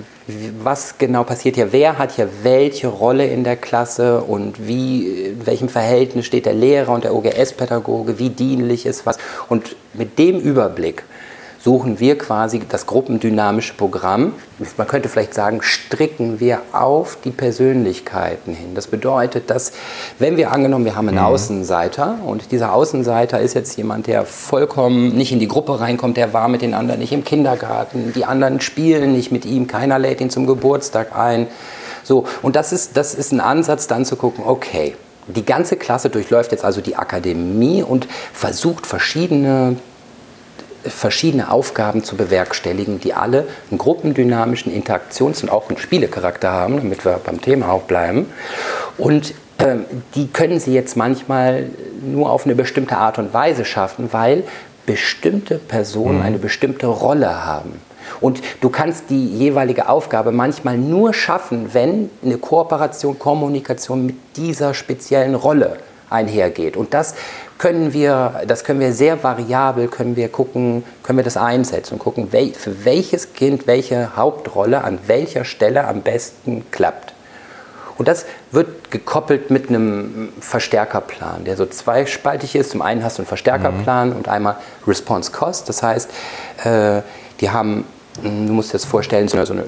was 0.61 0.99
genau 0.99 1.23
passiert 1.23 1.55
hier, 1.55 1.71
wer 1.71 1.97
hat 1.97 2.11
hier 2.11 2.29
welche 2.43 2.87
Rolle 2.87 3.25
in 3.25 3.43
der 3.43 3.55
Klasse 3.55 4.21
und 4.21 4.67
wie, 4.67 5.07
in 5.07 5.47
welchem 5.47 5.69
Verhältnis 5.69 6.27
steht 6.27 6.45
der 6.45 6.53
Lehrer 6.53 6.93
und 6.93 7.03
der 7.03 7.15
OGS-Pädagoge, 7.15 8.19
wie 8.19 8.29
dienlich 8.29 8.85
ist 8.85 9.07
was. 9.07 9.17
Und 9.49 9.75
mit 9.95 10.19
dem 10.19 10.39
Überblick 10.39 11.03
suchen 11.67 11.99
wir 11.99 12.17
quasi 12.17 12.61
das 12.69 12.85
gruppendynamische 12.85 13.73
Programm. 13.73 14.31
Man 14.77 14.87
könnte 14.87 15.09
vielleicht 15.09 15.33
sagen, 15.33 15.59
stricken 15.61 16.39
wir 16.39 16.61
auf 16.71 17.17
die 17.21 17.29
Persönlichkeiten 17.29 18.53
hin. 18.53 18.73
Das 18.73 18.87
bedeutet, 18.87 19.49
dass 19.49 19.73
wenn 20.17 20.37
wir 20.37 20.53
angenommen, 20.53 20.85
wir 20.85 20.95
haben 20.95 21.09
einen 21.09 21.17
mhm. 21.17 21.25
Außenseiter 21.25 22.19
und 22.25 22.53
dieser 22.53 22.71
Außenseiter 22.71 23.41
ist 23.41 23.53
jetzt 23.53 23.77
jemand, 23.77 24.07
der 24.07 24.23
vollkommen 24.23 25.09
nicht 25.09 25.33
in 25.33 25.39
die 25.39 25.49
Gruppe 25.49 25.81
reinkommt, 25.81 26.15
der 26.15 26.31
war 26.31 26.47
mit 26.47 26.61
den 26.61 26.73
anderen 26.73 27.01
nicht 27.01 27.11
im 27.11 27.25
Kindergarten, 27.25 28.13
die 28.15 28.23
anderen 28.23 28.61
spielen 28.61 29.11
nicht 29.11 29.33
mit 29.33 29.43
ihm, 29.43 29.67
keiner 29.67 29.99
lädt 29.99 30.21
ihn 30.21 30.29
zum 30.29 30.47
Geburtstag 30.47 31.17
ein. 31.17 31.47
So, 32.05 32.23
und 32.43 32.55
das 32.55 32.71
ist, 32.71 32.95
das 32.95 33.13
ist 33.13 33.33
ein 33.33 33.41
Ansatz, 33.41 33.87
dann 33.87 34.05
zu 34.05 34.15
gucken, 34.15 34.45
okay, 34.47 34.95
die 35.27 35.43
ganze 35.43 35.75
Klasse 35.75 36.09
durchläuft 36.09 36.53
jetzt 36.53 36.63
also 36.63 36.79
die 36.79 36.95
Akademie 36.95 37.83
und 37.83 38.07
versucht 38.31 38.87
verschiedene 38.87 39.75
verschiedene 40.89 41.51
Aufgaben 41.51 42.03
zu 42.03 42.15
bewerkstelligen, 42.15 42.99
die 42.99 43.13
alle 43.13 43.47
einen 43.69 43.77
gruppendynamischen 43.77 44.71
Interaktions- 44.71 45.41
und 45.41 45.49
auch 45.49 45.69
einen 45.69 45.77
Spielecharakter 45.77 46.51
haben, 46.51 46.77
damit 46.77 47.05
wir 47.05 47.19
beim 47.23 47.41
Thema 47.41 47.69
auch 47.71 47.83
bleiben. 47.83 48.27
Und 48.97 49.33
ähm, 49.59 49.85
die 50.15 50.27
können 50.27 50.59
Sie 50.59 50.73
jetzt 50.73 50.95
manchmal 50.95 51.69
nur 52.01 52.29
auf 52.29 52.45
eine 52.45 52.55
bestimmte 52.55 52.97
Art 52.97 53.17
und 53.17 53.33
Weise 53.33 53.65
schaffen, 53.65 54.09
weil 54.11 54.43
bestimmte 54.85 55.57
Personen 55.57 56.17
mhm. 56.17 56.23
eine 56.23 56.37
bestimmte 56.39 56.87
Rolle 56.87 57.45
haben. 57.45 57.81
Und 58.21 58.41
du 58.61 58.69
kannst 58.69 59.09
die 59.09 59.27
jeweilige 59.27 59.89
Aufgabe 59.89 60.31
manchmal 60.31 60.77
nur 60.77 61.13
schaffen, 61.13 61.73
wenn 61.73 62.09
eine 62.23 62.37
Kooperation, 62.37 63.19
Kommunikation 63.19 64.05
mit 64.05 64.15
dieser 64.37 64.73
speziellen 64.73 65.35
Rolle 65.35 65.77
einhergeht. 66.09 66.77
Und 66.77 66.93
das 66.93 67.15
können 67.57 67.93
wir, 67.93 68.41
das 68.47 68.63
können 68.63 68.79
wir 68.79 68.93
sehr 68.93 69.23
variabel, 69.23 69.87
können 69.87 70.15
wir 70.15 70.29
gucken, 70.29 70.83
können 71.03 71.17
wir 71.17 71.23
das 71.23 71.37
einsetzen 71.37 71.95
und 71.95 71.99
gucken, 71.99 72.29
für 72.29 72.85
welches 72.85 73.33
Kind 73.33 73.67
welche 73.67 74.15
Hauptrolle 74.15 74.83
an 74.83 74.99
welcher 75.07 75.43
Stelle 75.43 75.87
am 75.87 76.01
besten 76.01 76.65
klappt. 76.71 77.13
Und 77.97 78.07
das 78.07 78.25
wird 78.51 78.91
gekoppelt 78.91 79.49
mit 79.49 79.69
einem 79.69 80.29
Verstärkerplan, 80.39 81.45
der 81.45 81.57
so 81.57 81.65
zweispaltig 81.65 82.55
ist. 82.55 82.69
Zum 82.69 82.83
einen 82.83 83.03
hast 83.03 83.17
du 83.17 83.23
einen 83.23 83.27
Verstärkerplan 83.27 84.09
mhm. 84.09 84.15
und 84.17 84.27
einmal 84.27 84.57
Response 84.85 85.31
Cost. 85.31 85.67
Das 85.67 85.81
heißt, 85.81 86.11
äh, 86.63 87.01
die 87.41 87.49
haben, 87.49 87.85
du 88.21 88.29
musst 88.29 88.69
dir 88.69 88.73
das 88.73 88.85
vorstellen, 88.85 89.27
so 89.27 89.37
eine, 89.37 89.45
so 89.47 89.53
eine 89.53 89.63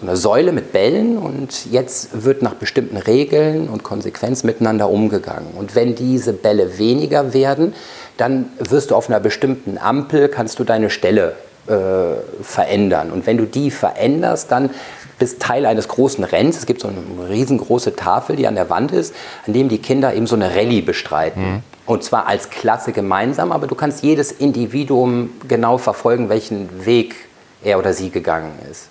so 0.00 0.06
eine 0.06 0.16
Säule 0.16 0.52
mit 0.52 0.72
Bällen 0.72 1.16
und 1.16 1.70
jetzt 1.70 2.24
wird 2.24 2.42
nach 2.42 2.54
bestimmten 2.54 2.98
Regeln 2.98 3.68
und 3.68 3.82
Konsequenzen 3.82 4.46
miteinander 4.46 4.90
umgegangen. 4.90 5.54
Und 5.56 5.74
wenn 5.74 5.94
diese 5.94 6.32
Bälle 6.32 6.78
weniger 6.78 7.32
werden, 7.32 7.72
dann 8.18 8.50
wirst 8.58 8.90
du 8.90 8.94
auf 8.94 9.08
einer 9.08 9.20
bestimmten 9.20 9.78
Ampel, 9.78 10.28
kannst 10.28 10.58
du 10.58 10.64
deine 10.64 10.90
Stelle 10.90 11.34
äh, 11.66 12.42
verändern. 12.42 13.10
Und 13.10 13.26
wenn 13.26 13.38
du 13.38 13.44
die 13.46 13.70
veränderst, 13.70 14.52
dann 14.52 14.70
bist 15.18 15.40
Teil 15.40 15.64
eines 15.64 15.88
großen 15.88 16.24
Rennens. 16.24 16.58
Es 16.58 16.66
gibt 16.66 16.82
so 16.82 16.88
eine 16.88 17.30
riesengroße 17.30 17.96
Tafel, 17.96 18.36
die 18.36 18.46
an 18.46 18.54
der 18.54 18.68
Wand 18.68 18.92
ist, 18.92 19.14
an 19.46 19.54
dem 19.54 19.70
die 19.70 19.78
Kinder 19.78 20.12
eben 20.12 20.26
so 20.26 20.36
eine 20.36 20.54
Rallye 20.54 20.82
bestreiten. 20.82 21.42
Mhm. 21.42 21.62
Und 21.86 22.04
zwar 22.04 22.26
als 22.26 22.50
Klasse 22.50 22.92
gemeinsam, 22.92 23.50
aber 23.50 23.66
du 23.66 23.74
kannst 23.74 24.02
jedes 24.02 24.30
Individuum 24.30 25.30
genau 25.48 25.78
verfolgen, 25.78 26.28
welchen 26.28 26.84
Weg 26.84 27.14
er 27.62 27.78
oder 27.78 27.94
sie 27.94 28.10
gegangen 28.10 28.52
ist. 28.70 28.88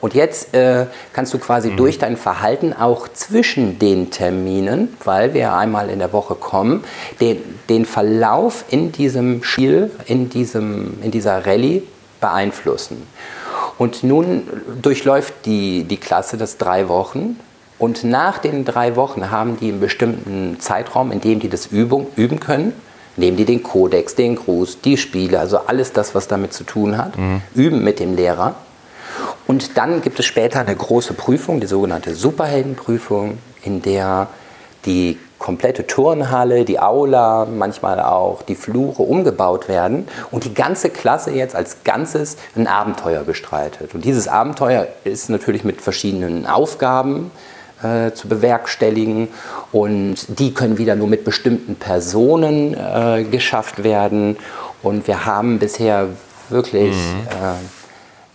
Und 0.00 0.14
jetzt 0.14 0.54
äh, 0.54 0.86
kannst 1.12 1.32
du 1.32 1.38
quasi 1.38 1.70
mhm. 1.70 1.76
durch 1.76 1.98
dein 1.98 2.16
Verhalten 2.16 2.72
auch 2.72 3.08
zwischen 3.08 3.78
den 3.78 4.10
Terminen, 4.10 4.96
weil 5.04 5.34
wir 5.34 5.54
einmal 5.54 5.90
in 5.90 5.98
der 5.98 6.12
Woche 6.12 6.34
kommen, 6.34 6.84
den, 7.20 7.38
den 7.68 7.84
Verlauf 7.84 8.64
in 8.68 8.92
diesem 8.92 9.42
Spiel, 9.44 9.90
in, 10.06 10.28
diesem, 10.28 10.98
in 11.02 11.10
dieser 11.10 11.46
Rallye 11.46 11.82
beeinflussen. 12.20 13.06
Und 13.78 14.02
nun 14.02 14.42
durchläuft 14.80 15.34
die, 15.44 15.84
die 15.84 15.96
Klasse 15.96 16.36
das 16.36 16.58
drei 16.58 16.88
Wochen. 16.88 17.38
Und 17.78 18.04
nach 18.04 18.38
den 18.38 18.64
drei 18.64 18.96
Wochen 18.96 19.30
haben 19.30 19.58
die 19.58 19.68
einen 19.68 19.80
bestimmten 19.80 20.58
Zeitraum, 20.60 21.10
in 21.10 21.20
dem 21.20 21.40
die 21.40 21.48
das 21.48 21.66
Übung, 21.66 22.06
üben 22.16 22.38
können. 22.38 22.72
Nehmen 23.16 23.36
die 23.36 23.44
den 23.44 23.62
Kodex, 23.62 24.14
den 24.14 24.36
Gruß, 24.36 24.80
die 24.80 24.96
Spiele, 24.96 25.38
also 25.38 25.58
alles 25.66 25.92
das, 25.92 26.14
was 26.14 26.28
damit 26.28 26.54
zu 26.54 26.64
tun 26.64 26.96
hat, 26.96 27.18
mhm. 27.18 27.42
üben 27.54 27.84
mit 27.84 27.98
dem 27.98 28.16
Lehrer. 28.16 28.54
Und 29.46 29.76
dann 29.76 30.00
gibt 30.00 30.18
es 30.18 30.26
später 30.26 30.60
eine 30.60 30.74
große 30.74 31.14
Prüfung, 31.14 31.60
die 31.60 31.66
sogenannte 31.66 32.14
Superheldenprüfung, 32.14 33.38
in 33.62 33.82
der 33.82 34.28
die 34.84 35.18
komplette 35.38 35.86
Turnhalle, 35.86 36.64
die 36.64 36.78
Aula, 36.78 37.46
manchmal 37.46 38.00
auch 38.00 38.42
die 38.42 38.54
Flure 38.54 39.02
umgebaut 39.02 39.68
werden 39.68 40.06
und 40.30 40.44
die 40.44 40.54
ganze 40.54 40.88
Klasse 40.88 41.32
jetzt 41.32 41.56
als 41.56 41.78
Ganzes 41.82 42.36
ein 42.54 42.68
Abenteuer 42.68 43.24
bestreitet. 43.24 43.92
Und 43.94 44.04
dieses 44.04 44.28
Abenteuer 44.28 44.86
ist 45.02 45.30
natürlich 45.30 45.64
mit 45.64 45.82
verschiedenen 45.82 46.46
Aufgaben 46.46 47.32
äh, 47.82 48.12
zu 48.12 48.28
bewerkstelligen 48.28 49.28
und 49.72 50.38
die 50.38 50.54
können 50.54 50.78
wieder 50.78 50.94
nur 50.94 51.08
mit 51.08 51.24
bestimmten 51.24 51.74
Personen 51.74 52.74
äh, 52.74 53.24
geschafft 53.24 53.82
werden. 53.82 54.36
Und 54.82 55.08
wir 55.08 55.26
haben 55.26 55.58
bisher 55.58 56.06
wirklich 56.50 56.94
mhm. 56.94 57.26
äh, 57.28 57.81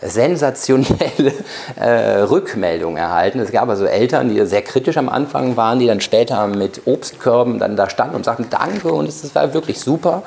sensationelle 0.01 1.33
äh, 1.75 2.21
Rückmeldungen 2.21 2.97
erhalten. 2.97 3.39
Es 3.39 3.51
gab 3.51 3.69
also 3.69 3.85
Eltern, 3.85 4.29
die 4.29 4.45
sehr 4.45 4.61
kritisch 4.61 4.97
am 4.97 5.09
Anfang 5.09 5.57
waren, 5.57 5.79
die 5.79 5.87
dann 5.87 6.01
später 6.01 6.47
mit 6.47 6.81
Obstkörben 6.85 7.59
dann 7.59 7.75
da 7.75 7.89
standen 7.89 8.15
und 8.15 8.25
sagten 8.25 8.47
Danke 8.49 8.89
und 8.89 9.07
es 9.07 9.33
war 9.33 9.53
wirklich 9.53 9.79
super, 9.79 10.23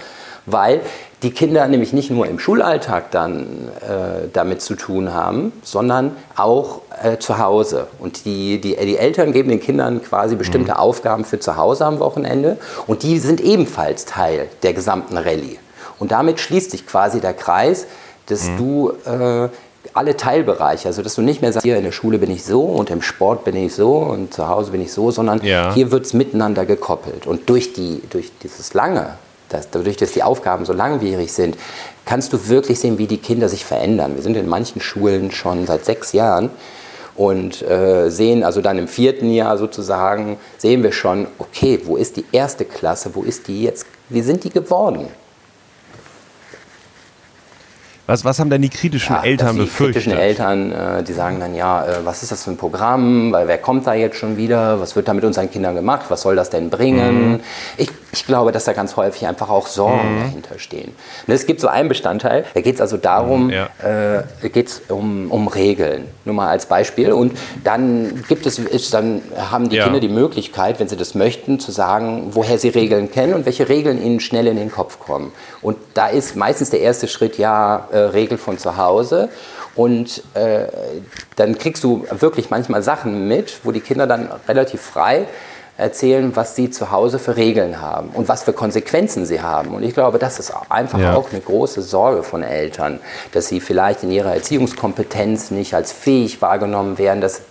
weil 0.46 0.80
die 1.22 1.30
Kinder 1.30 1.68
nämlich 1.68 1.92
nicht 1.92 2.10
nur 2.10 2.26
im 2.26 2.38
Schulalltag 2.38 3.10
dann 3.10 3.68
äh, 3.80 4.28
damit 4.32 4.62
zu 4.62 4.74
tun 4.74 5.12
haben, 5.12 5.52
sondern 5.62 6.16
auch 6.34 6.80
äh, 7.02 7.18
zu 7.18 7.38
Hause. 7.38 7.88
Und 7.98 8.24
die, 8.24 8.60
die, 8.60 8.74
die 8.74 8.96
Eltern 8.96 9.32
geben 9.32 9.50
den 9.50 9.60
Kindern 9.60 10.02
quasi 10.02 10.34
bestimmte 10.34 10.72
mhm. 10.72 10.78
Aufgaben 10.78 11.24
für 11.24 11.38
zu 11.38 11.56
Hause 11.56 11.84
am 11.84 12.00
Wochenende 12.00 12.56
und 12.86 13.02
die 13.02 13.18
sind 13.18 13.40
ebenfalls 13.40 14.06
Teil 14.06 14.48
der 14.62 14.72
gesamten 14.72 15.16
Rallye. 15.16 15.58
Und 15.98 16.12
damit 16.12 16.40
schließt 16.40 16.70
sich 16.70 16.86
quasi 16.86 17.20
der 17.20 17.34
Kreis, 17.34 17.86
dass 18.30 18.48
mhm. 18.48 18.56
du 18.56 18.92
äh, 19.04 19.48
alle 19.94 20.16
Teilbereiche, 20.16 20.88
also 20.88 21.02
dass 21.02 21.14
du 21.14 21.22
nicht 21.22 21.42
mehr 21.42 21.52
sagst, 21.52 21.64
hier 21.64 21.76
in 21.76 21.84
der 21.84 21.92
Schule 21.92 22.18
bin 22.18 22.30
ich 22.30 22.44
so 22.44 22.62
und 22.62 22.90
im 22.90 23.02
Sport 23.02 23.44
bin 23.44 23.56
ich 23.56 23.74
so 23.74 23.96
und 23.96 24.32
zu 24.34 24.48
Hause 24.48 24.72
bin 24.72 24.82
ich 24.82 24.92
so, 24.92 25.10
sondern 25.10 25.44
ja. 25.44 25.72
hier 25.74 25.90
wird 25.90 26.04
es 26.04 26.12
miteinander 26.12 26.66
gekoppelt. 26.66 27.26
Und 27.26 27.48
durch, 27.48 27.72
die, 27.72 28.02
durch 28.10 28.30
dieses 28.42 28.74
lange, 28.74 29.14
dass, 29.48 29.70
dadurch, 29.70 29.96
dass 29.96 30.12
die 30.12 30.22
Aufgaben 30.22 30.64
so 30.64 30.72
langwierig 30.72 31.32
sind, 31.32 31.56
kannst 32.04 32.32
du 32.32 32.48
wirklich 32.48 32.78
sehen, 32.78 32.98
wie 32.98 33.06
die 33.06 33.18
Kinder 33.18 33.48
sich 33.48 33.64
verändern. 33.64 34.16
Wir 34.16 34.22
sind 34.22 34.36
in 34.36 34.48
manchen 34.48 34.80
Schulen 34.80 35.30
schon 35.30 35.66
seit 35.66 35.84
sechs 35.84 36.12
Jahren 36.12 36.50
und 37.16 37.62
äh, 37.62 38.10
sehen 38.10 38.44
also 38.44 38.60
dann 38.60 38.78
im 38.78 38.88
vierten 38.88 39.32
Jahr 39.32 39.58
sozusagen, 39.58 40.38
sehen 40.58 40.82
wir 40.82 40.92
schon, 40.92 41.26
okay, 41.38 41.80
wo 41.84 41.96
ist 41.96 42.16
die 42.16 42.24
erste 42.32 42.64
Klasse, 42.64 43.10
wo 43.14 43.22
ist 43.22 43.48
die 43.48 43.62
jetzt, 43.64 43.86
wie 44.08 44.22
sind 44.22 44.44
die 44.44 44.50
geworden? 44.50 45.08
Was, 48.10 48.24
was 48.24 48.40
haben 48.40 48.50
denn 48.50 48.60
die 48.60 48.70
kritischen 48.70 49.14
ja, 49.14 49.22
Eltern 49.22 49.54
die 49.54 49.62
befürchtet? 49.62 50.04
Die 50.04 50.10
kritischen 50.10 50.18
Eltern, 50.18 50.72
äh, 50.72 51.02
die 51.04 51.12
sagen 51.12 51.38
dann, 51.38 51.54
ja, 51.54 51.84
äh, 51.84 52.04
was 52.04 52.24
ist 52.24 52.32
das 52.32 52.42
für 52.42 52.50
ein 52.50 52.56
Programm? 52.56 53.30
Weil 53.30 53.46
wer 53.46 53.58
kommt 53.58 53.86
da 53.86 53.94
jetzt 53.94 54.16
schon 54.16 54.36
wieder? 54.36 54.80
Was 54.80 54.96
wird 54.96 55.06
da 55.06 55.14
mit 55.14 55.22
unseren 55.22 55.48
Kindern 55.48 55.76
gemacht? 55.76 56.06
Was 56.08 56.22
soll 56.22 56.34
das 56.34 56.50
denn 56.50 56.70
bringen? 56.70 57.34
Mhm. 57.34 57.40
Ich, 57.76 57.88
ich 58.12 58.26
glaube, 58.26 58.52
dass 58.52 58.64
da 58.64 58.72
ganz 58.72 58.96
häufig 58.96 59.26
einfach 59.26 59.48
auch 59.48 59.66
Sorgen 59.66 60.16
mhm. 60.16 60.20
dahinter 60.22 60.58
stehen. 60.58 60.92
Und 61.26 61.34
es 61.34 61.46
gibt 61.46 61.60
so 61.60 61.68
einen 61.68 61.88
Bestandteil, 61.88 62.44
da 62.54 62.60
geht 62.60 62.76
es 62.76 62.80
also 62.80 62.96
darum, 62.96 63.46
mhm, 63.46 63.50
ja. 63.50 63.68
äh, 64.42 64.48
geht 64.48 64.82
um, 64.88 65.30
um 65.30 65.48
Regeln. 65.48 66.06
Nur 66.24 66.34
mal 66.34 66.48
als 66.48 66.66
Beispiel. 66.66 67.12
Und 67.12 67.36
dann 67.64 68.24
gibt 68.28 68.46
es, 68.46 68.58
ist, 68.58 68.92
dann 68.94 69.22
haben 69.36 69.68
die 69.68 69.76
ja. 69.76 69.84
Kinder 69.84 70.00
die 70.00 70.08
Möglichkeit, 70.08 70.80
wenn 70.80 70.88
sie 70.88 70.96
das 70.96 71.14
möchten, 71.14 71.60
zu 71.60 71.70
sagen, 71.70 72.30
woher 72.32 72.58
sie 72.58 72.68
Regeln 72.68 73.10
kennen 73.10 73.34
und 73.34 73.46
welche 73.46 73.68
Regeln 73.68 74.02
ihnen 74.02 74.20
schnell 74.20 74.46
in 74.46 74.56
den 74.56 74.70
Kopf 74.70 74.98
kommen. 74.98 75.32
Und 75.62 75.76
da 75.94 76.08
ist 76.08 76.36
meistens 76.36 76.70
der 76.70 76.80
erste 76.80 77.08
Schritt 77.08 77.38
ja 77.38 77.88
äh, 77.92 77.98
Regel 77.98 78.38
von 78.38 78.58
zu 78.58 78.76
Hause. 78.76 79.28
Und 79.76 80.24
äh, 80.34 80.66
dann 81.36 81.56
kriegst 81.56 81.84
du 81.84 82.04
wirklich 82.10 82.50
manchmal 82.50 82.82
Sachen 82.82 83.28
mit, 83.28 83.60
wo 83.62 83.70
die 83.70 83.80
Kinder 83.80 84.06
dann 84.06 84.28
relativ 84.48 84.80
frei 84.80 85.26
erzählen, 85.80 86.36
was 86.36 86.54
sie 86.54 86.70
zu 86.70 86.90
Hause 86.90 87.18
für 87.18 87.36
Regeln 87.36 87.80
haben 87.80 88.10
und 88.10 88.28
was 88.28 88.44
für 88.44 88.52
Konsequenzen 88.52 89.26
sie 89.26 89.40
haben. 89.40 89.74
Und 89.74 89.82
ich 89.82 89.94
glaube, 89.94 90.18
das 90.18 90.38
ist 90.38 90.52
einfach 90.68 90.98
ja. 90.98 91.14
auch 91.14 91.30
eine 91.32 91.40
große 91.40 91.82
Sorge 91.82 92.22
von 92.22 92.42
Eltern, 92.42 93.00
dass 93.32 93.48
sie 93.48 93.60
vielleicht 93.60 94.02
in 94.02 94.10
ihrer 94.10 94.34
Erziehungskompetenz 94.34 95.50
nicht 95.50 95.74
als 95.74 95.92
fähig 95.92 96.42
wahrgenommen 96.42 96.98
werden, 96.98 97.20
dass 97.20 97.42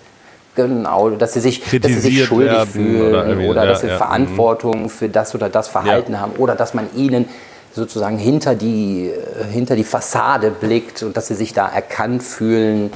genau, 0.56 1.10
dass 1.10 1.34
sie 1.34 1.40
sich, 1.40 1.64
dass 1.80 1.92
sie 1.92 2.00
sich 2.00 2.26
schuldig 2.26 2.62
fühlen 2.70 3.38
oder, 3.38 3.50
oder 3.50 3.66
dass 3.66 3.82
sie 3.82 3.88
ja, 3.88 3.98
Verantwortung 3.98 4.90
für 4.90 5.10
das 5.10 5.34
oder 5.36 5.50
das 5.50 5.68
Verhalten 5.68 6.14
ja. 6.14 6.20
haben 6.20 6.34
oder 6.34 6.56
dass 6.56 6.74
man 6.74 6.88
ihnen 6.96 7.28
sozusagen 7.72 8.18
hinter 8.18 8.56
die, 8.56 9.12
hinter 9.52 9.76
die 9.76 9.84
Fassade 9.84 10.52
blickt 10.52 11.04
und 11.04 11.16
dass 11.18 11.28
sie 11.28 11.36
sich 11.36 11.54
da 11.54 11.68
erkannt 11.68 12.24
fühlen. 12.24 12.92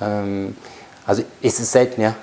Ähm, 0.00 0.56
also 1.06 1.22
ist 1.40 1.60
es 1.60 1.72
selten, 1.72 2.00
ja. 2.00 2.14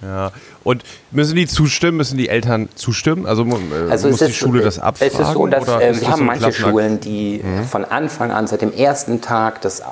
Ja, 0.00 0.32
und 0.64 0.82
müssen 1.10 1.36
die 1.36 1.46
zustimmen, 1.46 1.96
müssen 1.96 2.16
die 2.16 2.28
Eltern 2.28 2.68
zustimmen? 2.74 3.26
Also, 3.26 3.44
äh, 3.44 3.90
also 3.90 4.08
muss 4.08 4.18
die 4.18 4.32
Schule 4.32 4.62
das 4.62 4.78
abfragen? 4.78 5.14
Es 5.14 5.20
ist 5.20 5.32
so, 5.32 5.46
dass 5.46 5.68
äh, 5.68 6.00
wir 6.00 6.08
haben 6.08 6.18
so 6.18 6.24
manche 6.24 6.52
Schulen, 6.52 7.00
die 7.00 7.42
mhm. 7.42 7.64
von 7.64 7.84
Anfang 7.84 8.30
an, 8.30 8.46
seit 8.46 8.62
dem 8.62 8.72
ersten 8.72 9.20
Tag 9.20 9.60
das 9.62 9.80
äh, 9.80 9.84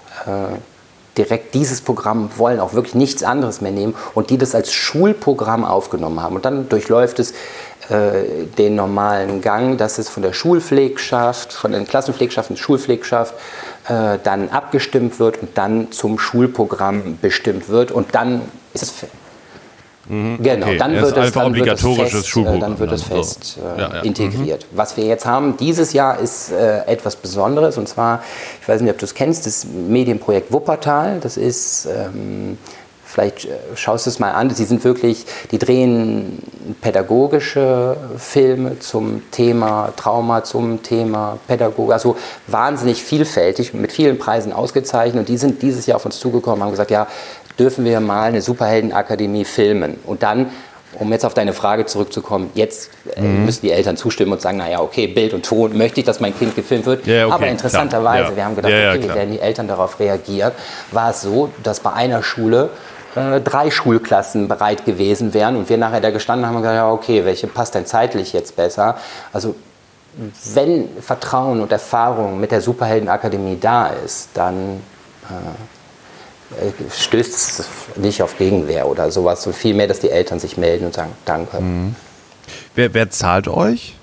direkt 1.16 1.54
dieses 1.54 1.80
Programm 1.80 2.30
wollen, 2.36 2.60
auch 2.60 2.72
wirklich 2.72 2.94
nichts 2.94 3.22
anderes 3.22 3.60
mehr 3.60 3.72
nehmen 3.72 3.94
und 4.14 4.30
die 4.30 4.38
das 4.38 4.54
als 4.54 4.72
Schulprogramm 4.72 5.64
aufgenommen 5.64 6.20
haben. 6.22 6.36
Und 6.36 6.44
dann 6.44 6.68
durchläuft 6.68 7.18
es 7.18 7.32
äh, 7.88 8.46
den 8.56 8.76
normalen 8.76 9.40
Gang, 9.40 9.76
dass 9.76 9.98
es 9.98 10.08
von 10.08 10.22
der 10.22 10.32
Schulpflegschaft, 10.32 11.52
von 11.52 11.72
den 11.72 11.86
Klassenpflegschaften, 11.86 12.56
Schulpflegschaft 12.56 13.34
äh, 13.88 14.18
dann 14.22 14.48
abgestimmt 14.50 15.18
wird 15.18 15.42
und 15.42 15.58
dann 15.58 15.90
zum 15.90 16.18
Schulprogramm 16.18 17.18
bestimmt 17.20 17.68
wird 17.68 17.90
und 17.90 18.14
dann 18.14 18.42
ist 18.74 18.82
es 18.82 18.94
Genau, 20.10 20.66
Okay, 20.66 20.76
dann 20.76 20.92
wird 20.94 21.16
es, 21.16 21.32
dann 21.32 21.54
wird 21.54 21.68
es 21.68 21.80
fest, 21.82 22.36
äh, 22.36 22.58
dann 22.58 22.76
wird 22.80 22.90
es 22.90 23.02
so. 23.02 23.14
fest 23.14 23.58
äh, 23.58 23.80
Ja, 23.80 23.94
ja. 23.94 24.00
integriert. 24.00 24.66
Was 24.72 24.96
wir 24.96 25.04
jetzt 25.04 25.24
haben, 25.24 25.56
dieses 25.56 25.92
Jahr 25.92 26.18
ist 26.18 26.50
äh, 26.50 26.80
etwas 26.86 27.14
Besonderes 27.14 27.78
und 27.78 27.88
zwar, 27.88 28.20
ich 28.60 28.68
weiß 28.68 28.80
nicht, 28.80 28.90
ob 28.90 28.98
du 28.98 29.04
es 29.04 29.14
kennst, 29.14 29.46
das 29.46 29.64
Medienprojekt 29.64 30.52
Wuppertal. 30.52 31.20
Das 31.20 31.36
ist, 31.36 31.86
ähm, 31.86 32.58
vielleicht 33.04 33.44
äh, 33.44 33.50
schaust 33.76 34.06
du 34.06 34.10
es 34.10 34.18
mal 34.18 34.32
an, 34.32 34.50
sie 34.50 34.64
sind 34.64 34.82
wirklich, 34.82 35.26
die 35.52 35.58
drehen 35.58 36.42
pädagogische 36.80 37.96
Filme 38.18 38.80
zum 38.80 39.22
Thema 39.30 39.92
Trauma, 39.96 40.42
zum 40.42 40.82
Thema 40.82 41.38
Pädagogik, 41.46 41.92
also 41.92 42.16
wahnsinnig 42.48 43.00
vielfältig, 43.02 43.74
mit 43.74 43.92
vielen 43.92 44.18
Preisen 44.18 44.52
ausgezeichnet 44.52 45.20
und 45.20 45.28
die 45.28 45.36
sind 45.38 45.62
dieses 45.62 45.86
Jahr 45.86 45.96
auf 45.96 46.04
uns 46.04 46.18
zugekommen 46.18 46.58
und 46.58 46.64
haben 46.64 46.70
gesagt, 46.72 46.90
ja, 46.90 47.06
dürfen 47.58 47.84
wir 47.84 48.00
mal 48.00 48.24
eine 48.28 48.42
Superheldenakademie 48.42 49.44
filmen 49.44 49.98
und 50.06 50.22
dann 50.22 50.50
um 50.98 51.12
jetzt 51.12 51.24
auf 51.24 51.34
deine 51.34 51.52
Frage 51.52 51.86
zurückzukommen, 51.86 52.50
jetzt 52.54 52.90
äh, 53.14 53.20
Mhm. 53.20 53.44
müssen 53.44 53.60
die 53.62 53.70
Eltern 53.70 53.96
zustimmen 53.96 54.32
und 54.32 54.40
sagen, 54.40 54.58
naja, 54.58 54.80
okay, 54.80 55.06
Bild 55.06 55.32
und 55.34 55.44
Ton, 55.46 55.78
möchte 55.78 56.00
ich, 56.00 56.06
dass 56.06 56.18
mein 56.18 56.36
Kind 56.36 56.56
gefilmt 56.56 56.84
wird. 56.86 57.06
Ja, 57.06 57.26
okay, 57.26 57.32
Aber 57.34 57.46
interessanterweise, 57.46 58.24
klar. 58.24 58.36
wir 58.36 58.44
haben 58.44 58.56
gedacht, 58.56 58.72
Ja, 58.72 58.78
ja, 58.78 58.90
okay, 58.90 59.02
wie 59.04 59.08
werden 59.14 59.30
die 59.30 59.38
Eltern 59.40 59.68
darauf 59.68 60.00
reagieren? 60.00 60.50
War 60.90 61.10
es 61.10 61.20
so, 61.22 61.50
dass 61.62 61.78
bei 61.78 61.92
einer 61.92 62.24
Schule 62.24 62.70
äh, 63.14 63.40
drei 63.40 63.70
Schulklassen 63.70 64.48
bereit 64.48 64.84
gewesen 64.84 65.32
wären 65.32 65.54
und 65.56 65.68
wir 65.68 65.78
nachher 65.78 66.00
da 66.00 66.10
gestanden 66.10 66.44
haben 66.46 66.56
und 66.56 66.62
gesagt, 66.62 66.76
ja, 66.76 66.90
okay, 66.90 67.24
welche 67.24 67.46
passt 67.46 67.76
denn 67.76 67.86
zeitlich 67.86 68.32
jetzt 68.32 68.56
besser? 68.56 68.96
Also 69.32 69.54
wenn 70.54 70.88
Vertrauen 71.00 71.60
und 71.60 71.70
Erfahrung 71.70 72.40
mit 72.40 72.50
der 72.50 72.60
Superheldenakademie 72.60 73.58
da 73.60 73.90
ist, 74.04 74.30
dann 74.34 74.80
äh, 75.28 75.32
stößt 76.96 77.32
es 77.32 77.64
nicht 77.96 78.22
auf 78.22 78.38
Gegenwehr 78.38 78.88
oder 78.88 79.10
sowas. 79.10 79.42
So 79.42 79.52
vielmehr, 79.52 79.86
dass 79.86 80.00
die 80.00 80.10
Eltern 80.10 80.40
sich 80.40 80.56
melden 80.56 80.86
und 80.86 80.94
sagen, 80.94 81.12
danke. 81.24 81.58
Wer, 82.74 82.94
wer 82.94 83.10
zahlt 83.10 83.48
euch? 83.48 83.94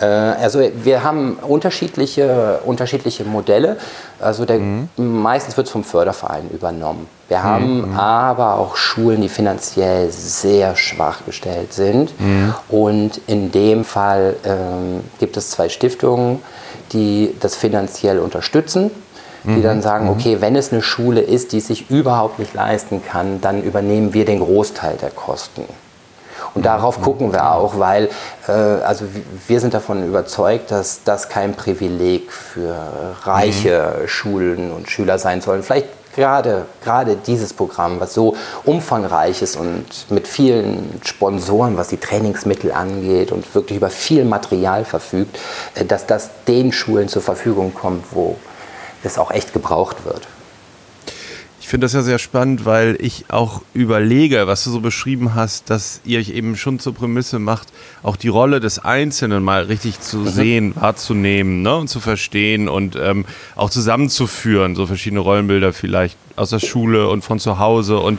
Äh, 0.00 0.04
also 0.04 0.60
wir 0.82 1.04
haben 1.04 1.34
unterschiedliche, 1.36 2.60
unterschiedliche 2.64 3.24
Modelle. 3.24 3.76
Also 4.20 4.44
der, 4.44 4.60
meistens 4.96 5.56
wird 5.56 5.68
es 5.68 5.72
vom 5.72 5.84
Förderverein 5.84 6.50
übernommen. 6.50 7.06
Wir 7.28 7.42
haben 7.42 7.96
aber 7.96 8.58
auch 8.58 8.76
Schulen, 8.76 9.22
die 9.22 9.28
finanziell 9.28 10.10
sehr 10.10 10.76
schwach 10.76 11.24
gestellt 11.24 11.72
sind. 11.72 12.12
Und 12.68 13.20
in 13.26 13.50
dem 13.50 13.84
Fall 13.84 14.36
ähm, 14.44 15.00
gibt 15.18 15.36
es 15.36 15.50
zwei 15.50 15.68
Stiftungen, 15.68 16.42
die 16.92 17.34
das 17.40 17.56
finanziell 17.56 18.18
unterstützen. 18.18 18.90
Die 19.44 19.62
dann 19.62 19.82
sagen, 19.82 20.08
okay, 20.08 20.40
wenn 20.40 20.54
es 20.54 20.72
eine 20.72 20.82
Schule 20.82 21.20
ist, 21.20 21.52
die 21.52 21.58
es 21.58 21.66
sich 21.66 21.90
überhaupt 21.90 22.38
nicht 22.38 22.54
leisten 22.54 23.02
kann, 23.04 23.40
dann 23.40 23.62
übernehmen 23.62 24.14
wir 24.14 24.24
den 24.24 24.38
Großteil 24.38 24.96
der 24.96 25.10
Kosten. 25.10 25.64
Und 26.54 26.66
darauf 26.66 27.00
gucken 27.00 27.32
wir 27.32 27.50
auch, 27.50 27.78
weil 27.78 28.10
äh, 28.46 28.52
also 28.52 29.06
wir 29.46 29.60
sind 29.60 29.74
davon 29.74 30.06
überzeugt, 30.06 30.70
dass 30.70 31.02
das 31.02 31.28
kein 31.28 31.54
Privileg 31.54 32.30
für 32.30 32.76
reiche 33.24 34.02
Schulen 34.06 34.70
und 34.70 34.90
Schüler 34.90 35.18
sein 35.18 35.40
soll. 35.40 35.62
Vielleicht 35.62 35.88
gerade, 36.14 36.66
gerade 36.84 37.16
dieses 37.16 37.52
Programm, 37.54 38.00
was 38.00 38.14
so 38.14 38.36
umfangreich 38.64 39.40
ist 39.40 39.56
und 39.56 39.86
mit 40.10 40.28
vielen 40.28 41.00
Sponsoren, 41.04 41.76
was 41.76 41.88
die 41.88 41.96
Trainingsmittel 41.96 42.70
angeht 42.72 43.32
und 43.32 43.54
wirklich 43.54 43.78
über 43.78 43.88
viel 43.88 44.24
Material 44.24 44.84
verfügt, 44.84 45.38
äh, 45.74 45.84
dass 45.84 46.06
das 46.06 46.30
den 46.46 46.72
Schulen 46.72 47.08
zur 47.08 47.22
Verfügung 47.22 47.72
kommt, 47.74 48.04
wo 48.10 48.36
es 49.02 49.18
auch 49.18 49.30
echt 49.30 49.52
gebraucht 49.52 50.04
wird. 50.04 50.26
Ich 51.60 51.68
finde 51.68 51.86
das 51.86 51.94
ja 51.94 52.02
sehr 52.02 52.18
spannend, 52.18 52.66
weil 52.66 52.98
ich 53.00 53.26
auch 53.28 53.62
überlege, 53.72 54.46
was 54.46 54.64
du 54.64 54.70
so 54.70 54.80
beschrieben 54.80 55.34
hast, 55.34 55.70
dass 55.70 56.00
ihr 56.04 56.18
euch 56.18 56.28
eben 56.30 56.56
schon 56.56 56.78
zur 56.80 56.92
Prämisse 56.92 57.38
macht, 57.38 57.68
auch 58.02 58.16
die 58.16 58.28
Rolle 58.28 58.60
des 58.60 58.78
Einzelnen 58.80 59.42
mal 59.42 59.62
richtig 59.62 60.00
zu 60.00 60.26
sehen, 60.26 60.74
wahrzunehmen 60.76 61.62
ne, 61.62 61.76
und 61.76 61.88
zu 61.88 62.00
verstehen 62.00 62.68
und 62.68 62.96
ähm, 62.96 63.24
auch 63.56 63.70
zusammenzuführen, 63.70 64.74
so 64.74 64.86
verschiedene 64.86 65.20
Rollenbilder 65.20 65.72
vielleicht 65.72 66.18
aus 66.36 66.50
der 66.50 66.58
Schule 66.58 67.08
und 67.08 67.24
von 67.24 67.38
zu 67.38 67.58
Hause 67.58 68.00
und 68.00 68.18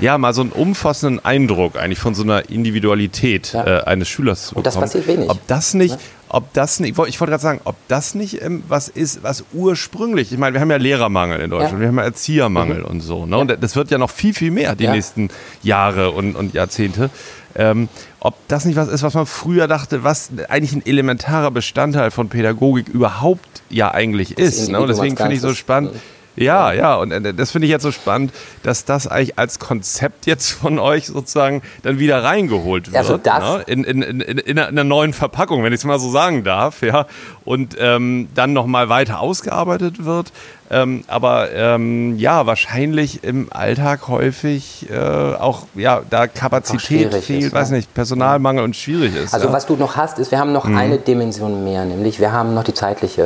ja, 0.00 0.16
mal 0.18 0.32
so 0.32 0.40
einen 0.40 0.50
umfassenden 0.52 1.24
Eindruck 1.24 1.76
eigentlich 1.76 1.98
von 2.00 2.14
so 2.14 2.22
einer 2.22 2.48
Individualität 2.48 3.52
Ja. 3.52 3.64
äh, 3.80 3.84
eines 3.84 4.08
Schülers 4.08 4.46
zu 4.48 4.56
Und 4.56 4.66
das 4.66 4.74
bekommen. 4.74 4.90
passiert 4.92 5.06
wenig. 5.06 5.30
Ob 5.30 5.46
das 5.46 5.74
nicht, 5.74 5.98
ob 6.28 6.52
das 6.52 6.80
nicht, 6.80 6.90
ich 6.92 6.98
wollte 6.98 7.30
gerade 7.30 7.42
sagen, 7.42 7.60
ob 7.64 7.76
das 7.88 8.14
nicht 8.14 8.42
ähm, 8.42 8.62
was 8.68 8.88
ist, 8.88 9.22
was 9.22 9.44
ursprünglich, 9.52 10.32
ich 10.32 10.38
meine, 10.38 10.54
wir 10.54 10.60
haben 10.60 10.70
ja 10.70 10.76
Lehrermangel 10.76 11.40
in 11.40 11.50
Deutschland, 11.50 11.74
Ja. 11.74 11.80
wir 11.80 11.88
haben 11.88 11.98
ja 11.98 12.04
Erziehermangel 12.04 12.82
und 12.82 13.00
so, 13.00 13.26
ne? 13.26 13.38
Und 13.38 13.56
das 13.62 13.76
wird 13.76 13.90
ja 13.90 13.98
noch 13.98 14.10
viel, 14.10 14.34
viel 14.34 14.50
mehr 14.50 14.74
die 14.74 14.84
Ja. 14.84 14.92
nächsten 14.92 15.28
Jahre 15.62 16.10
und, 16.10 16.34
und 16.36 16.54
Jahrzehnte. 16.54 17.10
Ähm, 17.56 17.88
ob 18.18 18.34
das 18.48 18.64
nicht 18.64 18.74
was 18.76 18.88
ist, 18.88 19.02
was 19.04 19.14
man 19.14 19.26
früher 19.26 19.68
dachte, 19.68 20.02
was 20.02 20.30
eigentlich 20.48 20.72
ein 20.72 20.84
elementarer 20.84 21.50
Bestandteil 21.52 22.10
von 22.10 22.28
Pädagogik 22.28 22.88
überhaupt 22.88 23.62
ja 23.70 23.92
eigentlich 23.92 24.38
ist. 24.38 24.70
Ne? 24.70 24.80
Und 24.80 24.88
deswegen 24.88 25.16
finde 25.16 25.34
ich 25.34 25.40
so 25.40 25.54
spannend. 25.54 25.92
Ja, 26.36 26.72
ja, 26.72 26.96
und 26.96 27.12
äh, 27.12 27.32
das 27.32 27.52
finde 27.52 27.66
ich 27.66 27.70
jetzt 27.70 27.82
so 27.84 27.92
spannend, 27.92 28.32
dass 28.62 28.84
das 28.84 29.06
eigentlich 29.06 29.38
als 29.38 29.58
Konzept 29.58 30.26
jetzt 30.26 30.50
von 30.50 30.78
euch 30.78 31.06
sozusagen 31.06 31.62
dann 31.82 31.98
wieder 31.98 32.24
reingeholt 32.24 32.88
wird. 32.88 32.96
Also 32.96 33.16
das- 33.18 33.58
ne? 33.58 33.62
in, 33.66 33.84
in, 33.84 34.02
in, 34.02 34.20
in, 34.20 34.38
in 34.38 34.58
einer 34.58 34.84
neuen 34.84 35.12
Verpackung, 35.12 35.62
wenn 35.62 35.72
ich 35.72 35.80
es 35.80 35.84
mal 35.84 35.98
so 35.98 36.10
sagen 36.10 36.42
darf, 36.44 36.82
ja, 36.82 37.06
und 37.44 37.76
ähm, 37.78 38.28
dann 38.34 38.52
nochmal 38.52 38.88
weiter 38.88 39.20
ausgearbeitet 39.20 40.04
wird. 40.04 40.32
Ähm, 40.70 41.04
aber 41.08 41.52
ähm, 41.52 42.16
ja, 42.18 42.46
wahrscheinlich 42.46 43.22
im 43.22 43.52
Alltag 43.52 44.08
häufig 44.08 44.88
äh, 44.90 44.96
auch, 44.96 45.66
ja, 45.74 46.02
da 46.08 46.26
Kapazität 46.26 47.14
fehlt, 47.14 47.44
ist, 47.44 47.52
weiß 47.52 47.70
ne? 47.70 47.76
nicht, 47.78 47.92
Personalmangel 47.92 48.64
und 48.64 48.74
schwierig 48.74 49.14
ist. 49.14 49.34
Also 49.34 49.48
ja. 49.48 49.52
was 49.52 49.66
du 49.66 49.76
noch 49.76 49.96
hast, 49.96 50.18
ist, 50.18 50.30
wir 50.30 50.38
haben 50.38 50.52
noch 50.52 50.64
eine 50.64 50.98
Dimension 50.98 51.64
mehr, 51.64 51.84
nämlich 51.84 52.18
wir 52.18 52.32
haben 52.32 52.54
noch 52.54 52.64
die 52.64 52.74
zeitliche 52.74 53.22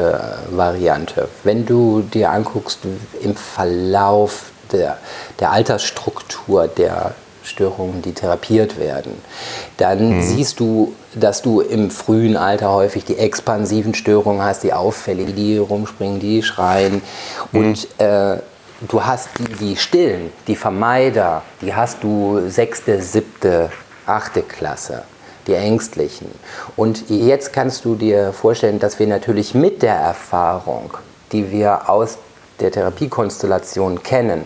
äh, 0.53 0.57
Variante. 0.57 1.29
Wenn 1.45 1.65
du 1.65 2.03
dir 2.03 2.31
anguckst, 2.33 2.81
im 3.23 3.37
Verlauf 3.37 4.51
der, 4.73 4.99
der 5.39 5.53
Altersstruktur 5.53 6.67
der 6.67 7.15
Störungen, 7.45 8.03
die 8.03 8.13
therapiert 8.13 8.79
werden, 8.79 9.13
dann 9.79 10.23
siehst 10.23 10.61
du, 10.61 10.95
dass 11.19 11.43
du 11.43 11.61
im 11.61 11.91
frühen 11.91 12.37
Alter 12.37 12.73
häufig 12.73 13.05
die 13.05 13.19
expansiven 13.19 13.95
Störungen 13.95 14.43
hast, 14.43 14.63
die 14.63 14.73
auffälligen, 14.73 15.35
die 15.35 15.59
rumspringen, 15.59 16.21
die 16.21 16.43
schreien 16.43 17.03
und 17.53 17.89
äh, 17.99 18.39
du 18.87 19.05
hast 19.05 19.31
die, 19.39 19.53
die 19.55 19.77
Stillen, 19.77 20.31
die 20.47 20.57
Vermeider, 20.57 21.43
die 21.61 21.75
hast 21.75 22.03
du 22.03 22.49
sechste, 22.49 23.03
siebte, 23.03 23.71
achte 24.07 24.43
Klasse, 24.43 25.03
die 25.47 25.55
Ängstlichen. 25.55 26.29
Und 26.77 27.09
jetzt 27.09 27.53
kannst 27.53 27.85
du 27.85 27.95
dir 27.95 28.33
vorstellen, 28.33 28.79
dass 28.79 28.99
wir 28.99 29.07
natürlich 29.07 29.55
mit 29.55 29.83
der 29.83 29.97
Erfahrung, 29.97 30.95
die 31.33 31.51
wir 31.51 31.89
aus 31.91 32.19
der 32.61 32.71
Therapiekonstellation 32.71 34.03
kennen, 34.03 34.45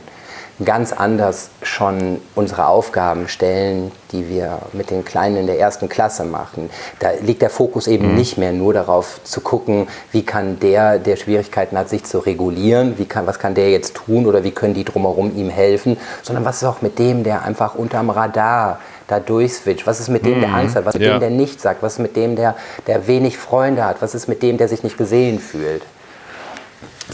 ganz 0.64 0.92
anders 0.92 1.50
schon 1.62 2.20
unsere 2.34 2.66
Aufgaben 2.66 3.28
stellen, 3.28 3.92
die 4.12 4.28
wir 4.28 4.58
mit 4.72 4.90
den 4.90 5.04
Kleinen 5.04 5.36
in 5.36 5.46
der 5.46 5.58
ersten 5.58 5.88
Klasse 5.88 6.24
machen. 6.24 6.70
Da 6.98 7.10
liegt 7.22 7.42
der 7.42 7.50
Fokus 7.50 7.86
eben 7.86 8.14
nicht 8.14 8.38
mehr 8.38 8.52
nur 8.52 8.74
darauf 8.74 9.20
zu 9.24 9.40
gucken, 9.40 9.88
wie 10.10 10.24
kann 10.24 10.58
der, 10.60 10.98
der 10.98 11.16
Schwierigkeiten 11.16 11.78
hat, 11.78 11.88
sich 11.88 12.04
zu 12.04 12.18
regulieren, 12.18 12.98
wie 12.98 13.04
kann, 13.06 13.26
was 13.26 13.38
kann 13.38 13.54
der 13.54 13.70
jetzt 13.70 13.94
tun 13.94 14.26
oder 14.26 14.44
wie 14.44 14.50
können 14.50 14.74
die 14.74 14.84
drumherum 14.84 15.36
ihm 15.36 15.48
helfen, 15.50 15.96
sondern 16.22 16.44
was 16.44 16.56
ist 16.62 16.68
auch 16.68 16.82
mit 16.82 16.98
dem, 16.98 17.24
der 17.24 17.42
einfach 17.44 17.74
unterm 17.74 18.10
Radar 18.10 18.78
da 19.08 19.18
durchswitcht, 19.20 19.86
was 19.86 20.00
ist 20.00 20.08
mit 20.08 20.24
dem, 20.24 20.40
der 20.40 20.54
Angst 20.54 20.76
hat, 20.76 20.84
was 20.86 20.94
ist 20.94 21.00
mit 21.00 21.08
Ja. 21.08 21.14
dem, 21.18 21.20
der 21.20 21.30
nichts 21.30 21.62
sagt, 21.62 21.82
was 21.82 21.94
ist 21.94 21.98
mit 21.98 22.16
dem, 22.16 22.36
der, 22.36 22.54
der 22.86 23.06
wenig 23.06 23.36
Freunde 23.36 23.84
hat, 23.84 24.00
was 24.00 24.14
ist 24.14 24.28
mit 24.28 24.42
dem, 24.42 24.58
der 24.58 24.68
sich 24.68 24.82
nicht 24.84 24.96
gesehen 24.96 25.38
fühlt. 25.38 25.82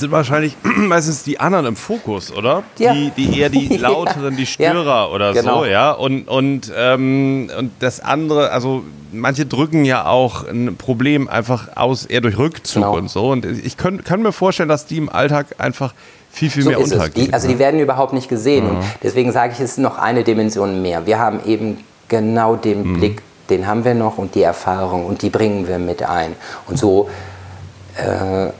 Sind 0.01 0.11
wahrscheinlich 0.11 0.57
meistens 0.76 1.22
die 1.22 1.40
anderen 1.40 1.66
im 1.66 1.76
Fokus, 1.76 2.32
oder? 2.32 2.62
Ja. 2.78 2.92
Die, 2.92 3.11
die 3.16 3.38
eher 3.40 3.49
die 3.51 3.76
lauteren, 3.76 4.36
die 4.36 4.46
Störer 4.46 4.84
Ja, 4.84 5.07
oder 5.07 5.32
genau. 5.32 5.61
so, 5.61 5.64
ja. 5.66 5.92
Und, 5.92 6.28
und, 6.28 6.72
ähm, 6.76 7.51
und 7.59 7.70
das 7.80 8.01
andere, 8.01 8.51
also 8.51 8.84
manche 9.12 9.46
drücken 9.46 9.84
ja 9.84 10.07
auch 10.07 10.46
ein 10.46 10.76
Problem 10.76 11.28
einfach 11.28 11.76
aus, 11.76 12.05
eher 12.07 12.20
durch 12.20 12.38
Rückzug 12.38 12.82
Genau. 12.82 12.96
und 12.96 13.11
so. 13.11 13.30
Und 13.30 13.44
ich 13.44 13.76
kann, 13.76 14.05
kann 14.05 14.22
mir 14.22 14.32
vorstellen, 14.32 14.68
dass 14.68 14.86
die 14.86 14.99
im 14.99 15.09
Alltag 15.09 15.46
einfach 15.59 15.94
viel, 16.30 16.51
viel 16.51 16.62
So 16.62 16.70
mehr 16.70 16.80
untergehen. 16.80 17.28
Die, 17.28 17.32
also 17.32 17.49
die 17.49 17.59
werden 17.59 17.80
überhaupt 17.80 18.12
nicht 18.12 18.28
gesehen. 18.28 18.68
Und 18.68 18.78
deswegen 19.03 19.32
sage 19.32 19.53
ich, 19.55 19.61
es 19.61 19.72
ist 19.72 19.78
noch 19.78 19.99
eine 19.99 20.24
Dimension 20.24 20.82
mehr. 20.82 21.07
Wir 21.07 21.18
haben 21.18 21.40
eben 21.46 21.78
genau 22.09 22.57
den 22.57 22.94
Blick, 22.99 23.22
den 23.51 23.66
haben 23.66 23.84
wir 23.84 23.94
noch 23.94 24.18
und 24.18 24.34
die 24.34 24.42
Erfahrung 24.42 25.07
und 25.07 25.22
die 25.22 25.30
bringen 25.30 25.66
wir 25.66 25.78
mit 25.78 26.03
ein. 26.03 26.34
Und 26.66 26.78
so 26.78 27.09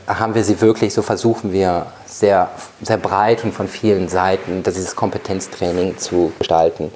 haben 0.07 0.35
wir 0.35 0.43
sie 0.43 0.59
wirklich, 0.61 0.93
so 0.93 1.01
versuchen 1.01 1.51
wir 1.53 1.85
sehr, 2.05 2.49
sehr 2.81 2.97
breit 2.97 3.43
und 3.43 3.53
von 3.53 3.67
vielen 3.67 4.09
Seiten 4.09 4.63
dieses 4.63 4.95
Kompetenztraining 4.95 5.97
zu 5.97 6.31
gestalten. 6.37 6.91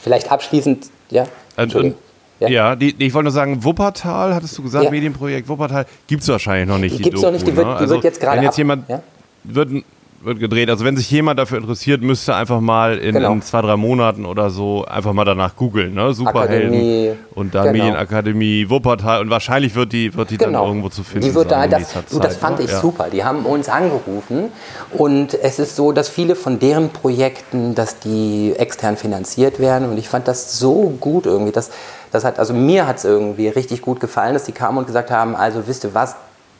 Vielleicht 0.00 0.30
abschließend, 0.30 0.86
ja? 1.10 1.22
Und, 1.22 1.28
und, 1.28 1.62
Entschuldigung. 1.62 1.98
ja, 2.40 2.76
die, 2.76 2.94
ich 2.98 3.14
wollte 3.14 3.24
nur 3.24 3.32
sagen, 3.32 3.64
Wuppertal, 3.64 4.34
hattest 4.34 4.58
du 4.58 4.62
gesagt, 4.62 4.84
Ja. 4.84 4.90
Medienprojekt 4.90 5.48
Wuppertal, 5.48 5.86
gibt 6.06 6.22
es 6.22 6.28
wahrscheinlich 6.28 6.68
noch 6.68 6.78
nicht. 6.78 6.98
Die 6.98 7.02
gibt's 7.02 7.22
noch 7.22 7.30
nicht, 7.32 7.46
die 7.46 7.56
wird- 7.56 7.66
ne? 7.66 7.76
die 7.80 7.88
wird 7.88 8.04
jetzt 8.04 8.20
gerade 8.20 8.36
Wenn 8.36 8.44
jetzt 8.44 8.58
jemand 8.58 8.88
ja? 8.88 9.00
wird, 9.44 9.70
wird 10.22 10.38
gedreht. 10.40 10.68
Also 10.70 10.84
wenn 10.84 10.96
sich 10.96 11.10
jemand 11.10 11.38
dafür 11.38 11.58
interessiert, 11.58 12.02
müsste 12.02 12.34
einfach 12.34 12.60
mal 12.60 12.98
in, 12.98 13.14
Genau. 13.14 13.32
in 13.32 13.42
zwei, 13.42 13.60
drei 13.62 13.76
Monaten 13.76 14.24
oder 14.26 14.50
so 14.50 14.84
einfach 14.84 15.12
mal 15.12 15.24
danach 15.24 15.56
googeln. 15.56 15.94
Ne? 15.94 16.12
Superhelden 16.14 16.68
Akademie, 16.74 17.12
und 17.34 17.54
dann 17.54 17.72
genau. 17.72 17.84
Medienakademie 17.84 18.68
Wuppertal 18.70 19.20
und 19.20 19.30
wahrscheinlich 19.30 19.74
wird 19.74 19.92
die, 19.92 20.14
wird 20.14 20.30
die 20.30 20.38
dann 20.38 20.54
irgendwo 20.54 20.88
zu 20.88 21.02
finden 21.04 21.26
Die 21.28 21.34
wird 21.34 21.50
sein 21.50 21.70
da, 21.70 21.78
das, 21.78 21.94
nächster 21.94 22.04
du, 22.10 22.18
das 22.18 22.32
Zeit, 22.32 22.40
fand 22.40 22.58
ne? 22.58 22.64
ich 22.64 22.70
Ja. 22.70 22.80
super. 22.80 23.08
Die 23.10 23.24
haben 23.24 23.44
uns 23.46 23.68
angerufen 23.68 24.50
und 24.92 25.34
es 25.34 25.58
ist 25.58 25.76
so, 25.76 25.92
dass 25.92 26.08
viele 26.08 26.34
von 26.36 26.58
deren 26.58 26.90
Projekten, 26.90 27.74
dass 27.74 27.98
die 27.98 28.54
extern 28.56 28.96
finanziert 28.96 29.58
werden 29.60 29.88
und 29.90 29.98
ich 29.98 30.08
fand 30.08 30.28
das 30.28 30.58
so 30.58 30.96
gut 31.00 31.26
irgendwie. 31.26 31.52
Das, 31.52 31.70
das 32.12 32.24
hat, 32.24 32.38
also 32.38 32.54
mir 32.54 32.86
hat 32.86 32.96
es 32.98 33.04
irgendwie 33.04 33.48
richtig 33.48 33.82
gut 33.82 34.00
gefallen, 34.00 34.34
dass 34.34 34.44
die 34.44 34.52
kamen 34.52 34.78
und 34.78 34.86
gesagt 34.86 35.10
haben, 35.10 35.36
also 35.36 35.66
wisst 35.66 35.84
ihr 35.84 35.94
was, 35.94 36.16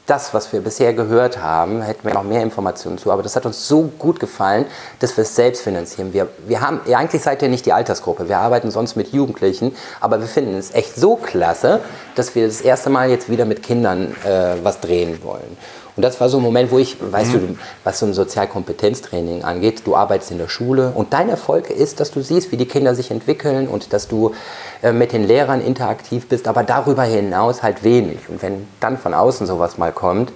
das, 0.07 0.33
was 0.33 0.53
wir 0.53 0.61
bisher 0.61 0.93
gehört 0.95 1.43
haben, 1.43 1.83
hätten 1.83 2.07
wir 2.07 2.15
noch 2.15 2.23
mehr 2.23 2.43
Informationen 2.43 2.97
zu, 2.97 3.11
aber 3.11 3.23
das 3.23 3.37
hat 3.37 3.45
uns 3.45 3.67
so 3.67 3.83
gut 3.99 4.21
gefallen, 4.21 4.65
dass 5.01 5.17
wir 5.17 5.23
es 5.23 5.35
selbst 5.35 5.63
finanzieren. 5.63 6.13
Wir, 6.13 6.29
wir 6.47 6.61
haben, 6.61 6.81
ja, 6.87 6.99
eigentlich 6.99 7.23
seid 7.23 7.43
ihr 7.43 7.49
nicht 7.49 7.67
die 7.67 7.73
Altersgruppe, 7.73 8.29
wir 8.29 8.39
arbeiten 8.39 8.71
sonst 8.71 8.97
mit 8.97 9.13
Jugendlichen, 9.13 9.75
aber 10.01 10.21
wir 10.21 10.29
finden 10.29 10.55
es 10.55 10.73
echt 10.73 10.95
so 10.97 11.17
klasse, 11.17 11.81
dass 12.15 12.35
wir 12.35 12.47
das 12.47 12.61
erste 12.61 12.89
Mal 12.89 13.11
jetzt 13.11 13.29
wieder 13.29 13.45
mit 13.45 13.63
Kindern 13.63 14.15
äh, 14.25 14.55
was 14.63 14.81
drehen 14.81 15.23
wollen. 15.23 15.57
Und 15.97 16.03
das 16.03 16.21
war 16.21 16.29
so 16.29 16.37
ein 16.37 16.43
Moment, 16.43 16.71
wo 16.71 16.79
ich, 16.79 16.97
weißt 17.01 17.35
du, 17.35 17.57
was 17.83 17.99
so 17.99 18.07
ein 18.07 18.13
Sozialkompetenztraining 18.13 19.45
angeht, 19.45 19.83
du 19.87 19.97
arbeitest 19.97 20.31
in 20.31 20.39
der 20.39 20.49
Schule 20.49 20.93
und 20.95 21.15
dein 21.15 21.31
Erfolg 21.31 21.71
ist, 21.71 22.01
dass 22.01 22.11
du 22.11 22.21
siehst, 22.23 22.53
wie 22.53 22.59
die 22.59 22.67
Kinder 22.67 22.95
sich 22.95 23.11
entwickeln 23.11 23.67
und 23.67 23.95
dass 23.95 24.07
du 24.07 24.35
äh, 24.83 24.93
mit 24.93 25.13
den 25.13 25.27
Lehrern 25.27 25.63
interaktiv 25.63 26.29
bist, 26.29 26.49
aber 26.49 26.65
darüber 26.65 27.05
hinaus 27.05 27.63
halt 27.63 27.83
wenig. 27.83 28.19
Und 28.29 28.43
wenn 28.43 28.69
dann 28.79 28.99
von 28.99 29.15
außen 29.15 29.47
sowas 29.47 29.79
mal 29.79 29.91
kommt, 29.91 30.33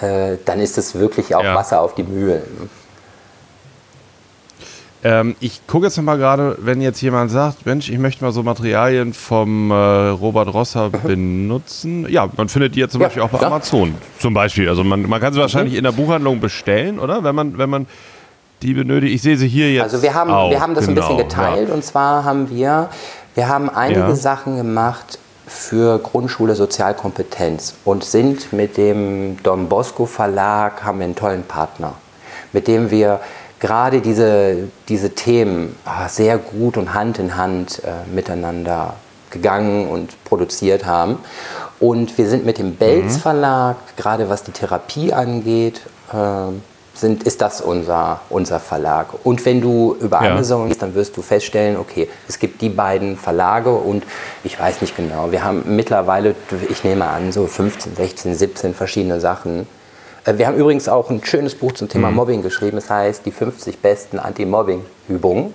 äh, 0.00 0.38
dann 0.46 0.60
ist 0.60 0.78
es 0.78 0.94
wirklich 0.94 1.34
auch 1.34 1.44
Ja. 1.44 1.54
Wasser 1.54 1.82
auf 1.82 1.94
die 1.94 2.02
Mühlen. 2.04 2.70
Ähm, 5.06 5.36
ich 5.38 5.66
gucke 5.66 5.84
jetzt 5.84 5.98
noch 5.98 6.04
mal 6.04 6.16
gerade, 6.16 6.56
wenn 6.60 6.80
jetzt 6.80 7.00
jemand 7.02 7.30
sagt, 7.30 7.66
Mensch, 7.66 7.90
ich 7.90 7.98
möchte 7.98 8.24
mal 8.24 8.32
so 8.32 8.42
Materialien 8.42 9.12
vom 9.12 9.70
äh, 9.70 9.74
Robert 9.74 10.52
Rosser 10.52 10.88
benutzen. 10.88 12.08
Ja, 12.08 12.26
man 12.36 12.48
findet 12.48 12.74
die 12.74 12.80
ja 12.80 12.88
zum 12.88 13.02
Ja, 13.02 13.08
Beispiel 13.08 13.22
auch 13.22 13.28
bei 13.28 13.36
klar. 13.36 13.52
Amazon 13.52 13.94
zum 14.18 14.32
Beispiel. 14.32 14.66
Also 14.66 14.82
man, 14.82 15.02
man 15.02 15.20
kann 15.20 15.34
sie 15.34 15.40
wahrscheinlich 15.40 15.74
in 15.74 15.84
der 15.84 15.92
Buchhandlung 15.92 16.40
bestellen, 16.40 16.98
oder? 16.98 17.22
Wenn 17.22 17.34
man, 17.34 17.58
wenn 17.58 17.68
man 17.68 17.86
die 18.62 18.72
benötigt. 18.72 19.14
Ich 19.14 19.20
sehe 19.22 19.36
sie 19.36 19.46
hier 19.46 19.70
jetzt. 19.72 19.82
Also 19.82 20.02
wir 20.02 20.14
haben, 20.14 20.30
auch, 20.30 20.50
wir 20.50 20.60
haben 20.60 20.74
das 20.74 20.88
ein 20.88 20.94
bisschen 20.94 21.18
genau, 21.18 21.28
geteilt 21.28 21.70
und 21.70 21.84
zwar 21.84 22.24
haben 22.24 22.48
wir, 22.48 22.88
wir 23.34 23.48
haben 23.48 23.68
einige 23.68 24.00
Ja. 24.00 24.16
Sachen 24.16 24.56
gemacht 24.56 25.18
für 25.46 25.98
Grundschule 25.98 26.54
Sozialkompetenz 26.54 27.74
und 27.84 28.04
sind 28.04 28.54
mit 28.54 28.78
dem 28.78 29.36
Don 29.42 29.68
Bosco 29.68 30.06
Verlag, 30.06 30.82
haben 30.82 30.98
wir 30.98 31.04
einen 31.04 31.14
tollen 31.14 31.42
Partner, 31.42 31.92
mit 32.54 32.66
dem 32.68 32.90
wir 32.90 33.20
gerade 33.64 34.02
diese, 34.02 34.68
diese 34.90 35.14
Themen 35.14 35.74
ah, 35.86 36.06
sehr 36.10 36.36
gut 36.36 36.76
und 36.76 36.92
Hand 36.92 37.18
in 37.18 37.34
Hand 37.38 37.80
äh, 37.82 38.06
miteinander 38.14 38.92
gegangen 39.30 39.88
und 39.88 40.22
produziert 40.24 40.84
haben. 40.84 41.16
Und 41.80 42.18
wir 42.18 42.28
sind 42.28 42.44
mit 42.44 42.58
dem 42.58 42.76
Belz 42.76 43.16
Verlag, 43.16 43.76
gerade 43.96 44.28
was 44.28 44.42
die 44.42 44.52
Therapie 44.52 45.14
angeht, 45.14 45.80
ähm, 46.12 46.60
sind, 46.92 47.22
ist 47.22 47.40
das 47.40 47.62
unser, 47.62 48.20
unser 48.28 48.60
Verlag. 48.60 49.06
Und 49.24 49.42
wenn 49.46 49.62
du 49.62 49.96
über 49.98 50.22
Ja. 50.22 50.32
Amazon 50.32 50.68
gehst, 50.68 50.82
dann 50.82 50.94
wirst 50.94 51.16
du 51.16 51.22
feststellen, 51.22 51.78
okay, 51.78 52.10
es 52.28 52.38
gibt 52.38 52.60
die 52.60 52.68
beiden 52.68 53.16
Verlage 53.16 53.70
und 53.70 54.04
ich 54.44 54.60
weiß 54.60 54.82
nicht 54.82 54.94
genau, 54.94 55.32
wir 55.32 55.42
haben 55.42 55.62
mittlerweile, 55.74 56.34
ich 56.68 56.84
nehme 56.84 57.06
an, 57.06 57.32
so 57.32 57.46
15, 57.46 57.96
16, 57.96 58.34
17 58.34 58.74
verschiedene 58.74 59.20
Sachen. 59.20 59.66
Äh, 60.24 60.38
Wir 60.38 60.46
haben 60.46 60.56
übrigens 60.56 60.88
auch 60.88 61.10
ein 61.10 61.22
schönes 61.24 61.54
Buch 61.54 61.72
zum 61.72 61.88
Thema 61.88 62.10
Mobbing 62.10 62.42
geschrieben. 62.42 62.78
Es 62.78 62.90
heißt 62.90 63.24
die 63.26 63.30
50 63.30 63.78
besten 63.78 64.18
Anti-Mobbing-Übungen. 64.18 65.54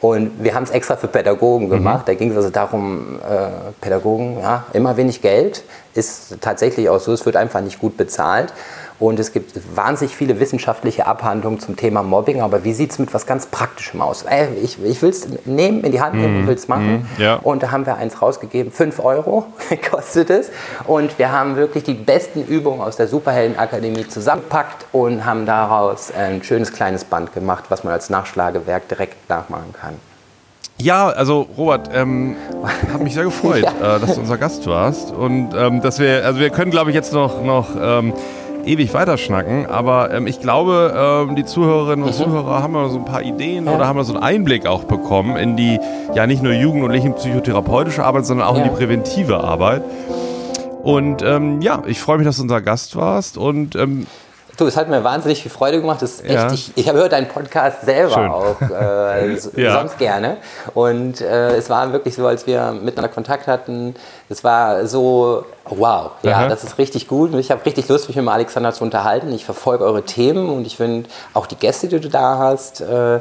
Und 0.00 0.42
wir 0.42 0.54
haben 0.54 0.62
es 0.62 0.70
extra 0.70 0.96
für 0.96 1.08
Pädagogen 1.08 1.68
gemacht. 1.70 2.06
Da 2.06 2.14
ging 2.14 2.30
es 2.30 2.36
also 2.36 2.50
darum, 2.50 3.18
äh, 3.20 3.72
Pädagogen, 3.80 4.38
ja, 4.40 4.64
immer 4.72 4.96
wenig 4.96 5.22
Geld. 5.22 5.64
Ist 5.94 6.36
tatsächlich 6.40 6.88
auch 6.88 7.00
so, 7.00 7.12
es 7.12 7.26
wird 7.26 7.36
einfach 7.36 7.60
nicht 7.60 7.80
gut 7.80 7.96
bezahlt. 7.96 8.52
Und 8.98 9.20
es 9.20 9.32
gibt 9.32 9.52
wahnsinnig 9.76 10.16
viele 10.16 10.40
wissenschaftliche 10.40 11.06
Abhandlungen 11.06 11.60
zum 11.60 11.76
Thema 11.76 12.02
Mobbing. 12.02 12.40
Aber 12.40 12.64
wie 12.64 12.72
sieht 12.72 12.90
es 12.90 12.98
mit 12.98 13.14
was 13.14 13.26
ganz 13.26 13.46
Praktischem 13.46 14.00
aus? 14.00 14.22
Ey, 14.22 14.48
ich 14.62 14.82
ich 14.82 15.00
will 15.02 15.10
es 15.10 15.28
nehmen, 15.44 15.84
in 15.84 15.92
die 15.92 16.00
Hand 16.00 16.16
nehmen 16.16 16.40
und 16.40 16.46
will 16.48 16.56
es 16.56 16.66
machen. 16.66 17.08
ja. 17.18 17.36
Und 17.36 17.62
da 17.62 17.70
haben 17.70 17.86
wir 17.86 17.96
eins 17.96 18.20
rausgegeben, 18.20 18.72
5 18.72 18.98
Euro 18.98 19.46
kostet 19.90 20.30
es. 20.30 20.50
Und 20.86 21.18
wir 21.18 21.30
haben 21.30 21.54
wirklich 21.56 21.84
die 21.84 21.94
besten 21.94 22.44
Übungen 22.44 22.80
aus 22.80 22.96
der 22.96 23.06
Superheldenakademie 23.06 24.08
zusammengepackt 24.08 24.86
und 24.92 25.24
haben 25.24 25.46
daraus 25.46 26.10
ein 26.10 26.42
schönes 26.42 26.72
kleines 26.72 27.04
Band 27.04 27.32
gemacht, 27.32 27.64
was 27.68 27.84
man 27.84 27.92
als 27.92 28.10
Nachschlagewerk 28.10 28.88
direkt 28.88 29.28
nachmachen 29.28 29.72
kann. 29.80 29.94
Ja, 30.80 31.08
also 31.08 31.48
Robert, 31.56 31.90
ähm, 31.92 32.36
hat 32.92 33.00
mich 33.00 33.14
sehr 33.14 33.24
gefreut, 33.24 33.64
äh, 33.82 33.98
dass 34.00 34.14
du 34.14 34.20
unser 34.20 34.38
Gast 34.38 34.64
warst 34.66 35.12
und 35.12 35.50
ähm, 35.56 35.80
dass 35.80 35.98
wir, 35.98 36.24
also 36.24 36.38
wir 36.38 36.50
können, 36.50 36.70
glaube 36.70 36.90
ich, 36.90 36.94
jetzt 36.94 37.12
noch 37.12 37.42
noch 37.42 37.68
ähm, 37.80 38.12
ewig 38.68 38.92
weiterschnacken, 38.94 39.66
aber 39.66 40.12
ähm, 40.12 40.26
ich 40.26 40.40
glaube, 40.40 40.94
ähm, 41.28 41.34
die 41.36 41.44
Zuhörerinnen 41.44 42.04
und 42.04 42.12
Zuhörer 42.14 42.62
haben 42.62 42.74
ja 42.74 42.88
so 42.88 42.98
ein 42.98 43.04
paar 43.04 43.22
Ideen 43.22 43.66
oder 43.68 43.86
haben 43.86 43.96
ja 43.98 44.04
so 44.04 44.14
einen 44.14 44.22
Einblick 44.22 44.66
auch 44.66 44.84
bekommen 44.84 45.36
in 45.36 45.56
die 45.56 45.78
ja 46.14 46.26
nicht 46.26 46.42
nur 46.42 46.52
jugendliche 46.52 47.10
psychotherapeutische 47.10 48.04
Arbeit, 48.04 48.26
sondern 48.26 48.46
auch 48.46 48.54
in 48.56 48.62
Ja. 48.64 48.68
die 48.68 48.76
präventive 48.76 49.38
Arbeit. 49.42 49.82
Und 50.82 51.22
ähm, 51.22 51.60
ja, 51.60 51.82
ich 51.86 52.00
freue 52.00 52.18
mich, 52.18 52.26
dass 52.26 52.36
du 52.36 52.42
unser 52.42 52.60
Gast 52.60 52.94
warst 52.96 53.36
und 53.36 53.74
ähm, 53.74 54.06
Du, 54.58 54.66
es 54.66 54.76
hat 54.76 54.88
mir 54.88 55.04
wahnsinnig 55.04 55.40
viel 55.40 55.52
Freude 55.52 55.80
gemacht. 55.80 56.02
Das 56.02 56.14
ist 56.14 56.24
echt, 56.24 56.34
Ja. 56.34 56.52
ich, 56.52 56.72
ich 56.74 56.88
habe 56.88 56.98
hört 56.98 57.12
deinen 57.12 57.28
Podcast 57.28 57.82
selber 57.82 58.12
Schön. 58.14 58.28
auch 58.28 58.60
äh, 58.60 59.34
Ja. 59.62 59.78
sonst 59.78 59.98
gerne. 59.98 60.36
Und 60.74 61.20
äh, 61.20 61.54
es 61.56 61.70
war 61.70 61.92
wirklich 61.92 62.16
so, 62.16 62.26
als 62.26 62.44
wir 62.48 62.72
miteinander 62.72 63.08
Kontakt 63.14 63.46
hatten, 63.46 63.94
es 64.28 64.42
war 64.42 64.84
so, 64.86 65.44
wow, 65.64 66.10
ja, 66.22 66.38
Aha. 66.38 66.48
das 66.48 66.64
ist 66.64 66.76
richtig 66.76 67.06
gut. 67.06 67.32
Und 67.32 67.38
ich 67.38 67.52
habe 67.52 67.64
richtig 67.64 67.88
Lust, 67.88 68.08
mich 68.08 68.16
mit 68.16 68.26
Alexander 68.28 68.72
zu 68.72 68.82
unterhalten. 68.82 69.32
Ich 69.32 69.44
verfolge 69.44 69.84
eure 69.84 70.02
Themen 70.02 70.48
und 70.50 70.66
ich 70.66 70.76
finde 70.76 71.08
auch 71.34 71.46
die 71.46 71.54
Gäste, 71.56 71.86
die 71.86 72.00
du 72.00 72.08
da 72.08 72.38
hast, 72.38 72.80
äh, 72.80 73.20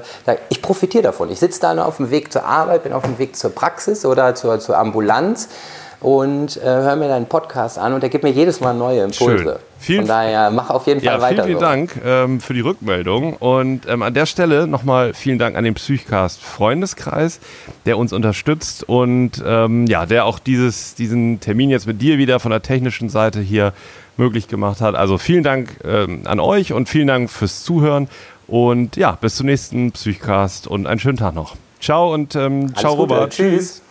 ich 0.49 0.63
profitiere 0.63 1.03
davon. 1.03 1.29
Ich 1.31 1.39
sitze 1.39 1.61
da 1.61 1.75
nur 1.75 1.85
auf 1.85 1.97
dem 1.97 2.09
Weg 2.09 2.33
zur 2.33 2.45
Arbeit, 2.45 2.81
bin 2.81 2.93
auf 2.93 3.03
dem 3.03 3.19
Weg 3.19 3.35
zur 3.35 3.53
Praxis 3.53 4.05
oder 4.07 4.33
zur, 4.33 4.59
zur 4.59 4.75
Ambulanz 4.75 5.49
und 5.99 6.57
äh, 6.57 6.61
höre 6.63 6.95
mir 6.95 7.07
deinen 7.07 7.25
Podcast 7.25 7.79
an 7.79 7.93
und 7.93 8.01
der 8.01 8.09
gibt 8.09 8.23
mir 8.23 8.29
jedes 8.31 8.59
Mal 8.59 8.73
neue 8.73 9.01
Impulse. 9.03 9.43
Schön. 9.43 9.55
Vielen- 9.79 9.99
Von 10.01 10.07
daher, 10.07 10.51
mach 10.51 10.69
auf 10.69 10.85
jeden 10.87 10.99
Fall 11.01 11.15
Ja, 11.15 11.21
weiter 11.21 11.43
vielen, 11.43 11.45
vielen 11.45 11.59
so. 11.59 11.65
Dank 11.65 12.01
ähm, 12.05 12.39
für 12.41 12.53
die 12.53 12.61
Rückmeldung. 12.61 13.33
Und 13.33 13.87
ähm, 13.87 14.01
an 14.01 14.13
der 14.13 14.25
Stelle 14.25 14.67
nochmal 14.67 15.13
vielen 15.13 15.37
Dank 15.39 15.55
an 15.55 15.63
den 15.63 15.73
Psychcast 15.75 16.41
Freundeskreis, 16.43 17.39
der 17.85 17.97
uns 17.97 18.13
unterstützt 18.13 18.87
und 18.87 19.43
ähm, 19.45 19.85
ja, 19.87 20.05
der 20.05 20.25
auch 20.25 20.39
dieses, 20.39 20.95
diesen 20.95 21.39
Termin 21.39 21.69
jetzt 21.69 21.87
mit 21.87 22.01
dir 22.01 22.17
wieder 22.17 22.39
von 22.39 22.51
der 22.51 22.61
technischen 22.61 23.09
Seite 23.09 23.39
hier 23.39 23.73
möglich 24.17 24.47
gemacht 24.47 24.81
hat. 24.81 24.95
Also 24.95 25.17
vielen 25.17 25.43
Dank 25.43 25.77
ähm, 25.83 26.21
an 26.25 26.39
euch 26.39 26.73
und 26.73 26.89
vielen 26.89 27.07
Dank 27.07 27.29
fürs 27.29 27.63
Zuhören. 27.63 28.07
Und 28.47 28.95
ja, 28.97 29.11
bis 29.19 29.35
zum 29.35 29.45
nächsten 29.47 29.91
Psychcast 29.91 30.67
und 30.67 30.87
einen 30.87 30.99
schönen 30.99 31.17
Tag 31.17 31.35
noch. 31.35 31.55
Ciao 31.81 32.13
und 32.13 32.35
ähm, 32.35 32.73
ciao, 32.75 32.95
Gute. 32.95 33.13
Robert. 33.13 33.33
Tschüss. 33.33 33.81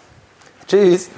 Tschüss. 0.66 1.10